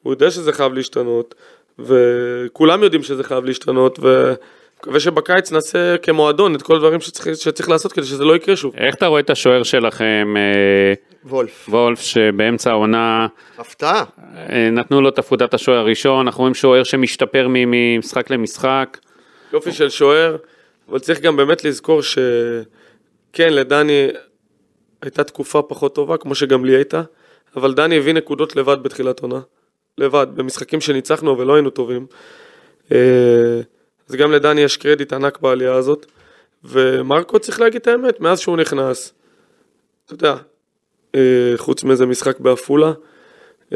הוא 0.03 0.13
יודע 0.13 0.31
שזה 0.31 0.53
חייב 0.53 0.73
להשתנות, 0.73 1.35
וכולם 1.79 2.83
יודעים 2.83 3.03
שזה 3.03 3.23
חייב 3.23 3.45
להשתנות, 3.45 3.99
ו... 4.01 4.33
מקווה 4.79 4.99
שבקיץ 4.99 5.51
נעשה 5.51 5.97
כמועדון 5.97 6.55
את 6.55 6.61
כל 6.61 6.75
הדברים 6.75 7.01
שצריך, 7.01 7.37
שצריך 7.37 7.69
לעשות 7.69 7.93
כדי 7.93 8.05
שזה 8.05 8.23
לא 8.23 8.35
יקרה 8.35 8.55
שוב. 8.55 8.75
איך 8.75 8.95
אתה 8.95 9.07
רואה 9.07 9.19
את 9.19 9.29
השוער 9.29 9.63
שלכם, 9.63 10.33
אה, 10.37 10.93
וולף. 11.29 11.69
וולף, 11.69 12.01
שבאמצע 12.01 12.71
העונה 12.71 13.27
הפתעה. 13.57 14.03
אה, 14.49 14.69
נתנו 14.71 15.01
לו 15.01 15.09
את 15.09 15.19
עפודת 15.19 15.53
השוער 15.53 15.77
הראשון, 15.77 16.27
אנחנו 16.27 16.41
רואים 16.41 16.53
שוער 16.53 16.83
שמשתפר 16.83 17.47
ממשחק 17.49 18.29
למשחק. 18.29 18.97
יופי 19.53 19.71
של 19.71 19.89
שוער, 19.89 20.37
אבל 20.89 20.99
צריך 20.99 21.21
גם 21.21 21.37
באמת 21.37 21.63
לזכור 21.63 22.01
שכן, 22.01 23.53
לדני 23.53 24.07
הייתה 25.01 25.23
תקופה 25.23 25.61
פחות 25.61 25.95
טובה, 25.95 26.17
כמו 26.17 26.35
שגם 26.35 26.65
לי 26.65 26.75
הייתה, 26.75 27.01
אבל 27.55 27.73
דני 27.73 27.97
הביא 27.97 28.13
נקודות 28.13 28.55
לבד 28.55 28.83
בתחילת 28.83 29.19
עונה. 29.19 29.39
לבד, 29.97 30.27
במשחקים 30.35 30.81
שניצחנו 30.81 31.37
ולא 31.37 31.55
היינו 31.55 31.69
טובים. 31.69 32.05
אז 34.09 34.15
גם 34.15 34.31
לדני 34.31 34.61
יש 34.61 34.77
קרדיט 34.77 35.13
ענק 35.13 35.39
בעלייה 35.41 35.73
הזאת. 35.73 36.05
ומרקו 36.63 37.39
צריך 37.39 37.59
להגיד 37.59 37.81
את 37.81 37.87
האמת, 37.87 38.19
מאז 38.19 38.39
שהוא 38.39 38.57
נכנס, 38.57 39.13
אתה 40.05 40.13
יודע, 40.13 40.35
אה, 41.15 41.53
חוץ 41.57 41.83
מאיזה 41.83 42.05
משחק 42.05 42.39
בעפולה, 42.39 42.91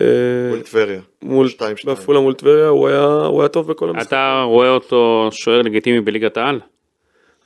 אה, 0.01 0.05
מול 0.49 0.61
טבריה. 0.61 1.01
מול, 1.21 1.47
שתיים, 1.47 1.77
שתיים. 1.77 1.95
בעפולה 1.95 2.19
מול 2.19 2.33
טבריה, 2.33 2.67
הוא 2.67 2.87
היה, 2.87 3.03
הוא 3.03 3.41
היה 3.41 3.49
טוב 3.49 3.67
בכל 3.67 3.89
המשחק. 3.89 4.07
אתה 4.07 4.43
רואה 4.45 4.69
אותו 4.69 5.29
שוער 5.31 5.61
לגיטימי 5.61 6.01
בליגת 6.01 6.37
העל? 6.37 6.59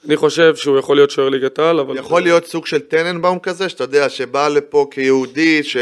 אני 0.08 0.16
חושב 0.16 0.56
שהוא 0.56 0.80
יכול 0.80 0.95
להיות 0.97 1.12
שוער 1.12 1.30
ליגת 1.30 1.60
העל, 1.60 1.80
אבל... 1.80 1.97
יכול 1.97 2.22
להיות 2.22 2.45
סוג 2.45 2.66
של 2.66 2.80
טננבאום 2.80 3.39
כזה, 3.39 3.70
שאתה 3.70 3.84
יודע, 3.84 4.10
שבא 4.10 4.47
לפה 4.47 4.88
כיהודי, 4.91 5.64
ש... 5.64 5.78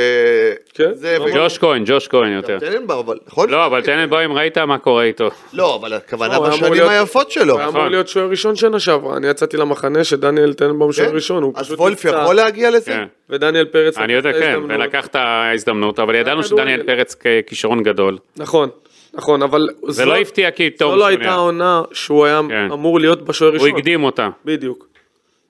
כן, 0.74 0.94
זה, 0.94 1.18
לא, 1.20 1.24
וגם- 1.24 1.38
ג'וש 1.38 1.58
כהן, 1.58 1.84
ג'וש 1.86 2.08
כהן 2.08 2.32
יותר. 2.34 2.60
טננבאום, 2.60 3.00
אבל 3.00 3.18
נכון? 3.28 3.50
לא, 3.50 3.66
אבל 3.66 3.82
טננבוים 3.82 4.34
ראית 4.34 4.58
מה 4.58 4.78
קורה 4.78 5.04
איתו. 5.04 5.30
לא, 5.54 5.76
אבל 5.76 5.94
הכוונה 5.94 6.34
לא, 6.34 6.38
הוא 6.38 6.46
היה 6.46 6.54
אמור 6.56 6.60
בשנים 6.70 6.74
להיות- 6.74 6.92
היפות 6.92 7.32
שלו. 7.32 7.54
הוא 7.54 7.60
היה 7.60 7.68
אמור 7.70 7.80
נכון. 7.80 7.92
להיות 7.92 8.08
שוער 8.08 8.30
ראשון 8.30 8.56
שנה 8.56 8.80
שעברה, 8.80 9.18
אני 9.18 9.28
יצאתי 9.28 9.58
למחנה 9.58 10.04
שדניאל 10.04 10.54
טננבאום 10.54 10.92
כן? 10.92 10.98
שוער 10.98 11.12
ראשון, 11.16 11.44
הוא 11.44 11.54
אז 11.56 11.66
פשוט 11.66 11.80
וולף 11.80 12.06
נפצע, 12.06 12.22
יכול 12.24 12.36
להגיע 12.36 12.72
לזה? 12.72 12.92
כן. 12.92 13.06
ודניאל 13.30 13.66
פרץ... 13.66 13.98
אני 13.98 14.14
יודע, 14.14 14.34
כן. 14.34 14.60
ולקח 14.70 15.06
את 15.08 15.16
ההזדמנות, 15.16 16.00
אבל 16.00 16.16
ידענו. 16.16 16.44
שדניאל 16.44 16.84
פרץ 16.84 17.16
ככישרון 17.16 17.84
גדול. 17.84 18.18
נכון, 18.38 18.70
נכון, 19.14 19.42
אבל... 19.44 19.68
זה 19.88 19.92
זו- 20.04 20.06
לא 20.10 20.16
הפתיע 20.18 20.52
כי 20.52 20.70
זו 20.70 20.76
תום 20.78 20.96
לא 21.00 21.06
הייתה. 21.06 21.32
העונה 21.32 21.82
שהוא 21.92 22.26
היה 22.26 22.42
כן. 22.50 22.72
אמור 22.72 23.00
להיות 23.00 23.22
בשוער 23.22 23.52
הוא 23.52 23.62
ראשון. 23.64 23.78
הקדים 23.78 24.04
אותה. 24.04 24.30
בדיוק. 24.46 24.88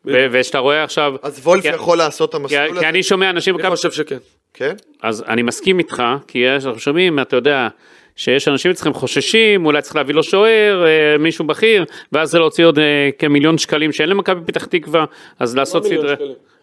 ו- 0.06 0.26
ושאתה 0.32 0.60
רואה 0.60 0.84
עכשיו, 0.84 1.14
אז 1.22 1.40
וולף 1.44 1.62
כי- 1.62 1.68
יכול 1.68 1.98
לעשות 1.98 2.30
את 2.30 2.36
כי 2.36 2.42
המסלול 2.58 2.62
הזה? 2.72 2.80
כי 2.80 2.86
אני 2.90 3.04
שומע 3.04 3.30
אנשים, 3.30 3.60
אני 3.60 3.70
חושב 3.70 3.92
שכן. 3.92 4.18
כן? 4.54 4.74
אז 5.02 5.24
אני 5.28 5.42
מסכים 5.42 5.80
איתך, 5.80 6.04
כי 6.28 6.40
יש, 6.40 6.66
אנחנו 6.66 6.80
שומעים, 6.80 7.20
אתה 7.20 7.36
יודע, 7.36 7.68
שיש 8.16 8.48
אנשים 8.48 8.72
אצלכם 8.72 8.94
חוששים, 8.94 9.66
אולי 9.66 9.82
צריך 9.82 9.96
להביא 9.96 10.16
לו 10.16 10.24
שוער, 10.24 10.86
אה, 10.86 11.18
מישהו 11.18 11.46
בכיר, 11.46 11.86
ואז 12.12 12.30
זה 12.30 12.40
להוציא 12.40 12.66
עוד 12.66 12.80
אה, 12.80 13.10
כמיליון 13.20 13.58
שקלים 13.58 13.92
שאין 13.92 14.10
למכבי 14.10 14.42
פתח 14.46 14.66
תקווה, 14.66 15.06
אז 15.40 15.56
לעשות 15.56 15.86
סדרה. 15.86 16.16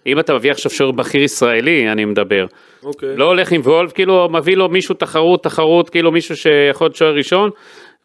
אם 0.06 0.18
אתה 0.18 0.34
מביא 0.34 0.50
עכשיו 0.50 0.70
שוער 0.70 0.90
בכיר 0.90 1.22
ישראלי, 1.22 1.92
אני 1.92 2.04
מדבר. 2.04 2.46
אוקיי. 2.82 3.16
לא 3.16 3.24
הולך 3.24 3.52
עם 3.52 3.60
וולף, 3.60 3.92
כאילו 3.92 4.28
מביא 4.32 4.56
לו 4.56 4.68
מישהו 4.68 4.94
תחרות, 4.94 5.42
תחרות, 5.42 5.90
כאילו 5.90 6.12
מישהו 6.12 6.36
שיכול 6.36 6.84
להיות 6.84 6.96
שוער 6.96 7.14
ראשון, 7.14 7.50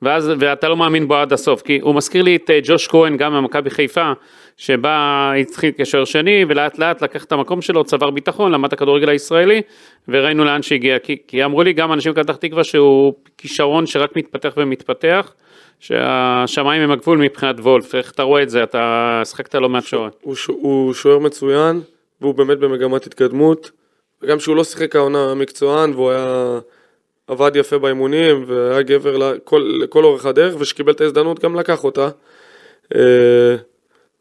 ואז, 0.02 0.32
ואתה 0.40 0.70
לא 0.70 0.78
מאמין 0.78 1.08
בו 1.08 1.16
עד 1.16 1.34
הסוף, 1.34 1.62
כי 1.62 1.80
הוא 1.82 1.96
מזכיר 1.96 2.24
לי 2.24 2.36
את 2.36 2.50
אה, 2.50 2.60
ג'וש 2.64 2.88
כהן 2.88 3.18
גם 3.18 3.34
ממכבי 3.34 3.70
חיפה, 3.70 4.12
שבא, 4.58 5.32
התחיל 5.42 5.72
כשוער 5.78 6.06
שני, 6.06 6.46
ולאט 6.48 6.80
לאט 6.80 7.02
לקח 7.02 7.24
את 7.24 7.32
המקום 7.32 7.62
שלו, 7.62 7.84
צבר 7.84 8.10
ביטחון, 8.10 8.52
למד 8.52 8.68
את 8.68 8.74
הכדורגל 8.74 9.10
הישראלי, 9.10 9.62
וראינו 10.08 10.44
לאן 10.44 10.62
שהגיע, 10.62 11.00
כי, 11.00 11.18
כי 11.28 11.46
אמרו 11.46 11.64
לי 11.64 11.74
גם 11.74 11.94
אנשים 11.94 12.14
בפתח 12.14 12.36
תקווה 12.36 12.64
שהוא 12.64 13.14
כישרון 13.38 13.86
שרק 13.86 14.16
מתפתח 14.16 14.54
ומתפתח, 14.58 15.34
שהשמיים 15.80 16.82
הם 16.82 16.92
הגבול 16.92 17.18
מבחינת 17.18 17.60
וולף, 17.60 17.96
איך 17.96 18.12
אתה 18.12 18.24
רואה 18.24 18.44
את 18.44 18.50
זה, 18.50 18.64
אתה 18.64 19.22
שחקת 19.26 19.56
לא 19.56 19.70
מעט 19.70 19.84
שוער. 19.84 20.10
הוא 20.22 20.36
ש- 20.36 20.48
הוא 20.48 20.94
שוער 20.94 21.20
מצוין, 21.20 21.82
והוא 22.22 22.36
באמת 22.36 22.60
במגמת 22.60 23.06
התקדמות. 23.06 23.72
וגם 24.22 24.40
שהוא 24.40 24.56
לא 24.56 24.64
שיחק 24.64 24.96
העונה 24.96 25.34
מקצוען, 25.36 25.94
והוא 25.94 26.12
היה... 26.12 26.60
עבד 27.28 27.52
יפה 27.56 27.78
באימונים, 27.78 28.46
והיה 28.48 28.82
גבר 28.82 29.18
לכל, 29.18 29.78
לכל 29.84 30.04
אורך 30.04 30.26
הדרך, 30.26 30.56
ושקיבל 30.60 30.92
את 30.92 31.02
ההזדמנות 31.02 31.40
גם 31.40 31.56
לקח 31.56 31.84
אותה. 31.84 32.10
אה, 32.96 33.56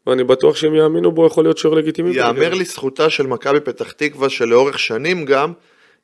ואני 0.07 0.23
בטוח 0.23 0.55
שאם 0.55 0.75
יאמינו 0.75 1.11
בו, 1.11 1.27
יכול 1.27 1.43
להיות 1.43 1.57
שוער 1.57 1.73
לגיטימי. 1.73 2.15
יאמר. 2.15 2.53
לזכותה 2.53 3.09
של 3.09 3.27
מכבי 3.27 3.59
פתח 3.59 3.91
תקווה 3.91 4.29
שלאורך 4.29 4.79
שנים 4.79 5.25
גם, 5.25 5.53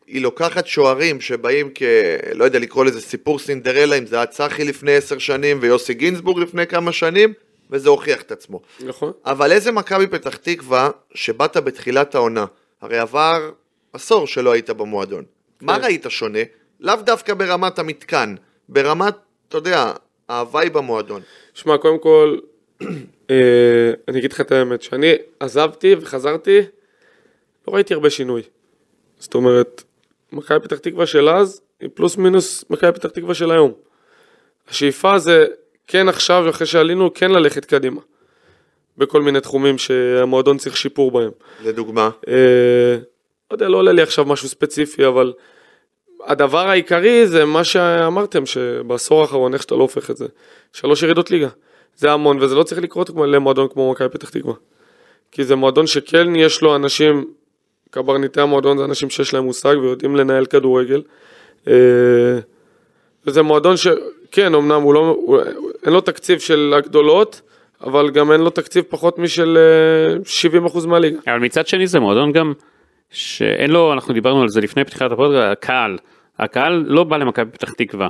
היא 0.08 0.22
לוקחת 0.22 0.68
שוערים 0.68 1.22
שבאים 1.22 1.70
כ... 1.76 1.84
לא 2.34 2.46
יודע 2.46 2.60
לקרוא 2.60 2.86
לזה 2.86 3.02
סיפור 3.02 3.40
סינדרלה, 3.40 3.98
אם 3.98 4.06
זה 4.06 4.16
היה 4.16 4.26
צחי 4.26 4.64
לפני 4.64 4.96
עשר 4.96 5.18
שנים 5.18 5.58
ויוסי 5.62 5.94
גינזבורג 5.94 6.40
לפני 6.40 6.68
כמה 6.68 6.92
שנים, 6.92 7.34
וזה 7.70 7.90
הוכיח 7.90 8.22
את 8.22 8.32
עצמו. 8.32 8.62
נכון. 8.86 9.12
אבל 9.26 9.52
איזה 9.52 9.72
מכבי 9.72 10.08
פתח 10.08 10.36
תקווה 10.36 10.90
שבאת 11.14 11.58
בתחילת 11.58 12.16
העונה, 12.16 12.46
הרי 12.82 12.98
עבר 12.98 13.52
עשור 13.94 14.28
שלא 14.28 14.52
היית 14.52 14.70
במועדון. 14.70 15.24
מה 15.62 15.80
כן. 15.80 15.84
ראית 15.84 16.06
שונה? 16.10 16.40
לאו 16.82 16.96
דווקא 16.96 17.34
ברמת 17.34 17.80
המתקן, 17.80 18.36
ברמת, 18.70 19.16
אתה 19.48 19.58
יודע, 19.58 19.94
ההוואי 20.30 20.70
במועדון. 20.70 21.22
שמע, 21.54 21.78
קודם 21.78 22.00
כל, 22.00 22.38
אה, 23.30 23.92
אני 24.08 24.20
אגיד 24.20 24.34
לך 24.34 24.42
את 24.42 24.52
האמת, 24.52 24.80
כשאני 24.80 25.14
עזבתי 25.40 25.96
וחזרתי, 26.02 26.62
לא 27.68 27.74
ראיתי 27.74 27.94
הרבה 27.94 28.10
שינוי. 28.10 28.42
זאת 29.20 29.34
אומרת, 29.34 29.84
מכבי 30.32 30.60
פתח 30.60 30.78
תקווה 30.78 31.06
של 31.06 31.30
אז, 31.30 31.62
היא 31.80 31.90
פלוס 31.94 32.18
מינוס 32.18 32.66
מכבי 32.70 32.92
פתח 32.92 33.10
תקווה 33.10 33.34
של 33.34 33.52
היום. 33.52 33.74
השאיפה 34.70 35.20
זה 35.20 35.46
כן 35.88 36.10
עכשיו, 36.10 36.50
אחרי 36.50 36.68
שעלינו, 36.68 37.14
כן 37.14 37.32
ללכת 37.32 37.66
קדימה. 37.66 38.02
בכל 38.98 39.22
מיני 39.22 39.42
תחומים 39.42 39.78
שהמועדון 39.78 40.58
צריך 40.58 40.78
שיפור 40.78 41.12
בהם. 41.12 41.32
לדוגמה. 41.64 42.10
אה, 42.28 42.98
לא 43.52 43.56
יודע, 43.56 43.70
לא 43.70 43.78
עולה 43.78 43.92
לי 43.92 44.02
עכשיו 44.02 44.26
משהו 44.26 44.48
ספציפי, 44.48 45.08
אבל 45.08 45.34
הדבר 46.26 46.68
העיקרי 46.68 47.28
זה 47.28 47.46
מה 47.46 47.64
שאמרתם, 47.64 48.46
שבעשור 48.46 49.22
האחרון, 49.22 49.54
איך 49.54 49.62
שאתה 49.62 49.76
לא 49.76 49.82
הופך 49.82 50.12
את 50.12 50.18
זה, 50.18 50.26
שלוש 50.74 51.04
ירידות 51.04 51.32
ליגה. 51.32 51.50
זה 51.98 52.12
המון, 52.12 52.38
וזה 52.42 52.56
לא 52.56 52.64
צריך 52.64 52.82
לקרות 52.82 53.10
למועדון 53.10 53.68
כמו 53.68 53.92
מכבי 53.92 54.10
פתח 54.10 54.30
תקווה. 54.30 54.54
כי 55.32 55.44
זה 55.44 55.56
מועדון 55.56 55.88
שכן 55.88 56.36
יש 56.36 56.62
לו 56.62 56.76
אנשים, 56.76 57.26
קברניטי 57.92 58.42
המועדון 58.42 58.78
זה 58.78 58.86
אנשים 58.86 59.10
שיש 59.10 59.34
להם 59.34 59.44
מושג 59.44 59.76
ויודעים 59.82 60.16
לנהל 60.16 60.46
כדורגל. 60.46 61.02
אה, 61.68 61.74
וזה 63.26 63.42
מועדון 63.42 63.78
שכן, 63.78 64.56
אמנם 64.56 64.82
הוא 64.82 64.94
לא, 64.94 65.00
הוא, 65.00 65.40
אין 65.86 65.94
לו 65.94 66.02
תקציב 66.02 66.40
של 66.40 66.74
הגדולות, 66.78 67.42
אבל 67.84 68.10
גם 68.10 68.32
אין 68.32 68.42
לו 68.42 68.50
תקציב 68.50 68.84
פחות 68.90 69.20
משל 69.20 69.58
אה, 69.58 70.62
70% 70.68 70.88
מהליגה. 70.88 71.20
אבל 71.28 71.40
מצד 71.40 71.68
שני 71.68 71.88
זה 71.88 72.00
מועדון 72.00 72.32
גם 72.32 72.54
שאין 73.12 73.72
לו, 73.72 73.94
אנחנו 73.94 74.14
דיברנו 74.14 74.42
על 74.42 74.50
זה 74.50 74.62
לפני 74.62 74.84
פתיחת 74.84 75.12
הפודקאסט, 75.12 75.52
הקהל, 75.52 75.98
הקהל 76.40 76.84
לא 76.88 77.04
בא 77.04 77.18
למכבי 77.18 77.52
פתח 77.52 77.74
תקווה. 77.74 78.08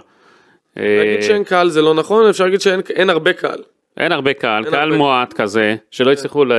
להגיד 0.76 1.16
אה, 1.18 1.22
שאין 1.22 1.43
קהל 1.43 1.70
זה 1.70 1.82
לא 1.82 1.93
נכון, 1.93 2.30
אפשר 2.30 2.43
להגיד 2.43 2.62
שאין 2.62 2.82
אין 2.89 3.10
הרבה 3.10 3.34
קהל. 3.34 3.60
אין 3.97 4.12
הרבה 4.12 4.34
קהל, 4.34 4.64
אין 4.64 4.74
קהל 4.74 4.84
הרבה. 4.84 4.97
מועט 4.97 5.34
כזה, 5.34 5.76
שלא 5.91 6.12
הצליחו 6.12 6.45
ל- 6.45 6.52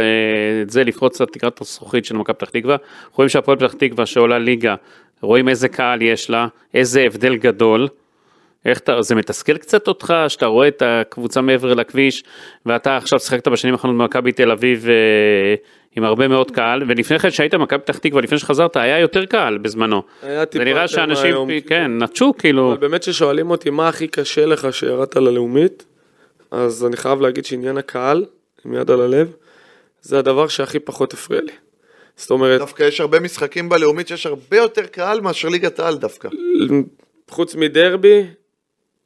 את 0.63 0.71
זה 0.71 0.85
לפרוץ 0.85 1.21
את 1.21 1.29
תקרת 1.33 1.61
הזכוכית 1.61 2.05
של 2.05 2.17
מכבי 2.17 2.35
פתח 2.35 2.51
תקווה. 2.51 2.77
רואים 3.15 3.29
שהפועל 3.29 3.59
פתח 3.59 3.73
תקווה 3.73 4.07
שעולה 4.07 4.39
ליגה, 4.39 4.75
רואים 5.21 5.49
איזה 5.49 5.69
קהל 5.69 6.03
יש 6.03 6.31
לה, 6.31 6.47
איזה 6.75 7.03
הבדל 7.03 7.37
גדול. 7.37 7.89
איך 8.65 8.79
אתה, 8.79 9.03
זה 9.03 9.15
מתסכל 9.15 9.57
קצת 9.57 9.89
אותך, 9.89 10.15
שאתה 10.29 10.47
רואה 10.47 10.69
את 10.69 10.83
הקבוצה 10.87 11.41
מעבר 11.41 11.75
לכביש, 11.75 12.25
ואתה 12.67 12.97
עכשיו 12.97 13.21
שיחקת 13.21 13.49
בשנים 13.49 13.75
האחרונות 13.75 13.99
במכבי 13.99 14.33
תל 14.33 14.51
אביב 14.51 14.87
אה, 14.89 15.55
עם 15.97 16.05
הרבה 16.05 16.29
מאוד 16.29 16.51
קהל, 16.51 16.83
ולפני 16.89 17.19
כן 17.19 17.31
שהיית 17.31 17.55
במכבי 17.55 17.79
פתח 17.79 17.99
תקווה, 17.99 18.23
לפני 18.23 18.39
שחזרת, 18.39 18.77
היה 18.77 18.99
יותר 18.99 19.25
קהל 19.25 19.59
בזמנו. 19.59 20.03
היה 20.23 20.41
זה 20.41 20.47
טיפה 20.47 20.65
נראה 20.65 20.83
יותר 20.83 20.95
שאנשים, 20.95 21.31
מהיום. 21.31 21.61
כן, 21.61 22.03
נטשו 22.03 22.33
כאילו, 22.39 22.73
אבל 22.73 22.81
באמת 22.81 23.03
ששואלים 23.03 23.51
אותי 23.51 23.71
מה 23.71 23.89
הכי 23.89 24.09
קשה 24.09 24.47
לך 24.47 24.73
שירדת 24.73 25.17
ללאומית, 25.17 25.85
אז 26.51 26.87
אני 26.87 26.97
חייב 26.97 27.21
להגיד 27.21 27.45
שעניין 27.45 27.79
הקהל, 27.79 28.25
עם 28.65 28.75
יד 28.75 28.91
על 28.91 29.01
הלב, 29.01 29.33
זה 30.03 30.19
הדבר 30.19 30.49
שהכי 30.49 30.79
פחות 30.79 31.15
הפריע 31.15 31.41
לי. 31.41 31.53
זאת 32.17 32.31
אומרת, 32.31 32.61
דווקא 32.61 32.83
יש 32.83 33.01
הרבה 33.01 33.21
משחקים 33.21 33.69
בלאומית 33.69 34.09
שיש 34.09 34.27
הרבה 34.27 34.57
יותר 34.57 34.87
קהל 34.87 35.21
מאשר 35.21 35.49
ליגת 35.49 35.81
העל 35.81 35.97
דווקא. 35.97 36.29
חוץ 37.31 37.55
מדרבי, 37.55 38.25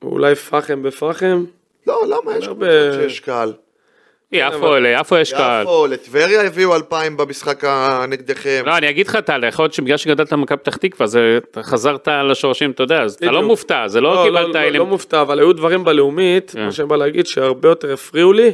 אולי 0.03 0.34
פחם 0.34 0.82
בפחם, 0.82 1.44
לא, 1.86 2.03
למה? 2.07 2.36
יש 2.38 2.47
הרבה- 2.47 2.66
קבוצות 2.90 3.11
שיש 3.11 3.20
קהל. 3.20 3.53
יפו, 4.32 4.74
ליפו 4.76 5.16
יש 5.16 5.32
קהל. 5.32 5.62
יפו, 5.62 5.86
לטבריה 5.86 6.42
הביאו 6.47 6.74
אלפיים 6.76 7.16
במשחק 7.16 7.64
הנגדכם. 7.66 8.62
לא, 8.66 8.76
אני 8.76 8.90
אגיד 8.90 9.07
לך, 9.07 9.16
טל, 9.16 9.44
יכול 9.49 9.62
להיות 9.62 9.72
שבגלל 9.74 9.97
שגדלת 9.97 10.32
במכבי 10.32 10.59
פתח 10.59 10.76
תקווה, 10.76 11.07
זה- 11.07 11.38
אתה 11.51 11.62
חזרת 11.62 12.09
לשורשים, 12.09 12.70
אתה 12.70 12.82
יודע, 12.82 13.03
אז 13.03 13.14
אתה 13.14 13.26
לא. 13.30 13.42
מופתע, 13.42 13.88
זה 13.88 14.01
לא 14.01 14.14
לא, 14.14 14.22
קיבלת 14.24 14.55
לא, 14.55 14.61
לא, 14.61 14.66
אלה... 14.66 14.78
לא 14.78 14.86
מופתע, 14.86 15.20
אבל 15.20 15.38
היו 15.38 15.53
דברים 15.53 15.84
בלאומית, 15.84 16.51
כן. 16.51 16.64
מה 16.64 16.72
שאני 16.72 16.88
בא 16.88 16.97
להגיד, 16.97 17.26
שהרבה 17.26 17.68
יותר 17.68 17.92
הפריעו 17.92 18.32
לי, 18.32 18.53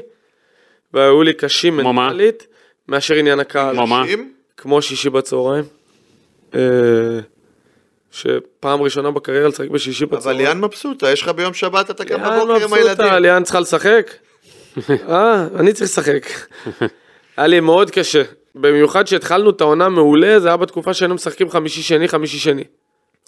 והיו 0.93 1.23
לי 1.23 1.33
קשים? 1.35 1.77
מנטלית, 1.77 2.47
מאשר 2.89 3.15
עניין 3.15 3.41
הקהל. 3.41 3.75
כמו 3.77 3.87
מה? 3.87 4.05
כמו 4.57 4.83
שישי 4.83 5.11
בצהריים. 5.11 5.65
שפעם 8.13 8.83
ראשונה 8.83 9.11
בקריירה 9.11 9.49
לשחק 9.49 9.69
בשישי 9.69 10.05
אבל 10.05 10.17
בצהריים. 10.17 10.41
ליאן 10.41 10.61
מבסוטה, 10.61 11.11
יש 11.11 11.23
לך 11.23 11.29
ביום 11.29 11.55
שבת, 11.55 11.91
אתה 11.91 12.05
קם 12.05 12.15
בבוקר 12.15 12.65
עם 12.65 12.73
הילדים. 12.73 13.07
ליאן 13.07 13.45
צריכה 13.45 13.61
לשחק. 13.61 14.11
אה, 15.09 15.47
אני 15.57 15.73
צריך 15.73 15.91
לשחק. 15.91 16.27
היה 17.37 17.47
לי 17.47 17.61
מאוד 17.61 17.91
קשה. 17.91 18.23
במיוחד 18.55 19.07
שהתחלנו 19.07 19.51
את 19.51 19.61
העונה 19.61 19.89
מעולה, 19.89 20.41
זה 20.41 20.49
היה 20.49 20.57
בתקופה 20.57 20.95
שהיינו 20.95 21.15
משחקים 21.15 21.51
חמישי 21.51 21.83
שני, 21.83 22.09
חמישי 22.09 22.39
שני. 22.39 22.65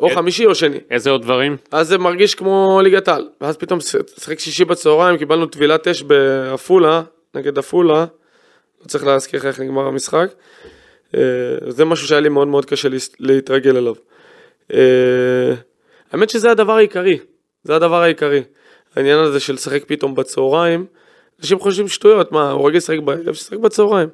או 0.01 0.09
אה. 0.09 0.15
חמישי 0.15 0.47
או 0.47 0.55
שני. 0.55 0.79
איזה 0.91 1.11
עוד 1.11 1.23
דברים? 1.23 1.57
אז 1.71 1.89
זה 1.89 1.99
מרגיש 1.99 2.35
כמו 2.35 2.81
ליגת 2.83 3.09
העל. 3.09 3.29
ואז 3.41 3.57
פתאום 3.57 3.81
שחק 3.81 4.39
שישי 4.39 4.65
בצהריים, 4.65 5.19
קיבלנו 5.19 5.47
טבילת 5.47 5.89
אש 5.89 6.03
בעפולה, 6.03 7.03
נגד 7.35 7.59
עפולה. 7.59 8.07
לא 8.83 8.87
צריך 8.87 9.05
להזכיר 9.05 9.41
לך 9.41 9.47
איך 9.47 9.61
נגמר 9.61 9.87
המשחק. 9.87 10.29
אה, 11.15 11.21
זה 11.69 11.85
משהו 11.85 12.09
שהיה 12.09 12.21
לי 12.21 12.29
מאוד 12.29 12.49
מאוד 12.49 12.65
קשה 12.65 12.89
להתרגל 13.21 13.77
אליו. 13.77 13.95
אה, 14.73 15.55
האמת 16.13 16.31
שזה 16.31 16.51
הדבר 16.51 16.77
העיקרי, 16.77 17.19
זה 17.65 17.77
הדבר 17.77 18.03
העיקרי. 18.03 18.43
העניין 18.97 19.19
הזה 19.19 19.41
של 19.41 19.53
לשחק 19.53 19.85
פתאום 19.87 20.15
בצהריים, 20.15 20.87
אנשים 21.41 21.59
חושבים 21.59 21.89
שטויות, 21.89 22.33
מה, 22.33 22.51
הוא 22.51 22.69
רגיל 22.69 22.77
לשחק 22.77 22.99
בערב, 22.99 23.35
שישחק 23.35 23.57
בצהריים. 23.57 24.09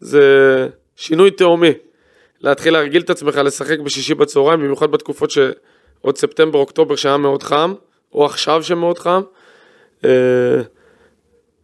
זה 0.00 0.68
שינוי 0.96 1.30
תהומי. 1.30 1.72
להתחיל 2.40 2.72
להרגיל 2.72 3.02
את 3.02 3.10
עצמך 3.10 3.36
לשחק 3.36 3.78
בשישי 3.78 4.14
בצהריים, 4.14 4.60
במיוחד 4.60 4.90
בתקופות 4.90 5.30
שעוד 5.30 6.18
ספטמבר, 6.18 6.58
אוקטובר 6.58 6.96
שהיה 6.96 7.16
מאוד 7.16 7.42
חם, 7.42 7.74
או 8.12 8.24
עכשיו 8.24 8.62
שמאוד 8.62 8.98
חם. 8.98 9.22
אה, 10.04 10.10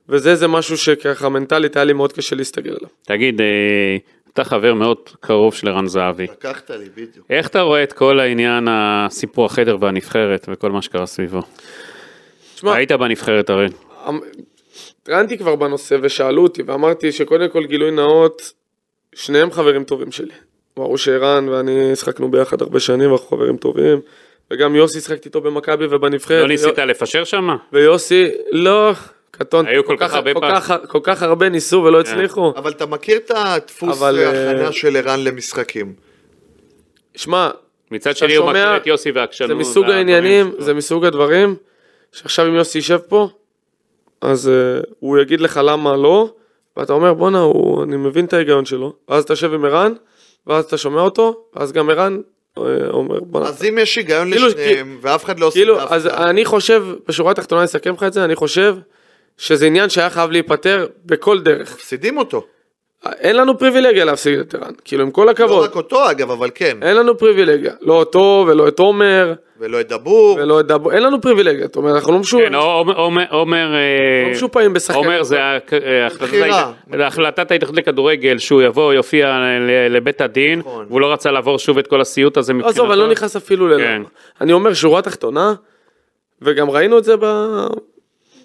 וזה 0.08 0.36
זה 0.36 0.48
משהו 0.48 0.76
שככה 0.76 1.28
מנטלית 1.28 1.76
היה 1.76 1.84
לי 1.84 1.92
מאוד 1.92 2.12
קשה 2.12 2.36
להסתגל 2.36 2.70
עליו. 2.70 2.88
תגיד, 3.02 3.40
אה, 3.40 3.96
אתה 4.32 4.44
חבר 4.44 4.74
מאוד 4.74 4.98
קרוב 5.20 5.54
של 5.54 5.68
ערן 5.68 5.86
זהבי. 5.86 6.24
לקחת 6.24 6.70
לי, 6.70 6.88
בדיוק. 6.96 7.26
איך 7.30 7.48
אתה 7.48 7.60
רואה 7.60 7.82
את 7.82 7.92
כל 7.92 8.20
העניין, 8.20 8.68
הסיפור 8.70 9.46
החדר 9.46 9.76
והנבחרת 9.80 10.46
וכל 10.52 10.70
מה 10.70 10.82
שקרה 10.82 11.06
סביבו? 11.06 11.40
תשמע, 12.54 12.74
היית 12.74 12.92
בנבחרת 12.92 13.50
הרי. 13.50 13.66
אמ- 14.08 14.20
התראיינתי 15.02 15.38
כבר 15.38 15.56
בנושא 15.56 15.96
ושאלו 16.02 16.42
אותי 16.42 16.62
ואמרתי 16.62 17.12
שקודם 17.12 17.48
כל 17.48 17.66
גילוי 17.66 17.90
נאות, 17.90 18.52
שניהם 19.14 19.50
חברים 19.50 19.84
טובים 19.84 20.12
שלי. 20.12 20.32
ברור 20.76 20.98
שערן 20.98 21.48
ואני 21.48 21.96
שחקנו 21.96 22.30
ביחד 22.30 22.62
הרבה 22.62 22.80
שנים, 22.80 23.12
אנחנו 23.12 23.26
חברים 23.26 23.56
טובים. 23.56 24.00
וגם 24.50 24.74
יוסי 24.74 25.00
שחקתי 25.00 25.28
איתו 25.28 25.40
במכבי 25.40 25.86
ובנבחרת. 25.90 26.42
לא 26.42 26.48
ניסית 26.48 26.78
לפשר 26.78 27.24
שם? 27.24 27.48
ויוסי, 27.72 28.28
לא, 28.52 28.92
קטונתי. 29.36 29.70
היו 29.70 29.84
כל 29.84 29.96
כך 29.98 30.14
הרבה. 30.14 30.30
כך- 30.40 30.72
כל 30.88 31.00
כך 31.02 31.22
הרבה 31.22 31.48
ניסו 31.48 31.82
ולא 31.84 32.00
הצליחו. 32.00 32.52
אבל 32.56 32.70
אתה 32.70 32.86
מכיר 32.86 33.16
את 33.16 33.30
הדפוס 33.34 34.02
אה, 34.02 34.08
ההכנה 34.08 34.72
של 34.72 34.96
ערן 34.96 35.24
למשחקים. 35.24 35.92
שמע, 37.16 37.50
מצד 37.90 38.16
שני 38.16 38.34
הוא 38.34 38.50
מכיר 38.50 38.76
את 38.76 38.86
יוסי 38.86 39.10
והעקשנות. 39.10 39.48
זה 39.48 39.54
מסוג 39.54 39.84
העניינים. 39.90 40.52
זה 40.58 40.74
מסוג 40.74 41.04
הדברים, 41.04 41.56
שעכשיו 42.12 42.46
אם 42.46 42.54
יוסי 42.54 42.78
יישב 42.78 42.98
פה, 43.08 43.28
אז 44.20 44.50
uh, 44.82 44.86
הוא 44.98 45.18
יגיד 45.18 45.40
לך 45.40 45.60
למה 45.64 45.96
לא, 45.96 46.30
ואתה 46.76 46.92
אומר 46.92 47.14
בואנה, 47.14 47.44
אני 47.82 47.96
מבין 47.96 48.24
את 48.24 48.32
ההיגיון 48.32 48.64
שלו, 48.64 48.92
ואז 49.08 49.24
אתה 49.24 49.32
יושב 49.32 49.54
עם 49.54 49.64
ערן, 49.64 49.92
ואז 50.46 50.64
אתה 50.64 50.76
שומע 50.76 51.00
אותו, 51.00 51.44
ואז 51.54 51.72
גם 51.72 51.90
ערן 51.90 52.20
אה, 52.58 52.62
אומר 52.90 53.20
בואנה, 53.20 53.48
אז 53.48 53.64
אם 53.64 53.78
יש 53.78 53.96
היגיון 53.96 54.30
כאילו, 54.30 54.46
לשניהם, 54.46 54.98
ואף 55.00 55.24
אחד 55.24 55.38
לא 55.40 55.46
עושה 55.46 55.58
כאילו, 55.58 55.76
דווקא, 55.78 55.94
אז 55.94 56.06
אני 56.06 56.44
חושב, 56.44 56.84
בשורה 57.08 57.30
התחתונה 57.32 57.60
אני 57.60 57.66
אסכם 57.66 57.94
לך 57.94 58.02
את 58.02 58.12
זה, 58.12 58.24
אני 58.24 58.34
חושב 58.34 58.76
שזה 59.38 59.66
עניין 59.66 59.88
שהיה 59.90 60.10
חייב 60.10 60.30
להיפתר 60.30 60.86
בכל 61.06 61.40
דרך. 61.40 61.72
מפסידים 61.74 62.18
אותו. 62.18 62.44
אין 63.06 63.36
לנו 63.36 63.58
פריבילגיה 63.58 64.04
להפסיד 64.04 64.38
את 64.38 64.54
ערן, 64.54 64.72
כאילו 64.84 65.02
עם 65.02 65.10
כל 65.10 65.24
לא 65.24 65.30
הכבוד, 65.30 65.64
רק 65.64 65.76
אותו 65.76 66.10
אגב, 66.10 66.30
אבל 66.30 66.50
כן. 66.54 66.78
אין 66.82 66.96
לנו 66.96 67.18
פריבילגיה, 67.18 67.72
לא 67.80 67.92
אותו 67.94 68.44
ולא 68.48 68.68
את 68.68 68.78
עומר, 68.78 69.34
ולא 69.60 69.80
את 69.80 69.88
דבור. 69.88 70.38
ולא 70.42 70.60
את 70.60 70.66
דבו, 70.66 70.90
אין 70.90 71.02
לנו 71.02 71.20
פריבילגיה, 71.20 71.66
זאת 71.66 71.76
אומרת, 71.76 71.94
אנחנו 71.94 72.12
לא 72.12 72.18
משו- 72.18 72.38
כן, 72.38 72.54
עומר- 72.54 72.96
עומר- 72.96 73.24
עומר, 73.30 73.74
אה, 73.74 74.24
לא 74.26 74.32
משופעים 74.32 74.72
בשחקנים. 74.72 75.04
עומר 75.04 75.22
זה 75.22 75.38
אה, 75.40 75.58
החלטת 77.06 77.50
ההתאחדות 77.50 77.78
לכדורגל 77.78 78.38
שהוא 78.38 78.62
יבוא 78.62 78.94
יופיע 78.94 79.26
ל- 79.60 79.96
לבית 79.96 80.20
הדין 80.20 80.58
נכון. 80.58 80.86
והוא 80.88 81.00
לא 81.00 81.12
רצה 81.12 81.30
לעבור 81.30 81.58
שוב 81.58 81.78
את 81.78 81.86
כל 81.86 82.00
הסיוט 82.00 82.36
הזה 82.36 82.52
מבחינתו. 82.54 82.80
עזוב, 82.80 82.90
אני 82.90 83.00
לא 83.00 83.08
נכנס 83.10 83.36
אפילו 83.36 83.66
כן. 83.66 83.70
ללמה. 83.72 84.08
אני 84.40 84.52
אומר, 84.52 84.74
שורה 84.74 85.02
תחתונה, 85.02 85.54
וגם 86.42 86.70
ראינו 86.70 86.98
את 86.98 87.04
זה 87.04 87.14
ב- 87.20 87.66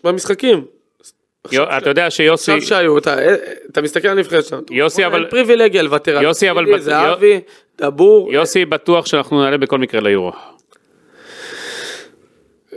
במשחקים. 0.03 0.65
אתה 1.77 1.89
יודע 1.89 2.09
שיוסי, 2.09 2.51
עכשיו 2.51 2.67
שהיו, 2.67 2.97
אתה, 2.97 3.15
אתה 3.71 3.81
מסתכל 3.81 4.07
על 4.07 4.17
הנבחרת 4.17 4.45
שלנו. 4.45 4.61
יוסי, 4.71 5.05
אבל- 5.05 5.25
פריבילגיה 5.29 5.81
לוותר 5.81 6.17
על 6.17 6.23
יוסי, 6.23 6.51
אבל 6.51 6.79
זהבי, 6.79 7.39
דבור. 7.77 8.33
יוסי 8.33 8.65
בטוח 8.65 9.05
שאנחנו 9.05 9.41
נעלה 9.41 9.57
בכל 9.57 9.77
מקרה 9.77 10.01
ליורו. 10.01 10.31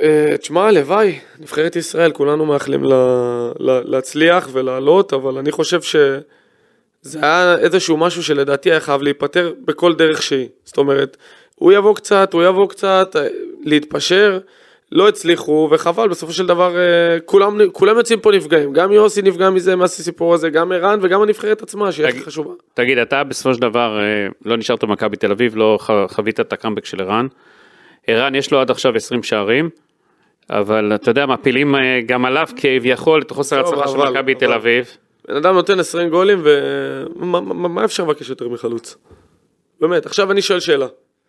אה, 0.02 0.36
תשמע, 0.40 0.66
הלוואי, 0.68 1.18
נבחרת 1.40 1.76
ישראל, 1.76 2.10
כולנו 2.12 2.46
מאחלים 2.46 2.84
לה, 2.84 2.96
לה, 3.58 3.80
להצליח 3.84 4.48
ולעלות, 4.52 5.12
אבל 5.12 5.38
אני 5.38 5.52
חושב 5.52 5.82
שזה 5.82 7.18
היה 7.22 7.56
איזשהו 7.58 7.96
משהו 7.96 8.22
שלדעתי 8.22 8.70
היה 8.70 8.80
חייב 8.80 9.02
להיפטר 9.02 9.52
בכל 9.64 9.94
דרך 9.94 10.22
שהיא. 10.22 10.48
זאת 10.64 10.78
אומרת, 10.78 11.16
הוא 11.54 11.72
יבוא 11.72 11.94
קצת, 11.94 12.32
הוא 12.32 12.42
יבוא 12.44 12.68
קצת, 12.68 13.16
אה, 13.18 13.26
להתפשר, 13.64 14.38
לא 14.92 15.08
הצליחו, 15.08 15.68
וחבל, 15.70 16.08
בסופו 16.08 16.32
של 16.32 16.46
דבר 16.46 16.76
אה, 16.76 16.82
כולם, 17.24 17.58
כולם 17.72 17.96
יוצאים 17.96 18.20
פה 18.20 18.30
נפגעים. 18.32 18.72
גם 18.72 18.92
יוסי 18.92 19.22
נפגע 19.22 19.50
מזה, 19.50 19.76
מהסיפור 19.76 20.34
הזה, 20.34 20.50
גם 20.50 20.72
ערן 20.72 20.98
וגם 21.02 21.22
הנבחרת 21.22 21.62
עצמה, 21.62 21.92
שהיא 21.92 22.06
הכי 22.06 22.20
חשובה. 22.20 22.50
תגיד, 22.74 22.98
אתה 22.98 23.24
בסופו 23.24 23.54
של 23.54 23.60
דבר 23.60 24.00
אה, 24.00 24.04
לא 24.44 24.56
נשארת 24.56 24.84
במכבי 24.84 25.16
תל 25.16 25.30
אביב, 25.32 25.56
לא 25.56 25.78
חווית 26.10 26.40
את 26.40 26.52
הקאמבק 26.52 26.84
של 26.84 27.00
ערן. 27.02 27.26
ערן 28.06 28.34
יש 28.34 28.52
לו 28.52 28.60
עד 28.60 28.70
עכשיו 28.70 28.96
20 28.96 29.22
שערים, 29.22 29.70
אבל 30.50 30.92
אתה 30.94 31.10
יודע, 31.10 31.26
מפילים 31.26 31.74
אה, 31.74 32.00
גם 32.06 32.24
עליו 32.24 32.46
כביכול 32.56 33.22
את 33.22 33.30
חוסר 33.30 33.56
ההצלחה 33.58 33.88
של 33.88 33.96
מכבי 33.98 34.34
תל 34.34 34.52
אביב. 34.52 34.86
בן 35.28 35.36
אדם 35.36 35.54
נותן 35.54 35.80
20 35.80 36.08
גולים, 36.08 36.42
ומה 36.44 37.40
מה- 37.40 37.68
מה 37.68 37.84
אפשר 37.84 38.02
לבקש 38.04 38.30
יותר 38.30 38.48
מחלוץ? 38.48 38.96
באמת, 39.80 40.06
עכשיו 40.06 40.30
אני 40.32 40.42
שואל 40.42 40.60
שאלה. 40.60 40.86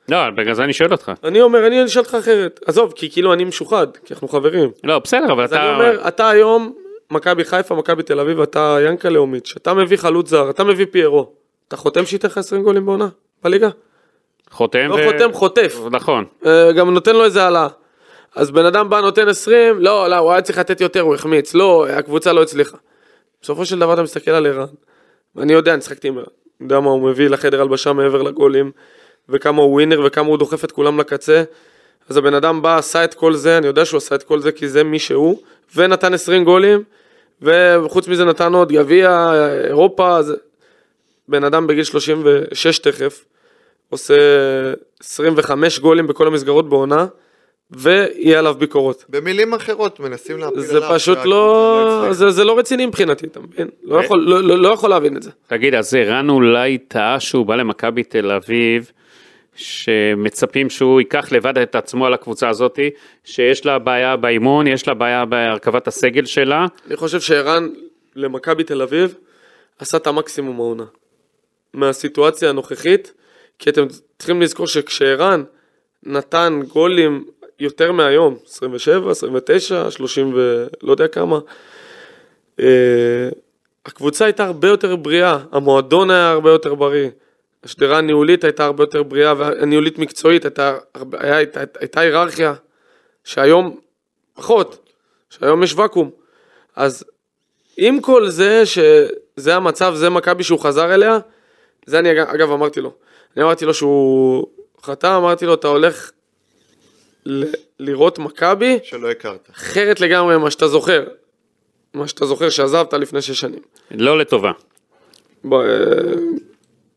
לא, 0.09 0.29
בגלל 0.29 0.53
זה 0.53 0.63
אני 0.63 0.73
שואל 0.73 0.91
אותך. 0.91 1.11
אני 1.23 1.41
אומר, 1.41 1.67
אני 1.67 1.85
אשאל 1.85 2.01
אותך 2.01 2.15
אחרת. 2.15 2.59
עזוב, 2.65 2.93
כי 2.95 3.11
כאילו 3.11 3.33
אני 3.33 3.43
משוחד, 3.43 3.87
כי 4.05 4.13
אנחנו 4.13 4.27
חברים. 4.27 4.71
לא, 4.83 4.99
בסדר, 4.99 5.33
אבל 5.33 5.43
אז 5.43 5.53
אתה... 5.53 5.63
אני 5.63 5.73
אומר, 5.73 6.07
אתה 6.07 6.29
היום, 6.29 6.73
מכבי 7.11 7.45
חיפה, 7.45 7.75
מכבי 7.75 8.03
תל 8.03 8.19
אביב, 8.19 8.41
אתה 8.41 8.77
ינקלה 8.85 9.19
או 9.19 9.27
מיץ', 9.27 9.53
אתה 9.57 9.73
מביא 9.73 9.97
חלוץ 9.97 10.29
זר, 10.29 10.49
אתה 10.49 10.63
מביא 10.63 10.85
פיירו. 10.91 11.31
אתה 11.67 11.77
חותם 11.77 12.05
שייתן 12.05 12.27
לך 12.27 12.37
20 12.37 12.63
גולים 12.63 12.85
בעונה? 12.85 13.07
בליגה? 13.43 13.69
חותם 14.51 14.87
לא 14.87 14.95
ו... 14.95 15.11
חותם, 15.11 15.33
חוטף. 15.33 15.79
נכון. 15.91 16.25
אה, 16.45 16.71
גם 16.71 16.93
נותן 16.93 17.15
לו 17.15 17.25
איזה 17.25 17.43
העלאה. 17.43 17.67
אז 18.35 18.51
בן 18.51 18.65
אדם 18.65 18.89
בא 18.89 19.01
נותן 19.01 19.27
20, 19.27 19.79
לא, 19.79 20.09
לא, 20.09 20.15
הוא 20.15 20.31
היה 20.31 20.41
צריך 20.41 20.57
לתת 20.57 20.81
יותר, 20.81 21.01
הוא 21.01 21.15
החמיץ, 21.15 21.53
לא, 21.53 21.87
הקבוצה 21.87 22.33
לא 22.33 22.41
הצליחה. 22.41 22.77
בסופו 23.41 23.65
של 23.65 23.79
דבר 23.79 23.93
אתה 23.93 24.03
מסתכל 24.03 24.31
על 24.31 24.45
ערן, 24.45 24.65
ואני 25.35 25.53
יודע, 25.53 25.73
אני 25.73 25.81
שחקתי 25.81 26.07
עם 26.07 26.17
ערן, 26.17 26.25
אני 26.59 26.65
יודע 26.65 26.79
מה 26.79 26.89
הוא 26.89 27.09
מביא 27.09 27.29
לחדר 27.29 27.61
הלבשה 27.61 27.93
מעבר 27.93 28.21
לגולים, 28.21 28.71
וכמה 29.31 29.61
הוא 29.61 29.73
ווינר 29.73 30.01
וכמה 30.05 30.27
הוא 30.27 30.37
דוחף 30.37 30.63
את 30.63 30.71
כולם 30.71 30.99
לקצה. 30.99 31.43
אז 32.09 32.17
הבן 32.17 32.33
אדם 32.33 32.61
בא, 32.61 32.77
עשה 32.77 33.03
את 33.03 33.13
כל 33.13 33.33
זה, 33.33 33.57
אני 33.57 33.67
יודע 33.67 33.85
שהוא 33.85 33.97
עשה 33.97 34.15
את 34.15 34.23
כל 34.23 34.39
זה 34.39 34.51
כי 34.51 34.67
זה 34.67 34.83
מי 34.83 34.99
שהוא, 34.99 35.41
ונתן 35.75 36.13
20 36.13 36.43
גולים, 36.43 36.83
וחוץ 37.41 38.07
מזה 38.07 38.25
נתן 38.25 38.53
עוד 38.53 38.71
גביע, 38.71 39.31
אירופה, 39.67 40.21
זה... 40.21 40.35
בן 41.27 41.43
אדם 41.43 41.67
בגיל 41.67 41.83
36 41.83 42.79
תכף, 42.79 43.25
עושה 43.89 44.15
25 44.99 45.79
גולים 45.79 46.07
בכל 46.07 46.27
המסגרות 46.27 46.69
בעונה, 46.69 47.05
ויהיה 47.71 48.39
עליו 48.39 48.55
ביקורות. 48.59 49.05
במילים 49.09 49.53
אחרות 49.53 49.99
מנסים 49.99 50.37
להפיל 50.37 50.59
זה 50.59 50.77
עליו 50.77 50.89
פשוט 50.89 51.17
שהקבוצה 51.17 51.29
לא, 51.29 51.97
הצליחה. 51.97 52.13
זה, 52.13 52.31
זה 52.31 52.43
לא 52.43 52.59
רציני 52.59 52.85
מבחינתי, 52.85 53.27
אתה 53.27 53.39
מבין? 53.39 53.67
לא 53.83 53.95
ו- 53.95 54.03
יכול, 54.03 54.19
לא, 54.19 54.43
לא, 54.43 54.57
לא 54.57 54.69
יכול 54.69 54.89
להבין 54.89 55.17
את 55.17 55.23
זה. 55.23 55.31
תגיד, 55.47 55.73
אז 55.75 55.93
ערן 55.93 56.29
אולי 56.29 56.77
טעה 56.77 57.19
שהוא 57.19 57.45
בא 57.45 57.55
למכבי 57.55 58.03
תל 58.03 58.31
אביב, 58.31 58.91
שמצפים 59.55 60.69
שהוא 60.69 60.99
ייקח 60.99 61.31
לבד 61.31 61.57
את 61.57 61.75
עצמו 61.75 62.05
על 62.05 62.13
הקבוצה 62.13 62.49
הזאתי, 62.49 62.89
שיש 63.23 63.65
לה 63.65 63.79
בעיה 63.79 64.17
באימון, 64.17 64.67
יש 64.67 64.87
לה 64.87 64.93
בעיה 64.93 65.25
בהרכבת 65.25 65.87
הסגל 65.87 66.25
שלה. 66.25 66.65
אני 66.87 66.95
חושב 66.95 67.19
שערן 67.19 67.69
למכבי 68.15 68.63
תל 68.63 68.81
אביב 68.81 69.15
עשה 69.79 69.97
את 69.97 70.07
המקסימום 70.07 70.59
העונה. 70.59 70.85
מהסיטואציה 71.73 72.49
הנוכחית, 72.49 73.13
כי 73.59 73.69
אתם 73.69 73.85
צריכים 74.17 74.41
לזכור 74.41 74.67
שכשערן 74.67 75.43
נתן 76.03 76.59
גולים 76.67 77.25
יותר 77.59 77.91
מהיום, 77.91 78.37
27, 78.45 79.11
29, 79.11 79.91
30 79.91 80.33
ולא 80.33 80.91
יודע 80.91 81.07
כמה, 81.07 81.39
אה, 82.59 83.29
הקבוצה 83.85 84.25
הייתה 84.25 84.45
הרבה 84.45 84.67
יותר 84.67 84.95
בריאה, 84.95 85.37
המועדון 85.51 86.11
היה 86.11 86.31
הרבה 86.31 86.51
יותר 86.51 86.75
בריא. 86.75 87.09
השדרה 87.63 87.97
הניהולית 87.97 88.43
הייתה 88.43 88.65
הרבה 88.65 88.83
יותר 88.83 89.03
בריאה, 89.03 89.33
והניהולית 89.37 89.97
מקצועית 89.99 90.45
הייתה, 90.45 90.77
הרבה- 90.95 91.17
היה, 91.21 91.37
הייתה, 91.37 91.59
הייתה 91.79 91.99
היררכיה, 91.99 92.53
שהיום 93.23 93.79
פחות, 94.33 94.89
שהיום 95.29 95.63
יש 95.63 95.73
ואקום. 95.73 96.09
אז 96.75 97.03
עם 97.77 98.01
כל 98.01 98.29
זה 98.29 98.63
שזה 98.65 99.55
המצב, 99.55 99.93
זה 99.95 100.09
מכבי 100.09 100.43
שהוא 100.43 100.59
חזר 100.59 100.93
אליה, 100.93 101.19
זה 101.85 101.99
אני 101.99 102.11
אג- 102.11 102.17
אגב 102.29 102.51
אמרתי 102.51 102.81
לו. 102.81 102.93
אני 103.37 103.43
אמרתי 103.43 103.65
לו 103.65 103.73
שהוא 103.73 104.47
חתם, 104.83 105.07
אמרתי 105.17 105.45
לו 105.45 105.53
אתה 105.53 105.67
הולך 105.67 106.11
ל- 107.25 107.51
לראות 107.79 108.19
מכבי 108.19 108.79
שלא 108.83 109.11
הכרת. 109.11 109.49
אחרת 109.51 109.99
לגמרי 110.01 110.37
ממה 110.37 110.51
שאתה 110.51 110.67
זוכר. 110.67 111.07
מה 111.93 112.07
שאתה 112.07 112.25
זוכר 112.25 112.49
שעזבת 112.49 112.93
לפני 112.93 113.21
שש 113.21 113.39
שנים. 113.39 113.59
לא 113.91 114.17
לטובה. 114.19 114.51
בוא, 115.43 115.63
אה, 115.63 115.67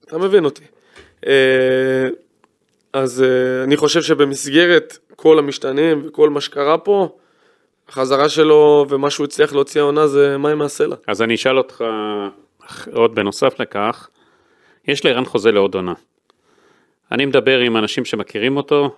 אתה 0.05 0.19
מבין 0.19 0.45
אותי. 0.45 0.65
אה, 1.27 2.09
אז 2.93 3.23
אה, 3.23 3.65
אני 3.65 3.77
חושב 3.77 4.03
שבמסגרת 4.03 4.99
כל 5.17 5.39
המשתנים 5.39 6.03
וכל 6.07 6.31
מה 6.31 6.41
שקרה 6.41 6.79
פה, 6.79 7.17
החזרה 7.89 8.29
שלו 8.29 8.87
ומה 8.89 9.11
שהוא 9.11 9.25
הצליח 9.25 9.53
להוציא 9.53 9.81
העונה 9.81 10.07
זה 10.07 10.39
מים 10.39 10.59
מהסלע. 10.59 10.97
אז 11.07 11.23
אני 11.23 11.35
אשאל 11.35 11.59
אותך 11.59 11.85
עוד 12.93 13.15
בנוסף 13.15 13.61
לכך, 13.61 14.09
יש 14.89 15.05
לערן 15.05 15.25
חוזה 15.25 15.53
לעוד 15.53 15.75
עונה. 15.75 15.93
אני 17.13 17.27
מדבר 17.27 17.59
עם 17.59 17.77
אנשים 17.77 18.05
שמכירים 18.05 18.57
אותו 18.57 18.97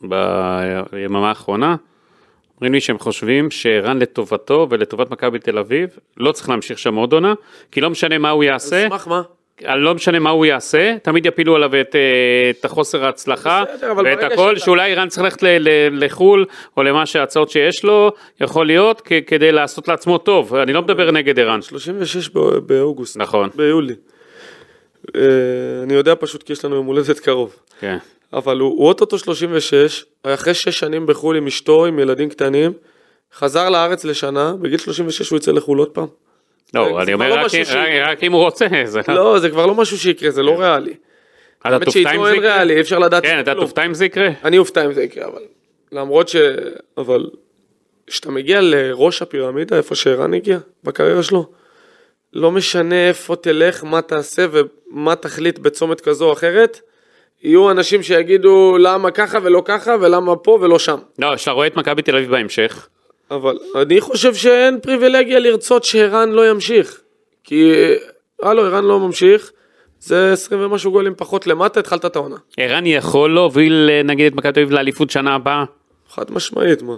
ביממה 0.00 1.28
האחרונה, 1.28 1.76
אומרים 2.56 2.72
לי 2.72 2.80
שהם 2.80 2.98
חושבים 2.98 3.50
שערן 3.50 3.98
לטובתו 3.98 4.66
ולטובת 4.70 5.10
מכבי 5.10 5.38
תל 5.38 5.58
אביב 5.58 5.88
לא 6.16 6.32
צריך 6.32 6.48
להמשיך 6.48 6.78
שם 6.78 6.94
עוד 6.94 7.12
עונה, 7.12 7.34
כי 7.70 7.80
לא 7.80 7.90
משנה 7.90 8.18
מה 8.18 8.30
הוא 8.30 8.44
יעשה, 8.44 8.82
על 8.82 8.88
סמך 8.88 9.08
מה? 9.08 9.22
לא 9.62 9.94
משנה 9.94 10.18
מה 10.18 10.30
הוא 10.30 10.46
יעשה, 10.46 10.96
תמיד 11.02 11.26
יפילו 11.26 11.56
עליו 11.56 11.70
את, 11.80 11.94
אה, 11.96 12.00
את 12.50 12.64
החוסר 12.64 13.04
ההצלחה 13.04 13.64
בסדר, 13.76 13.92
ואת 14.04 14.32
הכל, 14.32 14.54
שאתה- 14.54 14.64
שאולי 14.64 14.92
ערן 14.92 15.08
צריך 15.08 15.22
ללכת 15.22 15.42
ל- 15.42 15.46
ל- 15.58 16.04
לחו"ל 16.04 16.44
או 16.76 16.82
למה 16.82 17.06
שההצעות 17.06 17.50
שיש 17.50 17.84
לו, 17.84 18.12
יכול 18.40 18.66
להיות, 18.66 19.02
כ- 19.04 19.12
כדי 19.26 19.52
לעשות 19.52 19.88
לעצמו 19.88 20.18
טוב, 20.18 20.54
אני 20.54 20.72
לא 20.72 20.82
מדבר 20.82 21.10
נגד 21.10 21.38
ערן. 21.40 21.62
36 21.62 22.28
בא- 22.28 22.58
באוגוסט. 22.58 23.16
נכון. 23.16 23.48
ביולי. 23.54 23.94
אה, 25.16 25.20
אני 25.82 25.94
יודע 25.94 26.14
פשוט 26.20 26.42
כי 26.42 26.52
יש 26.52 26.64
לנו 26.64 26.74
יום 26.76 26.86
הולדת 26.86 27.18
קרוב. 27.20 27.56
כן. 27.80 27.96
אבל 28.32 28.58
הוא 28.58 28.70
הוא 28.78 28.88
אוטוטו 28.88 29.18
36, 29.18 30.04
אחרי 30.22 30.54
6 30.54 30.68
שנים 30.78 31.06
בחו"ל 31.06 31.36
עם 31.36 31.46
אשתו, 31.46 31.86
עם 31.86 31.98
ילדים 31.98 32.28
קטנים, 32.28 32.72
חזר 33.34 33.70
לארץ 33.70 34.04
לשנה, 34.04 34.52
בגיל 34.60 34.78
36 34.78 35.30
הוא 35.30 35.36
יצא 35.36 35.52
לחו"ל 35.52 35.78
עוד 35.78 35.88
פעם. 35.88 36.06
לא, 36.74 37.02
אני 37.02 37.10
לא 37.10 37.14
אומר 37.14 37.32
רק, 37.32 37.44
משהו 37.46 37.64
ש- 37.64 37.70
רק, 37.70 37.88
רק 38.06 38.24
אם 38.24 38.32
הוא 38.32 38.40
רוצה, 38.42 38.66
זה 38.84 39.00
לא. 39.08 39.14
לא, 39.14 39.38
זה 39.38 39.50
כבר 39.50 39.66
לא 39.66 39.74
משהו 39.74 39.98
שיקרה, 39.98 40.30
זה 40.30 40.42
לא 40.42 40.60
ריאלי. 40.60 40.94
אתה 41.66 41.78
תופתע 41.84 42.00
אם 42.14 42.24
זה 42.24 42.34
יקרה? 42.36 42.54
ריאלי, 42.54 42.74
אי 42.74 42.80
אפשר 42.80 42.98
לדעת 42.98 43.22
כן, 43.22 43.40
אתה. 43.40 43.54
תופתע 43.54 43.86
אם 43.86 43.94
זה 43.94 44.04
יקרה? 44.04 44.28
אני 44.44 44.58
אופתע 44.58 44.84
אם 44.84 44.92
זה 44.92 45.02
יקרה, 45.02 45.26
אבל 45.26 45.42
למרות 45.92 46.28
ש... 46.28 46.36
אבל 46.98 47.26
כשאתה 48.06 48.30
מגיע 48.30 48.58
לראש 48.62 49.22
הפירמידה, 49.22 49.76
איפה 49.76 49.94
שערן 49.94 50.34
הגיע 50.34 50.58
בקריירה 50.84 51.22
שלו, 51.22 51.46
לא 52.32 52.50
משנה 52.50 53.08
איפה 53.08 53.36
תלך, 53.36 53.84
מה 53.84 54.02
תעשה 54.02 54.46
ומה 54.52 55.14
תחליט 55.16 55.58
בצומת 55.58 56.00
כזו 56.00 56.24
או 56.28 56.32
אחרת, 56.32 56.80
יהיו 57.42 57.70
אנשים 57.70 58.02
שיגידו 58.02 58.76
למה 58.80 59.10
ככה 59.10 59.38
ולא 59.42 59.62
ככה 59.64 59.96
ולמה 60.00 60.36
פה 60.36 60.58
ולא 60.60 60.78
שם. 60.78 60.98
לא, 61.18 61.36
כשאתה 61.36 61.50
רואה 61.50 61.66
את 61.66 61.76
מכבי 61.76 62.02
תל 62.02 62.16
אביב 62.16 62.30
בהמשך, 62.30 62.88
אבל 63.34 63.58
אני 63.82 64.00
חושב 64.00 64.34
שאין 64.34 64.80
פריבילגיה 64.80 65.38
לרצות 65.38 65.84
שערן 65.84 66.30
לא 66.32 66.50
ימשיך. 66.50 67.00
כי, 67.44 67.72
הלו, 68.42 68.64
ערן 68.64 68.84
לא 68.84 69.00
ממשיך, 69.00 69.52
זה 70.00 70.32
20 70.32 70.60
ומשהו 70.60 70.92
גולים 70.92 71.14
פחות 71.16 71.46
למטה, 71.46 71.80
התחלת 71.80 72.04
את 72.04 72.16
העונה. 72.16 72.36
ערן 72.56 72.86
יכול 72.86 73.34
להוביל 73.34 73.90
אה, 73.90 74.02
נגיד 74.02 74.26
את 74.32 74.38
מכבי 74.38 74.52
תל 74.52 74.60
אביב 74.60 74.72
לאליפות 74.72 75.10
שנה 75.10 75.34
הבאה? 75.34 75.64
חד 76.08 76.30
משמעית, 76.30 76.82
מה. 76.82 76.96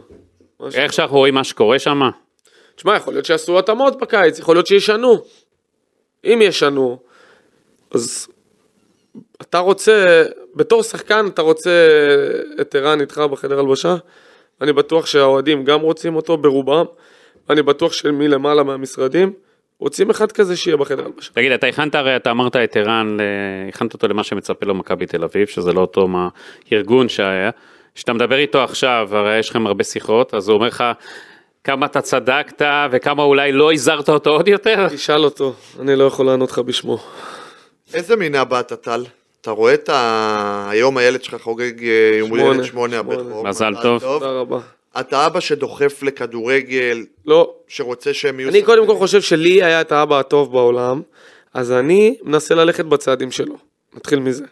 ש- 0.70 0.74
איך 0.74 0.92
שאנחנו 0.92 1.16
רואים 1.16 1.34
מה 1.34 1.44
שקורה 1.44 1.78
שם? 1.78 2.00
תשמע, 2.76 2.96
יכול 2.96 3.14
להיות 3.14 3.24
שיעשו 3.26 3.58
התאמות 3.58 3.98
בקיץ, 4.00 4.38
יכול 4.38 4.56
להיות 4.56 4.66
שישנו. 4.66 5.22
אם 6.24 6.38
ישנו, 6.42 6.98
אז 7.90 8.28
אתה 9.40 9.58
רוצה, 9.58 10.24
בתור 10.54 10.82
שחקן 10.82 11.26
אתה 11.26 11.42
רוצה 11.42 11.70
את 12.60 12.74
ערן 12.74 13.00
איתך 13.00 13.18
בחדר 13.18 13.58
הלבשה? 13.58 13.96
אני 14.60 14.72
בטוח 14.72 15.06
שהאוהדים 15.06 15.64
גם 15.64 15.80
רוצים 15.80 16.16
אותו 16.16 16.36
ברובם, 16.36 16.84
ואני 17.48 17.62
בטוח 17.62 17.92
שמלמעלה 17.92 18.62
מהמשרדים 18.62 19.32
רוצים 19.78 20.10
אחד 20.10 20.32
כזה 20.32 20.56
שיהיה 20.56 20.76
בחדר 20.76 21.04
הלבשה. 21.04 21.32
תגיד, 21.32 21.52
אתה 21.52 21.66
הכנת 21.66 21.94
הרי, 21.94 22.16
אתה 22.16 22.30
אמרת 22.30 22.56
את 22.56 22.76
ערן, 22.76 23.16
ל- 23.20 23.68
הכנת 23.68 23.94
אותו 23.94 24.08
למה 24.08 24.24
שמצפה 24.24 24.66
לו 24.66 24.74
מכבי 24.74 25.06
תל 25.06 25.24
אביב, 25.24 25.46
שזה 25.46 25.72
לא 25.72 25.80
אותו 25.80 26.08
מה- 26.08 26.28
ארגון 26.72 27.08
שהיה. 27.08 27.50
כשאתה 27.94 28.12
מדבר 28.12 28.36
איתו 28.36 28.62
עכשיו, 28.62 29.08
הרי 29.12 29.38
יש 29.38 29.50
לכם 29.50 29.66
הרבה 29.66 29.84
שיחות, 29.84 30.34
אז 30.34 30.48
הוא 30.48 30.54
אומר 30.56 30.66
לך 30.66 30.84
כמה 31.64 31.86
אתה 31.86 32.00
צדקת 32.00 32.62
וכמה 32.90 33.22
אולי 33.22 33.52
לא 33.52 33.72
הזהרת 33.72 34.08
אותו 34.08 34.30
עוד 34.30 34.48
יותר. 34.48 34.88
תשאל 34.88 35.24
אותו, 35.24 35.52
אני 35.80 35.96
לא 35.96 36.04
יכול 36.04 36.26
לענות 36.26 36.50
לך 36.50 36.58
בשמו. 36.58 36.98
איזה 37.94 38.16
מין 38.16 38.34
אבא 38.34 38.60
אתה 38.60 38.76
טל? 38.76 39.04
אתה 39.46 39.54
רואה 39.54 39.74
את 39.74 39.88
ה... 39.88 40.66
היום 40.70 40.96
הילד 40.96 41.22
שלך 41.22 41.42
חוגג 41.42 41.84
אה, 41.84 42.16
יום 42.18 42.30
הולדת 42.30 42.64
שמונה 42.64 42.64
שמונה. 42.64 42.98
הבכור. 42.98 43.44
מזל 43.44 43.74
טוב. 43.82 44.00
תודה 44.00 44.30
רבה. 44.30 44.60
אתה 45.00 45.26
אבא 45.26 45.40
שדוחף 45.40 46.02
לכדורגל, 46.02 47.06
לא, 47.26 47.54
שרוצה 47.68 48.14
שהם 48.14 48.40
יהיו... 48.40 48.48
אני 48.48 48.62
קודם 48.62 48.86
כל. 48.86 48.94
חושב 48.94 49.20
שלי 49.20 49.62
היה 49.62 49.80
את 49.80 49.92
האבא 49.92 50.18
הטוב 50.18 50.52
בעולם, 50.52 51.02
אז 51.54 51.72
אני 51.72 52.16
מנסה 52.22 52.54
ללכת 52.54 52.84
בצעדים 52.84 53.30
שלו. 53.30 53.54
נתחיל 53.94 54.18
מזה. 54.18 54.44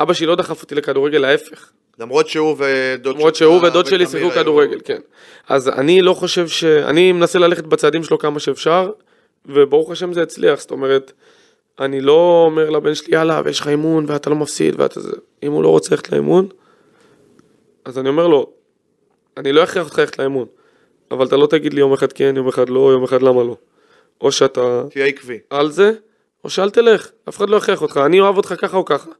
אבא 0.00 0.12
שלי 0.12 0.26
לא 0.26 0.34
דחף 0.34 0.62
אותי 0.62 0.74
לכדורגל, 0.74 1.24
ההפך. 1.24 1.70
למרות 1.98 2.28
שהוא 2.28 2.56
ודוד 2.58 3.16
למרות 3.16 3.36
שהוא 3.36 3.66
ודוד 3.66 3.86
שלי 3.86 4.06
שיחקו 4.06 4.30
כדורגל, 4.30 4.80
כן. 4.84 5.00
אז 5.48 5.68
אני 5.68 6.02
לא 6.02 6.14
חושב 6.14 6.48
ש... 6.48 6.64
אני 6.64 7.12
מנסה 7.12 7.38
ללכת 7.38 7.64
בצעדים 7.64 8.04
שלו 8.04 8.18
כמה 8.18 8.40
שאפשר, 8.40 8.90
וברוך 9.46 9.90
השם 9.90 10.12
זה 10.12 10.22
הצליח, 10.22 10.60
זאת 10.60 10.70
אומרת, 10.70 11.12
אני 11.80 12.00
לא 12.00 12.44
אומר 12.46 12.70
לבן 12.70 12.94
שלי, 12.94 13.14
יאללה, 13.14 13.42
ויש 13.44 13.60
לך 13.60 13.68
אימון, 13.68 14.04
ואתה 14.08 14.30
לא 14.30 14.36
מפסיד, 14.36 14.80
ואתה 14.80 15.00
זה... 15.00 15.12
אם 15.42 15.52
הוא 15.52 15.62
לא 15.62 15.68
רוצה 15.68 15.94
ללכת 15.94 16.12
לאימון, 16.12 16.48
אז 17.84 17.98
אני 17.98 18.08
אומר 18.08 18.26
לו, 18.26 18.50
אני 19.36 19.52
לא 19.52 19.64
אכריח 19.64 19.84
אותך 19.84 19.98
ללכת 19.98 20.18
לאימון, 20.18 20.46
אבל 21.10 21.26
אתה 21.26 21.36
לא 21.36 21.46
תגיד 21.46 21.74
לי 21.74 21.80
יום 21.80 21.92
אחד 21.92 22.12
כן, 22.12 22.34
יום 22.36 22.48
אחד 22.48 22.68
לא, 22.68 22.92
יום 22.92 23.04
אחד 23.04 23.22
למה 23.22 23.42
לא. 23.42 23.56
או 24.20 24.32
שאתה 24.32 24.82
תהיה 24.90 25.06
עקבי. 25.06 25.38
על 25.50 25.70
זה, 25.70 25.92
או 26.44 26.50
שאל 26.50 26.70
תלך, 26.70 27.10
אף 27.28 27.36
אחד 27.36 27.50
לא 27.50 27.56
יכריח 27.56 27.82
אותך, 27.82 28.00
אני 28.06 28.20
אוהב 28.20 28.36
אותך 28.36 28.54
ככה 28.58 28.76
או 28.76 28.84
ככה. 28.84 29.10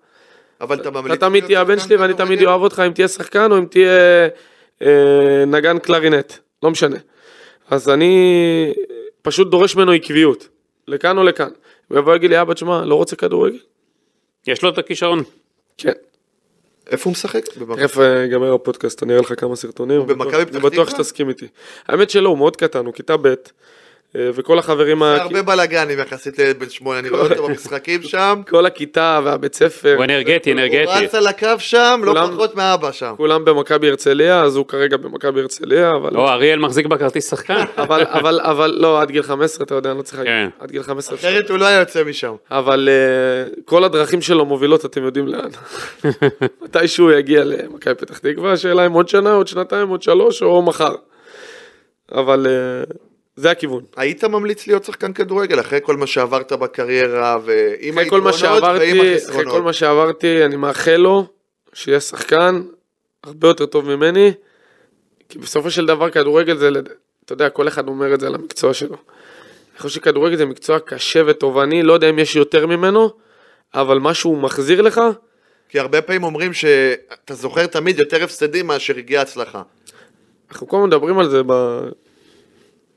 אבל 0.60 0.80
אתה 0.80 0.90
ממליץ... 0.90 1.12
אתה 1.12 1.26
תמיד 1.26 1.44
תהיה 1.44 1.60
הבן 1.60 1.78
שלי 1.78 1.96
ואני? 1.96 2.14
תמיד 2.14 2.42
אוהב 2.42 2.60
אותך 2.60 2.82
אם 2.86 2.92
תהיה 2.92 3.08
שחקן 3.08 3.52
או 3.52 3.58
אם 3.58 3.64
תהיה 3.64 4.28
אה, 4.82 5.44
נגן 5.46 5.78
קלרינט, 5.78 6.32
לא 6.62 6.70
משנה. 6.70 6.96
אז 7.70 7.88
אני 7.88 8.72
פשוט 9.22 9.50
דורש 9.50 9.76
ממנו 9.76 9.92
עקביות, 9.92 10.48
לכאן 10.88 11.18
או 11.18 11.24
לכאן. 11.24 11.50
הוא 11.90 11.98
יבוא 11.98 12.12
ויגיד 12.12 12.30
לי, 12.30 12.42
אבא, 12.42 12.54
תשמע, 12.54 12.84
לא 12.84 12.94
רוצה 12.94 13.16
כדורגל? 13.16 13.58
יש 14.46 14.62
לו 14.62 14.68
את 14.68 14.78
הכישרון. 14.78 15.22
כן. 15.78 15.92
איפה 16.90 17.04
הוא 17.04 17.12
משחק? 17.12 17.44
תכף 17.76 17.98
אה, 17.98 18.22
ייגמר 18.22 18.54
הפודקאסט, 18.54 19.02
אני 19.02 19.12
אראה 19.12 19.22
לך 19.22 19.40
כמה 19.40 19.56
סרטונים. 19.56 20.06
במכבי 20.06 20.36
אני 20.36 20.46
פתח 20.46 20.58
בטוח 20.58 20.70
תקווה? 20.70 20.86
שתסכים 20.86 21.28
איתי. 21.28 21.46
האמת 21.86 22.10
שלא, 22.10 22.28
הוא 22.28 22.38
מאוד 22.38 22.56
קטן, 22.56 22.86
הוא 22.86 22.94
כיתה 22.94 23.16
ב', 23.16 23.34
וכל 24.14 24.58
החברים, 24.58 25.02
ה- 25.02 25.14
זה 25.16 25.22
הרבה 25.22 25.42
בלאגנים 25.42 25.98
יחסית 25.98 26.38
לילד 26.38 26.58
בן 26.58 26.68
שמונה, 26.68 26.98
אני 26.98 27.08
רואה 27.08 27.22
אותו 27.22 27.42
במשחקים 27.48 28.02
שם. 28.02 28.42
כל 28.48 28.66
הכיתה 28.66 29.20
והבית 29.24 29.54
ספר, 29.54 29.94
הוא 29.96 30.04
אנרגטי, 30.04 30.50
הוא 30.50 30.58
אנרגטי. 30.58 31.04
רץ 31.04 31.14
על 31.14 31.26
הקו 31.26 31.48
שם, 31.58 32.00
לא 32.04 32.14
פחות 32.32 32.54
מאבא 32.56 32.92
שם. 32.92 33.14
כולם 33.16 33.44
במכבי 33.44 33.88
הרצליה, 33.88 34.42
אז 34.42 34.56
הוא 34.56 34.66
כרגע 34.66 34.96
במכבי 34.96 35.40
הרצליה, 35.40 35.90
אבל... 35.96 36.16
או 36.16 36.28
אריאל 36.28 36.58
מחזיק 36.58 36.86
בכרטיס 36.86 37.30
שחקן. 37.30 37.64
אבל, 37.78 38.04
אבל, 38.08 38.40
אבל, 38.40 38.76
לא, 38.80 39.00
עד 39.00 39.10
גיל 39.10 39.22
15, 39.22 39.64
אתה 39.64 39.74
יודע, 39.74 39.90
אני 39.90 39.98
לא 39.98 40.02
צריך 40.02 40.18
להגיד, 40.18 40.32
כן. 40.32 40.48
עד 40.64 40.70
גיל 40.70 40.82
15 40.82 41.14
אפשר. 41.14 41.28
אחרת 41.28 41.50
הוא 41.50 41.58
לא 41.58 41.66
היה 41.66 41.78
יוצא 41.80 42.04
משם. 42.04 42.34
אבל 42.50 42.88
uh, 42.88 43.60
כל 43.64 43.84
הדרכים 43.84 44.22
שלו 44.22 44.44
מובילות, 44.44 44.84
אתם 44.84 45.04
יודעים 45.04 45.26
לאן. 45.28 45.48
מתישהו 46.62 47.10
הוא 47.10 47.18
יגיע 47.18 47.44
למכבי 47.44 47.94
פתח 47.94 48.18
תקווה, 48.18 48.52
השאלה 48.52 48.86
אם 48.86 48.92
עוד 48.92 49.08
שנה, 49.08 49.32
עוד 49.32 49.48
שנתיים, 49.48 49.88
עוד 49.88 50.02
שלוש, 50.02 50.42
או 50.42 50.62
מחר. 50.62 50.94
אבל 52.14 52.46
uh, 52.46 52.92
זה 53.40 53.50
הכיוון. 53.50 53.84
היית 53.96 54.24
ממליץ 54.24 54.66
להיות 54.66 54.84
שחקן 54.84 55.12
כדורגל 55.12 55.60
אחרי 55.60 55.78
כל 55.82 55.96
מה 55.96 56.06
שעברת 56.06 56.52
בקריירה 56.52 57.38
ועם 57.44 57.98
היתרונות 57.98 58.26
ועם 58.26 58.38
שעברתי, 58.38 58.90
אחרי 58.92 59.14
החסרונות. 59.14 59.54
כל 59.54 59.62
מה 59.62 59.72
שעברתי, 59.72 60.44
אני 60.44 60.56
מאחל 60.56 60.96
לו 60.96 61.26
שיהיה 61.72 62.00
שחקן 62.00 62.62
הרבה 63.24 63.48
יותר 63.48 63.66
טוב 63.66 63.96
ממני, 63.96 64.32
כי 65.28 65.38
בסופו 65.38 65.70
של 65.70 65.86
דבר 65.86 66.10
כדורגל 66.10 66.56
זה, 66.56 66.68
אתה 67.24 67.32
יודע, 67.32 67.48
כל 67.48 67.68
אחד 67.68 67.88
אומר 67.88 68.14
את 68.14 68.20
זה 68.20 68.26
על 68.26 68.34
המקצוע 68.34 68.74
שלו. 68.74 68.96
אני 69.72 69.78
חושב 69.78 69.94
שכדורגל 69.94 70.36
זה 70.36 70.46
מקצוע 70.46 70.78
קשה 70.78 71.22
ותובעני, 71.26 71.82
לא 71.82 71.92
יודע 71.92 72.10
אם 72.10 72.18
יש 72.18 72.36
יותר 72.36 72.66
ממנו, 72.66 73.10
אבל 73.74 73.98
מה 73.98 74.14
שהוא 74.14 74.38
מחזיר 74.38 74.82
לך, 74.82 75.00
כי 75.68 75.78
הרבה 75.78 76.02
פעמים 76.02 76.24
אומרים 76.24 76.52
שאתה 76.52 77.34
זוכר 77.34 77.66
תמיד 77.66 77.98
יותר 77.98 78.24
הפסדים 78.24 78.66
מאשר 78.66 78.96
הגיעה 78.96 79.22
הצלחה. 79.22 79.62
אנחנו 80.50 80.68
כל 80.68 80.76
הזמן 80.76 80.88
מדברים 80.88 81.18
על 81.18 81.30
זה 81.30 81.42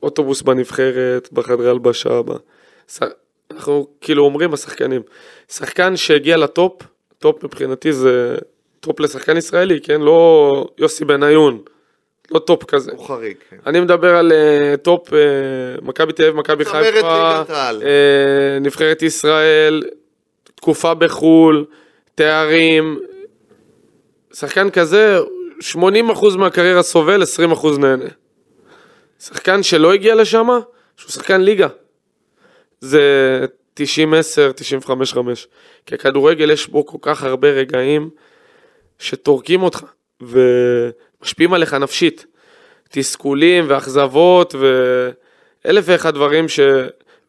באוטובוס 0.04 0.42
בנבחרת, 0.42 1.28
בחדרי 1.32 1.70
הלבשה, 1.70 2.22
ב... 2.22 2.30
אנחנו 3.50 3.86
כאילו 4.00 4.24
אומרים 4.24 4.54
השחקנים, 4.54 5.02
שחקן 5.48 5.96
שהגיע 5.96 6.36
לטופ, 6.36 6.82
טופ 7.18 7.44
מבחינתי 7.44 7.92
זה 7.92 8.36
טופ 8.80 9.00
לשחקן 9.00 9.36
ישראלי, 9.36 9.80
כן? 9.80 10.00
לא 10.00 10.66
יוסי 10.78 11.04
בניון, 11.04 11.58
לא 12.30 12.38
טופ 12.38 12.64
כזה. 12.64 12.92
הוא 12.92 13.06
חריג. 13.06 13.36
כן. 13.50 13.56
אני 13.66 13.80
מדבר 13.80 14.16
על 14.16 14.32
אה, 14.32 14.76
טופ, 14.76 15.12
אה, 15.12 15.18
מכבי 15.82 16.12
תל 16.12 16.22
אביב, 16.22 16.36
מכבי 16.36 16.64
חיפה. 16.64 17.42
אה, 17.84 18.58
נבחרת 18.60 19.02
ישראל, 19.02 19.82
תקופה 20.54 20.94
בחו"ל, 20.94 21.64
תארים. 22.14 22.98
שחקן 24.32 24.70
כזה, 24.70 25.18
80% 25.60 26.36
מהקריירה 26.36 26.82
סובל, 26.82 27.22
20% 27.22 27.78
נהנה. 27.78 28.23
שחקן 29.26 29.62
שלא 29.62 29.92
הגיע 29.92 30.14
לשם, 30.14 30.48
שהוא 30.96 31.10
שחקן 31.10 31.40
ליגה. 31.40 31.68
זה 32.80 33.00
90-10, 33.80 33.82
95-5. 34.86 34.88
כי 35.86 35.94
הכדורגל 35.94 36.50
יש 36.50 36.66
בו 36.66 36.86
כל 36.86 36.98
כך 37.00 37.22
הרבה 37.22 37.48
רגעים 37.48 38.10
שטורקים 38.98 39.62
אותך 39.62 39.84
ומשפיעים 40.20 41.54
עליך 41.54 41.74
נפשית. 41.74 42.26
תסכולים 42.88 43.64
ואכזבות 43.68 44.54
ואלף 45.64 45.84
ואחד 45.86 46.14
דברים 46.14 46.48
ש... 46.48 46.60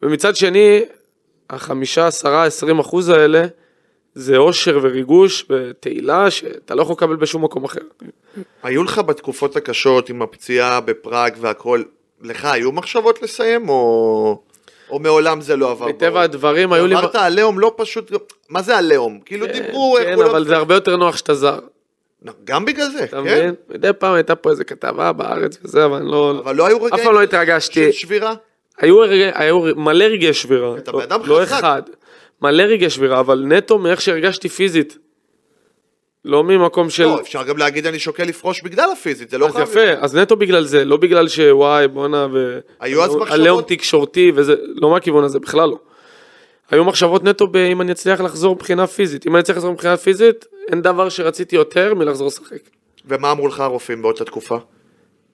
ומצד 0.02 0.36
שני, 0.36 0.80
החמישה, 1.50 2.06
עשרה, 2.06 2.44
עשרים 2.44 2.78
אחוז 2.78 3.08
האלה 3.08 3.46
זה 4.18 4.36
אושר 4.36 4.78
וריגוש 4.82 5.46
ותהילה 5.50 6.30
שאתה 6.30 6.74
לא 6.74 6.82
יכול 6.82 6.92
לקבל 6.92 7.16
בשום 7.16 7.44
מקום 7.44 7.64
אחר. 7.64 7.80
היו 8.62 8.84
לך 8.84 8.98
בתקופות 8.98 9.56
הקשות 9.56 10.08
עם 10.08 10.22
הפציעה 10.22 10.80
בפראג 10.80 11.34
והכל, 11.40 11.82
לך 12.22 12.44
היו 12.44 12.72
מחשבות 12.72 13.22
לסיים 13.22 13.68
או, 13.68 14.42
או 14.90 14.98
מעולם 14.98 15.40
זה 15.40 15.56
לא 15.56 15.70
עבר? 15.70 15.86
מטבע? 15.86 16.22
הדברים 16.22 16.72
היו 16.72 16.86
לי... 16.86 16.94
אמרת 16.94 17.14
עליהום 17.14 17.60
לא 17.60 17.74
פשוט, 17.76 18.12
מה 18.48 18.62
זה 18.62 18.78
עליהום? 18.78 19.20
כאילו 19.24 19.46
דיברו 19.46 19.98
איך 19.98 20.06
כן, 20.08 20.14
הוא 20.14 20.24
לא... 20.24 20.30
אבל 20.30 20.46
זה 20.46 20.56
הרבה 20.56 20.74
יותר 20.74 20.96
נוח 20.96 21.16
שאתה 21.16 21.34
זר, 21.34 21.58
גם 22.44 22.64
בגלל 22.64 22.90
זה, 22.90 23.04
אתה 23.04 23.16
כן? 23.16 23.22
מבין? 23.22 23.54
מדי 23.68 23.90
פעם 23.98 24.14
הייתה 24.14 24.34
פה 24.34 24.50
איזה 24.50 24.64
כתבה 24.64 25.12
בארץ 25.12 25.58
וזה, 25.64 25.84
אבל 25.84 25.96
אני 25.96 26.10
לא... 26.10 26.34
אבל 26.44 26.56
לא 26.56 26.66
היו 26.66 26.76
אף 26.76 26.82
רגעים 26.82 27.04
פעם 27.04 27.14
לא 27.14 27.22
התרגשתי. 27.22 27.92
של 27.92 27.92
שבירה? 27.92 28.34
היו 28.78 29.02
היו 29.34 29.60
מלא 29.76 30.04
רגעי 30.04 30.34
שבירה. 30.34 30.76
אתה 30.78 30.92
לא- 30.92 30.98
בן 30.98 31.04
אדם 31.04 31.20
לא 31.26 31.40
חזק. 31.42 31.58
אחד. 31.58 31.82
מלא 32.42 32.62
רגעי 32.62 32.90
שבירה, 32.90 33.20
אבל 33.20 33.44
נטו 33.46 33.78
מאיך 33.78 34.00
שהרגשתי 34.00 34.48
פיזית. 34.48 34.98
לא 36.24 36.44
ממקום 36.44 36.90
של... 36.90 37.04
לא, 37.04 37.20
אפשר 37.20 37.42
גם 37.42 37.58
להגיד 37.58 37.86
אני 37.86 37.98
שוקל 37.98 38.24
לפרוש 38.24 38.62
בגלל 38.62 38.90
הפיזית, 38.92 39.30
זה 39.30 39.38
לא 39.38 39.46
אז 39.46 39.52
חייב... 39.52 39.68
יפה, 39.68 39.90
אז 40.00 40.16
נטו 40.16 40.36
בגלל 40.36 40.64
זה, 40.64 40.84
לא 40.84 40.96
בגלל 40.96 41.28
שוואי 41.28 41.88
בואנה 41.88 42.26
ו... 42.32 42.58
היו 42.80 43.04
אז 43.04 43.14
מחשבות? 43.14 43.28
עליהום 43.28 43.62
תקשורתי 43.62 44.32
וזה, 44.34 44.54
לא 44.62 44.90
מהכיוון 44.90 45.24
הזה, 45.24 45.38
בכלל 45.38 45.68
לא. 45.68 45.78
היו 46.70 46.84
מחשבות 46.84 47.24
נטו 47.24 47.46
ב- 47.46 47.56
אם 47.56 47.80
אני 47.80 47.92
אצליח 47.92 48.20
לחזור 48.20 48.54
מבחינה 48.54 48.86
פיזית. 48.86 49.26
אם 49.26 49.34
אני 49.34 49.42
אצליח 49.42 49.56
לחזור 49.56 49.72
מבחינה 49.72 49.96
פיזית, 49.96 50.44
אין 50.68 50.82
דבר 50.82 51.08
שרציתי 51.08 51.56
יותר 51.56 51.94
מלחזור 51.94 52.26
לשחק. 52.26 52.60
ומה 53.04 53.32
אמרו 53.32 53.48
לך 53.48 53.60
הרופאים 53.60 54.02
באותה 54.02 54.24
תקופה? 54.24 54.58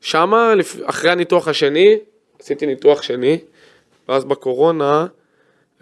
שמה, 0.00 0.52
אחרי 0.84 1.10
הניתוח 1.10 1.48
השני, 1.48 1.96
עשיתי 2.40 2.66
ניתוח 2.66 3.02
שני, 3.02 3.38
ואז 4.08 4.24
בקורונה 4.24 5.06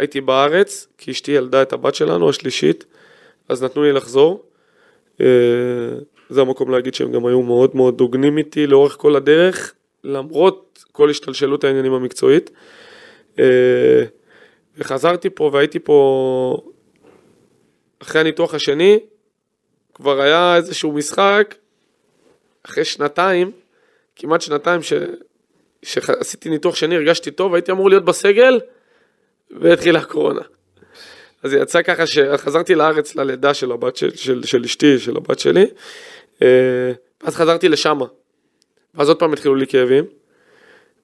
הייתי 0.01 0.21
בארץ, 0.21 0.87
כי 0.99 1.11
אשתי 1.11 1.33
ילדה 1.33 1.63
את 1.63 1.73
הבת 1.73 1.95
שלנו, 1.95 2.29
השלישית, 2.29 2.85
אז 3.49 3.63
נתנו 3.63 3.83
לי 3.83 3.93
לחזור. 3.93 4.43
אה, 5.21 5.27
זה 6.31 6.41
המקום 6.41 6.71
להגיד 6.71 6.95
שהם 6.95 7.13
גם 7.13 7.27
היו 7.27 7.43
מאוד 7.43 7.77
מאוד 7.77 8.01
הוגנים 8.01 8.39
איתי 8.39 8.67
לאורך 8.67 8.97
כל 8.99 9.17
הדרך, 9.17 9.75
למרות 10.05 10.85
כל 10.93 11.11
השתלשלות 11.11 11.65
העניינים 11.65 11.93
המקצועית. 11.93 12.51
אה, 13.39 14.05
וחזרתי 14.79 15.31
פה 15.31 15.51
והייתי 15.53 15.79
פה 15.79 16.57
אחרי 18.03 18.21
הניתוח 18.21 18.55
השני, 18.55 18.99
כבר 19.95 20.21
היה 20.21 20.57
איזשהו 20.57 20.93
משחק, 20.93 21.55
אחרי 22.63 22.85
שנתיים, 22.85 23.51
כמעט 24.17 24.41
שנתיים 24.41 24.83
ש... 24.83 24.93
שעשיתי 25.83 26.49
ניתוח 26.49 26.75
שני, 26.75 26.97
הרגשתי 26.97 27.31
טוב, 27.31 27.55
הייתי 27.55 27.73
אמור 27.73 27.91
להיות 27.91 28.05
בסגל, 28.05 28.61
והתחילה 29.51 29.99
הקורונה. 29.99 30.41
אז 31.43 31.53
יצא 31.53 31.83
ככה 31.83 32.07
שחזרתי 32.07 32.75
לארץ 32.75 33.15
ללידה 33.15 33.55
של 33.55 33.73
הבת 33.73 33.97
של, 33.97 34.17
של, 34.17 34.45
של 34.45 34.65
אשתי, 34.65 34.99
של 34.99 35.17
הבת 35.17 35.39
שלי, 35.39 35.67
אה, 36.43 36.93
ואז 37.23 37.37
חזרתי 37.37 37.69
לשמה. 37.69 38.07
ואז 38.95 39.09
עוד 39.09 39.19
פעם 39.19 39.33
התחילו 39.33 39.55
לי 39.55 39.67
כאבים, 39.67 40.05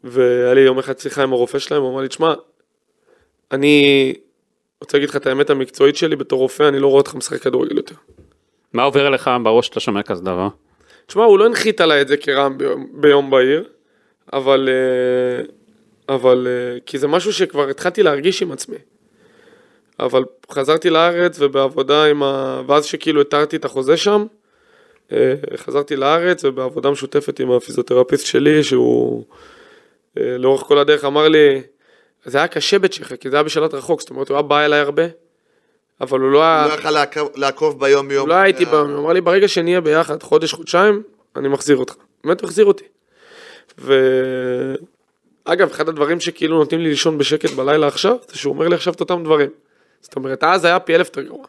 והיה 0.05 0.55
לי 0.55 0.61
יום 0.61 0.79
אחד 0.79 0.99
שיחה 0.99 1.23
עם 1.23 1.33
הרופא 1.33 1.59
שלהם, 1.59 1.83
הוא 1.83 1.93
אמר 1.93 2.01
לי, 2.01 2.09
תשמע, 2.09 2.35
אני 3.53 4.15
רוצה 4.81 4.97
להגיד 4.97 5.09
לך 5.09 5.17
את 5.17 5.27
האמת 5.27 5.51
המקצועית 5.51 5.97
שלי 5.97 6.17
בתור 6.17 6.39
רופא, 6.39 6.69
אני 6.69 6.79
לא 6.79 6.87
רואה 6.87 6.99
אותך 6.99 7.15
משחק 7.15 7.41
כדורגל 7.41 7.77
יותר. 7.77 7.95
מה 8.73 8.83
עובר 8.83 9.11
לך 9.11 9.31
בראש 9.45 9.67
שאתה 9.67 9.81
שומע 9.81 10.03
כזה 10.03 10.23
דבר? 10.23 10.49
תשמע, 11.07 11.25
הוא 11.25 11.39
לא 11.39 11.47
הנחית 11.47 11.81
עליי 11.81 12.01
את 12.01 12.09
זה 12.09 12.17
כרעם 12.17 12.59
ביום, 12.59 12.87
ביום 12.93 13.31
בהיר, 13.31 13.65
אבל, 14.33 14.69
אה, 14.69 15.45
אבל, 16.09 16.47
אה, 16.51 16.79
כי 16.87 16.99
זה 16.99 17.09
משהו 17.09 17.33
שכבר 17.33 17.69
התחלתי 17.69 18.03
להרגיש 18.03 18.43
עם 18.43 18.53
עצמי. 18.53 18.77
אבל 20.01 20.25
חזרתי 20.51 20.91
לארץ 20.91 21.37
ובעבודה 21.41 22.05
עם 22.05 22.23
ה... 22.23 22.63
ואז 22.67 22.85
שכאילו 22.85 23.21
התרתי 23.21 23.57
את 23.57 23.65
החוזה 23.65 23.97
שם, 23.97 24.27
אה, 25.13 25.35
חזרתי 25.57 25.97
לארץ 25.97 26.45
ובעבודה 26.45 26.91
משותפת 26.91 27.41
עם 27.41 27.51
הפיזיותרפיסט 27.51 28.27
שלי, 28.27 28.65
שהוא 28.65 29.25
אה, 30.19 30.39
לאורך 30.39 30.61
כל 30.63 30.79
הדרך 30.79 31.05
אמר 31.05 31.29
לי, 31.29 31.63
זה 32.25 32.39
היה 32.39 32.49
קשה 32.49 32.79
בצ'כיה, 32.79 33.17
כי 33.17 33.31
זה 33.31 33.37
היה 33.37 33.43
בשלט 33.43 33.75
רחוק, 33.75 34.01
זאת 34.01 34.11
אומרת, 34.11 34.29
הוא 34.29 34.35
היה 34.37 34.43
בא 34.43 34.65
אליי 34.65 34.81
הרבה, 34.81 35.03
אבל 36.01 36.21
הוא 36.21 36.31
לא 36.31 36.43
היה... 36.43 36.67
לא 36.69 36.73
יכל 36.73 36.91
לעקוב- 36.91 37.33
לעקוב 37.37 37.81
ביום 37.81 38.11
יום. 38.11 38.29
לא 38.29 38.35
הייתי 38.35 38.65
בא, 38.65 38.79
הוא 38.79 38.99
אמר 38.99 39.13
לי, 39.13 39.21
ברגע 39.21 39.49
שנהיה 39.49 39.81
ביחד 39.81 40.23
חודש, 40.23 40.53
חודשיים, 40.53 41.03
אני 41.37 41.49
מחזיר 41.49 41.77
אותך. 41.77 41.95
באמת 42.25 42.41
הוא 42.41 42.47
החזיר 42.49 42.65
אותי. 42.65 42.85
ו... 43.79 43.95
אגב, 45.47 45.71
אחד 45.71 45.89
הדברים 45.89 46.21
שכאילו 46.21 46.59
נותנים 46.59 46.81
לי 46.81 46.89
לישון 46.89 47.19
בשקט 47.19 47.51
בלילה 47.51 47.87
עכשיו, 47.87 48.17
זה 48.29 48.39
שהוא 48.39 48.55
אומר 48.55 48.69
לי 48.69 48.75
עכשיו 48.75 48.93
את 48.93 49.01
אותם 49.01 49.25
דברים. 49.25 49.51
זאת 50.01 50.17
אומרת, 50.17 50.45
אז 50.45 50.65
היה 50.65 50.81
פי 50.81 50.95
אלף 50.95 51.07
יותר 51.07 51.23
גרוע. 51.23 51.45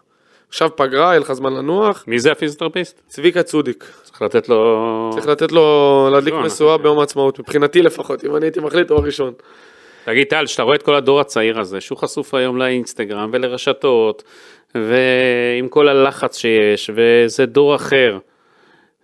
עכשיו 0.50 0.70
פגרה, 0.76 1.08
יהיה 1.08 1.20
לך 1.20 1.34
זמן 1.34 1.54
לנוח, 1.54 2.04
מי 2.08 2.20
זה 2.20 2.32
הפיזיותרפיסט? 2.32 3.02
צביקה 3.08 3.44
צודיק. 3.44 3.92
צריך 4.04 4.22
לתת 4.22 4.50
לו... 4.50 5.10
צריך 5.14 5.28
לתת 5.28 5.52
לו 5.52 6.10
להדליק 6.12 6.34
ראשון, 6.34 6.46
משואה 6.46 6.78
ביום 6.78 7.00
העצמאות, 7.00 7.40
מבחינתי 7.40 7.82
לפחות, 7.82 8.26
אם 8.26 8.36
אני 8.36 8.46
הייתי 8.46 8.60
מחליט, 8.60 8.90
הוא 8.90 9.00
הראשון. 9.00 9.34
תגיד 10.06 10.28
טל, 10.28 10.46
שאתה 10.46 10.64
רואה 10.64 10.76
את 10.76 10.84
כל 10.84 10.96
הדור 10.96 11.20
הצעיר 11.20 11.60
הזה, 11.60 11.82
שהוא 11.82 11.98
חשוף 11.98 12.34
היום 12.34 12.58
לאינסטגרם 12.58 13.30
ולרשתות, 13.34 14.24
ועם 14.76 15.68
כל 15.70 15.88
הלחץ 15.88 16.38
שיש, 16.38 16.90
וזה 16.96 17.46
דור 17.46 17.76
אחר. 17.76 18.18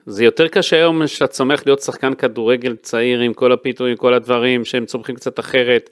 זה 0.06 0.26
יותר 0.26 0.48
קשה 0.48 0.76
היום 0.76 1.08
שאתה 1.08 1.28
צומח 1.28 1.64
להיות 1.66 1.82
שחקן 1.82 2.14
כדורגל 2.14 2.76
צעיר 2.76 3.20
עם 3.20 3.34
כל 3.34 3.52
הפיתויים, 3.52 3.98
כל 3.98 4.14
הדברים 4.14 4.66
שהם 4.66 4.86
צומחים 4.86 5.16
קצת 5.16 5.40
אחרת, 5.40 5.90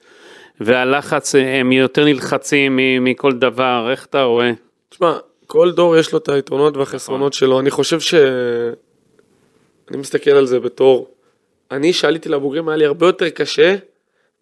והלחץ, 0.59 1.35
הם 1.35 1.71
יותר 1.71 2.05
נלחצים 2.05 2.79
מכל 3.01 3.33
דבר, 3.33 3.87
איך 3.91 4.05
אתה 4.05 4.23
רואה? 4.23 4.51
תשמע, 4.89 5.17
כל 5.47 5.71
דור 5.71 5.97
יש 5.97 6.13
לו 6.13 6.17
את 6.19 6.29
היתרונות 6.29 6.77
והחסרונות 6.77 7.33
שלו. 7.33 7.59
אני 7.59 7.71
חושב 7.71 7.99
ש... 7.99 8.13
אני 9.89 9.97
מסתכל 9.97 10.31
על 10.31 10.45
זה 10.45 10.59
בתור... 10.59 11.07
אני, 11.71 11.93
שעליתי 11.93 12.29
לבוגרים, 12.29 12.69
היה 12.69 12.77
לי 12.77 12.85
הרבה 12.85 13.05
יותר 13.05 13.29
קשה 13.29 13.75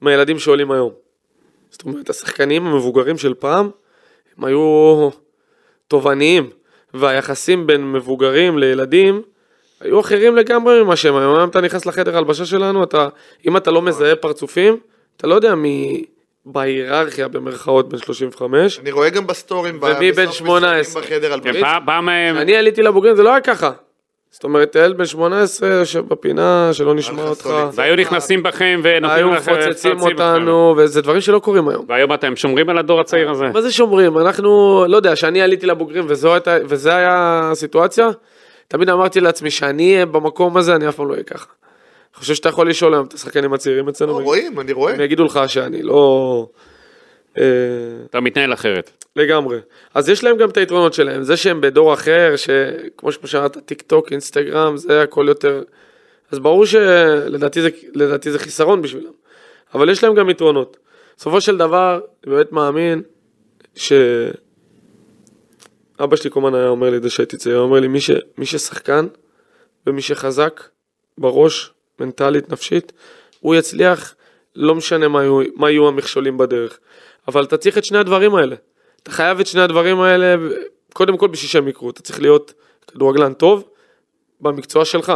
מהילדים 0.01 0.39
שעולים 0.39 0.71
היום. 0.71 0.91
זאת 1.69 1.85
אומרת, 1.85 2.09
השחקנים 2.09 2.65
המבוגרים 2.65 3.17
של 3.17 3.33
פעם, 3.33 3.69
הם 4.37 4.45
היו 4.45 5.09
תובעניים, 5.87 6.49
והיחסים 6.93 7.67
בין 7.67 7.91
מבוגרים 7.91 8.57
לילדים 8.57 9.21
היו 9.81 9.99
אחרים 9.99 10.35
לגמרי 10.35 10.83
ממה 10.83 10.95
שהם 10.95 11.15
היום. 11.15 11.35
היום 11.35 11.49
אתה 11.49 11.61
נכנס 11.61 11.85
לחדר 11.85 12.17
הלבשה 12.17 12.45
שלנו, 12.45 12.83
אתה, 12.83 13.07
אם 13.47 13.57
אתה 13.57 13.71
לא 13.71 13.81
מזהה 13.81 14.15
פרצופים, 14.15 14.77
אתה 15.17 15.27
לא 15.27 15.35
יודע 15.35 15.55
מי 15.55 16.05
בהיררכיה 16.45 17.27
במרכאות 17.27 17.89
בין 17.89 17.99
35. 17.99 18.79
אני 18.79 18.91
רואה 18.91 19.09
גם 19.09 19.27
בסטורים, 19.27 19.79
ומי 19.81 20.11
בן 20.11 20.23
בסוף 20.23 20.35
18? 20.35 20.81
משחקים 20.81 21.17
בחדר 21.17 21.39
כן, 21.39 21.63
הם... 22.09 22.35
כשאני 22.35 22.55
עליתי 22.55 22.81
לבוגרים 22.81 23.15
זה 23.15 23.23
לא 23.23 23.29
היה 23.29 23.41
ככה. 23.41 23.71
זאת 24.31 24.43
אומרת, 24.43 24.75
ילד 24.75 24.97
בן 24.97 25.05
18 25.05 25.69
יושב 25.69 26.07
בפינה, 26.07 26.69
שלא 26.73 26.95
נשמע 26.95 27.23
אותך. 27.23 27.49
והיו 27.73 27.95
נכנסים 27.95 28.43
בכם 28.43 28.81
ונותנים 28.83 29.27
היו 29.27 29.33
לכם... 29.33 29.53
מפוצצים 29.53 29.99
חצי 29.99 30.13
בכם. 30.13 30.23
אותנו, 30.23 30.75
וזה 30.77 31.01
דברים 31.01 31.21
שלא 31.21 31.39
קורים 31.39 31.69
היום. 31.69 31.85
והיום 31.87 32.13
אתם 32.13 32.35
שומרים 32.35 32.69
על 32.69 32.77
הדור 32.77 32.99
הצעיר 32.99 33.29
הזה. 33.29 33.45
מה 33.53 33.61
זה 33.61 33.71
שומרים? 33.71 34.17
אנחנו, 34.17 34.85
לא 34.87 34.97
יודע, 34.97 35.13
כשאני 35.13 35.41
עליתי 35.41 35.65
לבוגרים 35.65 36.05
וזו 36.07 36.33
הייתה, 36.33 36.57
וזה 36.65 36.95
היה 36.95 37.41
הסיטואציה, 37.51 38.09
תמיד 38.69 38.89
אמרתי 38.89 39.19
לעצמי 39.19 39.51
שאני 39.51 39.93
אהיה 39.93 40.05
במקום 40.05 40.57
הזה, 40.57 40.75
אני 40.75 40.89
אף 40.89 40.95
פעם 40.95 41.07
לא 41.07 41.13
אהיה 41.13 41.23
ככה. 41.23 41.45
אני 42.13 42.19
חושב 42.19 42.33
שאתה 42.33 42.49
יכול 42.49 42.69
לשאול 42.69 42.93
היום 42.93 43.05
את 43.05 43.13
השחקנים 43.13 43.53
הצעירים 43.53 43.85
לא, 43.85 43.91
אצלנו, 43.91 44.19
רואים, 44.19 44.59
אני 44.59 44.71
רואה. 44.71 44.93
הם 44.93 45.01
יגידו 45.01 45.25
לך 45.25 45.39
שאני 45.47 45.83
לא... 45.83 46.47
אה, 47.37 47.43
אתה 48.09 48.19
מתנהל 48.19 48.53
אחרת. 48.53 48.91
לגמרי. 49.15 49.59
אז 49.93 50.09
יש 50.09 50.23
להם 50.23 50.37
גם 50.37 50.49
את 50.49 50.57
היתרונות 50.57 50.93
שלהם, 50.93 51.23
זה 51.23 51.37
שהם 51.37 51.61
בדור 51.61 51.93
אחר, 51.93 52.33
שכמו 52.35 53.11
שאמרת, 53.11 53.57
טיק 53.57 53.81
טוק, 53.81 54.11
אינסטגרם, 54.11 54.77
זה 54.77 55.01
הכל 55.01 55.25
יותר... 55.27 55.63
אז 56.31 56.39
ברור 56.39 56.65
שלדעתי 56.65 57.61
זה, 57.61 57.69
לדעתי 57.93 58.31
זה 58.31 58.39
חיסרון 58.39 58.81
בשבילם, 58.81 59.11
אבל 59.73 59.89
יש 59.89 60.03
להם 60.03 60.15
גם 60.15 60.29
יתרונות. 60.29 60.77
בסופו 61.17 61.41
של 61.41 61.57
דבר, 61.57 61.99
אני 62.25 62.35
באמת 62.35 62.51
מאמין 62.51 63.01
ש... 63.75 63.93
אבא 65.99 66.15
שלי 66.15 66.31
כל 66.31 66.39
הזמן 66.39 66.55
היה 66.55 66.67
אומר 66.67 66.89
לי 66.89 66.97
את 66.97 67.03
זה 67.03 67.09
שהייתי 67.09 67.37
צעיר, 67.37 67.57
הוא 67.57 67.65
אומר 67.65 67.79
לי, 67.79 67.87
מי, 67.87 68.01
ש... 68.01 68.11
מי 68.37 68.45
ששחקן 68.45 69.07
ומי 69.87 70.01
שחזק 70.01 70.63
בראש, 71.17 71.73
מנטלית, 71.99 72.49
נפשית, 72.49 72.91
הוא 73.39 73.55
יצליח, 73.55 74.15
לא 74.55 74.75
משנה 74.75 75.07
מה 75.07 75.21
יהיו, 75.21 75.41
מה 75.55 75.69
יהיו 75.69 75.87
המכשולים 75.87 76.37
בדרך. 76.37 76.79
אבל 77.27 77.43
אתה 77.43 77.57
צריך 77.57 77.77
את 77.77 77.85
שני 77.85 77.97
הדברים 77.97 78.35
האלה. 78.35 78.55
אתה 79.03 79.11
חייב 79.11 79.39
את 79.39 79.47
שני 79.47 79.61
הדברים 79.61 79.99
האלה, 79.99 80.35
קודם 80.93 81.17
כל 81.17 81.27
בשביל 81.27 81.49
שהם 81.49 81.67
יקרו. 81.67 81.89
אתה 81.89 82.01
צריך 82.01 82.21
להיות 82.21 82.53
כדורגלן 82.87 83.33
טוב 83.33 83.69
במקצוע 84.41 84.85
שלך, 84.85 85.13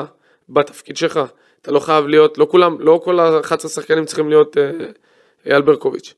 בתפקיד 0.50 0.98
שלך. 0.98 1.20
אתה 1.62 1.72
לא 1.72 1.80
חייב 1.80 2.08
להיות, 2.08 2.38
לא 2.38 2.48
כולם, 2.52 2.78
לא 2.80 3.02
כל 3.04 3.20
ה-11 3.20 3.68
שחקנים 3.68 4.06
צריכים 4.06 4.30
להיות 4.30 4.58
אה, 5.48 5.62
ברקוביץ'. 5.62 6.14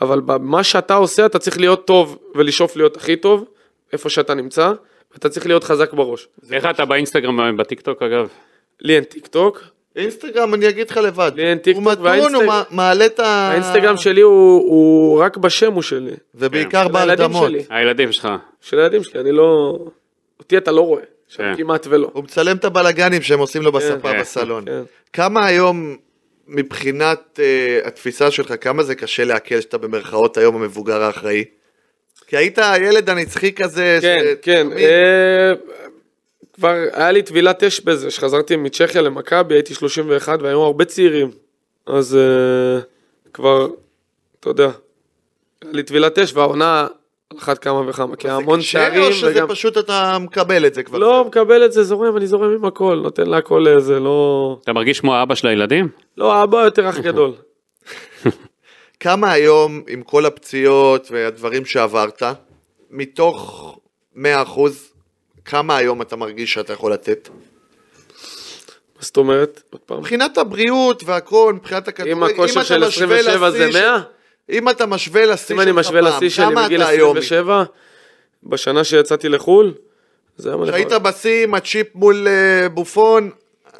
אבל 0.00 0.20
במה 0.20 0.64
שאתה 0.64 0.94
עושה 0.94 1.26
אתה 1.26 1.38
צריך 1.38 1.58
להיות 1.58 1.86
טוב 1.86 2.18
ולשאוף 2.34 2.76
להיות 2.76 2.96
הכי 2.96 3.16
טוב, 3.16 3.44
איפה 3.92 4.10
שאתה 4.10 4.34
נמצא, 4.34 4.72
ואתה 5.12 5.28
צריך 5.28 5.46
להיות 5.46 5.64
חזק 5.64 5.92
בראש. 5.92 6.28
איך 6.52 6.66
אתה 6.70 6.84
באינסטגרם, 6.84 7.56
בטיקטוק 7.56 8.02
אגב? 8.02 8.28
לי 8.80 8.96
אין 8.96 9.04
טיק 9.04 9.26
טוק, 9.26 9.62
אינסטגרם 9.96 10.54
אני 10.54 10.68
אגיד 10.68 10.90
לך 10.90 10.96
לבד. 10.96 11.32
לי 11.34 11.42
אין 11.42 11.58
טיקטוק, 11.58 11.84
הוא 11.84 11.92
מתון, 11.92 12.04
והאינסטג- 12.06 12.34
הוא 12.34 12.44
מע- 12.44 12.62
מעלה 12.70 13.06
את 13.06 13.20
ה... 13.20 13.26
האינסטגרם 13.26 13.96
שלי 13.96 14.20
הוא, 14.20 14.60
הוא 14.62 15.20
רק 15.20 15.36
בשם 15.36 15.72
הוא 15.72 15.82
שלי. 15.82 16.12
ובעיקר 16.34 16.88
בהרדמות. 16.88 17.48
שלי. 17.48 17.64
הילדים 17.70 18.12
שלך. 18.12 18.28
של 18.60 18.78
הילדים 18.78 19.02
שלי, 19.04 19.20
אני 19.20 19.32
לא... 19.32 19.78
אותי 20.38 20.56
אתה 20.56 20.72
לא 20.72 20.80
רואה, 20.80 21.02
שם 21.28 21.42
כן. 21.42 21.56
כמעט 21.56 21.86
ולא. 21.90 22.10
הוא 22.12 22.24
מצלם 22.24 22.56
את 22.56 22.64
הבלגנים 22.64 23.22
שהם 23.22 23.38
עושים 23.38 23.62
לו 23.62 23.72
בספה 23.72 24.12
כן, 24.12 24.20
בסלון. 24.20 24.64
כן. 24.64 24.82
כמה 25.12 25.46
היום, 25.46 25.96
מבחינת 26.48 27.38
uh, 27.38 27.86
התפיסה 27.88 28.30
שלך, 28.30 28.54
כמה 28.60 28.82
זה 28.82 28.94
קשה 28.94 29.24
לעכל 29.24 29.60
שאתה 29.60 29.78
במרכאות 29.78 30.36
היום 30.36 30.56
המבוגר 30.56 31.02
האחראי? 31.02 31.44
כי 32.26 32.36
היית 32.36 32.58
הילד 32.62 33.10
הנצחי 33.10 33.52
כזה, 33.52 33.98
כן, 34.02 34.18
ש- 34.24 34.36
כן. 34.44 34.66
תמיד- 34.70 34.84
אה, 34.84 35.52
כבר 36.54 36.74
היה 36.92 37.12
לי 37.12 37.22
טבילת 37.22 37.62
אש 37.62 37.80
בזה, 37.80 38.10
שחזרתי 38.10 38.56
מצ'כיה 38.56 39.02
למכבי, 39.02 39.54
הייתי 39.54 39.74
31 39.74 40.38
והיו 40.42 40.62
הרבה 40.62 40.84
צעירים. 40.84 41.30
אז 41.86 42.16
אה, 42.16 42.80
כבר, 43.32 43.68
אתה 44.40 44.50
יודע, 44.50 44.70
היה 45.62 45.72
לי 45.72 45.82
טבילת 45.82 46.18
אש 46.18 46.34
והעונה 46.34 46.86
על 47.30 47.38
אחת 47.38 47.58
כמה 47.58 47.88
וכמה, 47.88 48.16
כי 48.16 48.28
זה 48.28 48.34
המון 48.34 48.58
קשה, 48.60 48.68
שערים 48.68 49.02
או 49.02 49.12
שזה 49.12 49.30
וגם... 49.30 49.48
פשוט 49.48 49.78
אתה 49.78 50.18
מקבל 50.20 50.66
את 50.66 50.74
זה 50.74 50.82
כבר? 50.82 50.98
לא 50.98 51.24
מקבל 51.24 51.64
את 51.64 51.72
זה, 51.72 51.82
זורם, 51.84 52.16
אני 52.16 52.26
זורם 52.26 52.54
עם 52.54 52.64
הכל, 52.64 53.00
נותן 53.02 53.26
להכל 53.26 53.68
איזה, 53.68 54.00
לא... 54.00 54.58
אתה 54.64 54.72
מרגיש 54.72 55.00
כמו 55.00 55.14
האבא 55.14 55.34
של 55.34 55.46
הילדים? 55.48 55.88
לא, 56.16 56.32
האבא 56.34 56.64
יותר 56.64 56.88
אח 56.88 56.98
גדול. 56.98 57.32
כמה 59.00 59.32
היום, 59.32 59.82
עם 59.88 60.02
כל 60.02 60.26
הפציעות 60.26 61.08
והדברים 61.10 61.64
שעברת, 61.66 62.22
מתוך 62.90 63.78
100%, 64.16 64.18
כמה 65.44 65.76
היום 65.76 66.02
אתה 66.02 66.16
מרגיש 66.16 66.52
שאתה 66.54 66.72
יכול 66.72 66.92
לתת? 66.92 67.28
מה 68.96 69.02
זאת 69.02 69.16
אומרת? 69.16 69.62
עוד 69.70 69.80
פעם. 69.80 69.98
מבחינת 69.98 70.38
הבריאות 70.38 71.02
והכל, 71.06 71.52
מבחינת 71.56 71.88
הכדורגל, 71.88 72.12
אם 72.12 72.22
הכושר 72.22 72.60
אתה 72.60 72.64
של 72.68 72.86
משווה 72.86 73.18
27 73.18 73.50
זה 73.50 73.66
לשיא 73.68 73.80
100? 73.80 73.98
של- 73.98 74.56
אם 74.56 74.68
אתה 74.68 74.86
משווה 74.86 75.26
לשיא 75.26 75.54
אם 75.54 75.60
אני 75.60 75.70
שלך 75.70 75.78
משווה 75.78 76.02
פעם, 76.02 76.16
לשיא 76.16 76.28
שלי 76.30 76.54
בגיל 76.64 76.82
אתה 76.82 76.90
היום? 76.90 77.16
27, 77.16 77.64
בשנה 78.42 78.84
שיצאתי 78.84 79.28
לחו"ל, 79.28 79.74
זה 80.36 80.48
היה 80.54 80.66
שהיית 80.66 80.92
בשיא 80.92 81.44
עם 81.44 81.54
הצ'יפ 81.54 81.86
מול 81.94 82.28
אה, 82.28 82.68
בופון, 82.68 83.30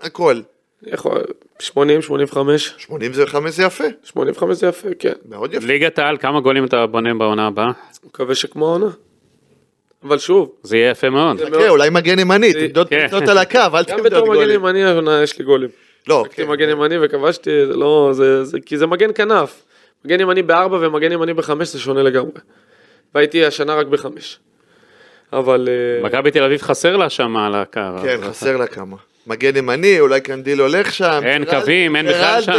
הכל. 0.03 0.41
יכול- 0.83 1.23
80, 1.59 2.03
85, 2.03 2.75
85 2.79 3.55
זה 3.55 3.63
יפה, 3.63 3.85
85 4.05 4.57
זה 4.57 4.67
יפה, 4.67 4.89
כן. 4.99 5.13
מאוד 5.29 5.55
יפה. 5.55 5.67
ליגת 5.67 5.99
העל, 5.99 6.17
כמה 6.17 6.41
גולים 6.41 6.65
אתה 6.65 6.87
בונה 6.87 7.15
בעונה 7.15 7.47
הבאה? 7.47 7.71
מקווה 8.05 8.35
שכמו 8.35 8.67
העונה. 8.67 8.91
אבל 10.03 10.19
שוב, 10.19 10.53
זה 10.63 10.77
יהיה 10.77 10.91
יפה 10.91 11.11
מאוד. 11.11 11.41
חכה, 11.41 11.69
אולי 11.69 11.91
מגן 11.91 12.19
ימני, 12.19 12.53
תמדוד 12.53 12.89
כן. 12.89 13.09
פריצות 13.09 13.29
על 13.29 13.39
הקו, 13.39 13.59
אל 13.59 13.65
גם 13.73 13.83
תמדוד 13.83 14.03
בתור 14.07 14.23
מגן 14.23 14.35
גולים. 14.35 14.61
ימני 14.61 14.85
העונה 14.85 15.23
יש 15.23 15.39
לי 15.39 15.45
גולים. 15.45 15.69
לא, 16.09 16.23
הייתי 16.25 16.37
כן. 16.37 16.49
מגן 16.49 16.69
ימני 16.69 16.95
וכבשתי, 17.01 17.67
זה 17.67 17.77
לא, 17.77 18.11
זה, 18.13 18.45
זה, 18.45 18.61
כי 18.61 18.79
זה 18.79 18.87
מגן 18.87 19.11
כנף. 19.15 19.63
מגן 20.05 20.21
ימני 20.21 20.43
בארבע 20.43 20.79
ומגן 20.81 21.13
ימני 21.13 21.35
בחמש 21.35 21.69
זה 21.69 21.79
שונה 21.79 22.03
לגמרי. 22.03 22.33
והייתי 23.15 23.45
השנה 23.45 23.75
רק 23.75 23.87
בחמש. 23.87 24.39
אבל... 25.33 25.69
אה, 25.69 26.09
מכבי 26.09 26.31
תל 26.31 26.43
אביב 26.43 26.63
חסר 26.63 26.97
לה 26.97 27.11
שם 27.11 27.37
על 27.37 27.55
הקו. 27.55 27.81
כן, 28.03 28.19
חסר 28.23 28.57
לה 28.57 28.67
כמה. 28.67 28.97
מגן 29.27 29.57
ימני, 29.57 30.01
אולי 30.01 30.21
קנדיל 30.21 30.61
הולך 30.61 30.93
שם. 30.95 31.21
אין 31.25 31.45
גרל- 31.45 31.61
קווים, 31.61 31.97
אין 31.97 32.07
בכלל 32.07 32.43
שם. 32.43 32.53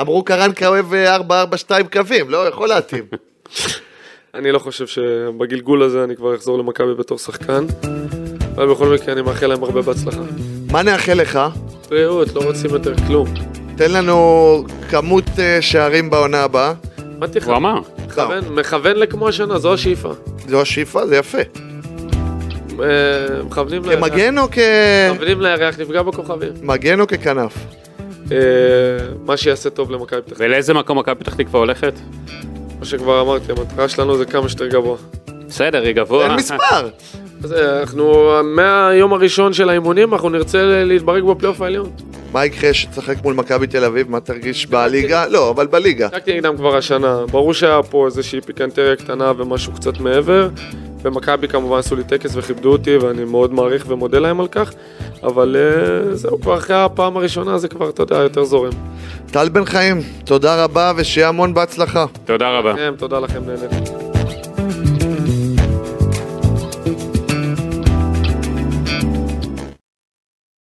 אמרו 0.00 0.24
קרנקה 0.24 0.68
אוהב 0.68 0.86
4-4-2 0.94 1.32
קווים, 1.92 2.30
לא 2.30 2.48
יכול 2.48 2.68
להתאים. 2.68 3.04
אני 4.34 4.52
לא 4.52 4.58
חושב 4.58 4.86
שבגלגול 4.86 5.82
הזה 5.82 6.04
אני 6.04 6.16
כבר 6.16 6.34
אחזור 6.34 6.58
למכבי 6.58 6.94
בתור 6.94 7.18
שחקן. 7.18 7.66
אבל 8.54 8.66
בכל 8.66 8.86
מקרה 8.94 9.12
אני 9.12 9.22
מאחל 9.22 9.46
להם 9.46 9.62
הרבה 9.62 9.82
בהצלחה. 9.82 10.20
מה 10.70 10.82
נאחל 10.82 11.14
לך? 11.14 11.40
בריאות, 11.88 12.34
לא 12.34 12.40
רוצים 12.40 12.70
יותר 12.70 12.92
כלום. 13.06 13.26
תן 13.76 13.90
לנו 13.92 14.64
כמות 14.90 15.24
אה, 15.38 15.62
שערים 15.62 16.10
בעונה 16.10 16.42
הבאה. 16.42 16.72
אמרתי 17.18 17.38
לך, 17.38 17.46
הוא 17.46 17.56
אמר. 17.56 17.78
מכוון 18.50 18.96
לכמו 18.96 19.28
השנה, 19.28 19.58
זו 19.58 19.74
השאיפה. 19.74 20.12
זו 20.48 20.60
השאיפה, 20.62 21.06
זה 21.06 21.16
יפה. 21.16 21.38
מכוונים 23.44 23.84
לירח. 23.84 24.08
כמגן 24.08 24.38
או 24.38 24.44
כ... 24.50 24.58
מכוונים 25.12 25.40
לירח, 25.40 25.80
נפגע 25.80 26.02
בכוכבים. 26.02 26.52
מגן 26.62 27.00
או 27.00 27.06
ככנף? 27.06 27.52
אה, 28.32 28.36
מה 29.24 29.36
שיעשה 29.36 29.70
טוב 29.70 29.90
למכבי 29.90 30.22
פתח 30.22 30.32
תקווה. 30.34 30.46
ולאיזה 30.46 30.74
מקום 30.74 30.98
מכבי 30.98 31.14
פתח 31.14 31.34
תקווה 31.34 31.60
הולכת? 31.60 31.92
כמו 32.76 32.84
שכבר 32.84 33.20
אמרתי, 33.20 33.52
המטרה 33.52 33.88
שלנו 33.88 34.16
זה 34.16 34.24
כמה 34.24 34.48
שיותר 34.48 34.66
גבוה. 34.66 34.96
בסדר, 35.50 35.82
היא 35.82 35.92
גבוה. 35.92 36.26
אין 36.26 36.34
מספר. 36.34 36.88
אז 37.44 37.52
אה, 37.52 37.80
אנחנו, 37.80 38.32
מהיום 38.44 39.12
הראשון 39.12 39.52
של 39.52 39.68
האימונים, 39.68 40.12
אנחנו 40.12 40.28
נרצה 40.28 40.84
להתברג 40.84 41.24
בפלייאוף 41.24 41.60
העליון. 41.60 41.90
מה 42.32 42.46
יקרה 42.46 42.74
שתשחק 42.74 43.16
מול 43.22 43.34
מכבי 43.34 43.66
תל 43.66 43.84
אביב? 43.84 44.10
מה 44.10 44.20
תרגיש 44.20 44.66
בליגה? 44.66 45.26
לא, 45.26 45.50
אבל 45.50 45.66
בליגה. 45.66 46.08
שיחקתי 46.08 46.34
נגדם 46.34 46.56
כבר 46.56 46.76
השנה, 46.76 47.26
ברור 47.30 47.54
שהיה 47.54 47.82
פה 47.82 48.06
איזושהי 48.06 48.40
פיקנטריה 48.40 48.96
קטנה 48.96 49.32
ומשהו 49.36 49.72
קצת 49.72 50.00
מעבר. 50.00 50.48
ומכבי 51.02 51.48
כמובן 51.48 51.78
עשו 51.78 51.96
לי 51.96 52.04
טקס 52.04 52.36
וכיבדו 52.36 52.72
אותי 52.72 52.96
ואני 52.96 53.24
מאוד 53.24 53.52
מעריך 53.52 53.84
ומודה 53.88 54.18
להם 54.18 54.40
על 54.40 54.48
כך. 54.48 54.72
אבל 55.22 55.56
אה, 55.58 56.14
זהו, 56.16 56.40
כבר 56.40 56.58
אחרי 56.58 56.76
הפעם 56.76 57.16
הראשונה 57.16 57.58
זה 57.58 57.68
כבר, 57.68 57.90
אתה 57.90 58.02
יודע, 58.02 58.16
יותר 58.16 58.44
זורם. 58.44 58.72
טל 59.30 59.48
בן 59.48 59.64
חיים, 59.64 60.00
תודה 60.24 60.64
רבה 60.64 60.92
ושיהיה 60.96 61.28
המון 61.28 61.54
בהצלחה. 61.54 62.06
תודה 62.24 62.58
רבה. 62.58 62.76
כן, 62.76 62.94
תודה 62.98 63.18
לכם, 63.18 63.42
נהניתי. 63.46 64.09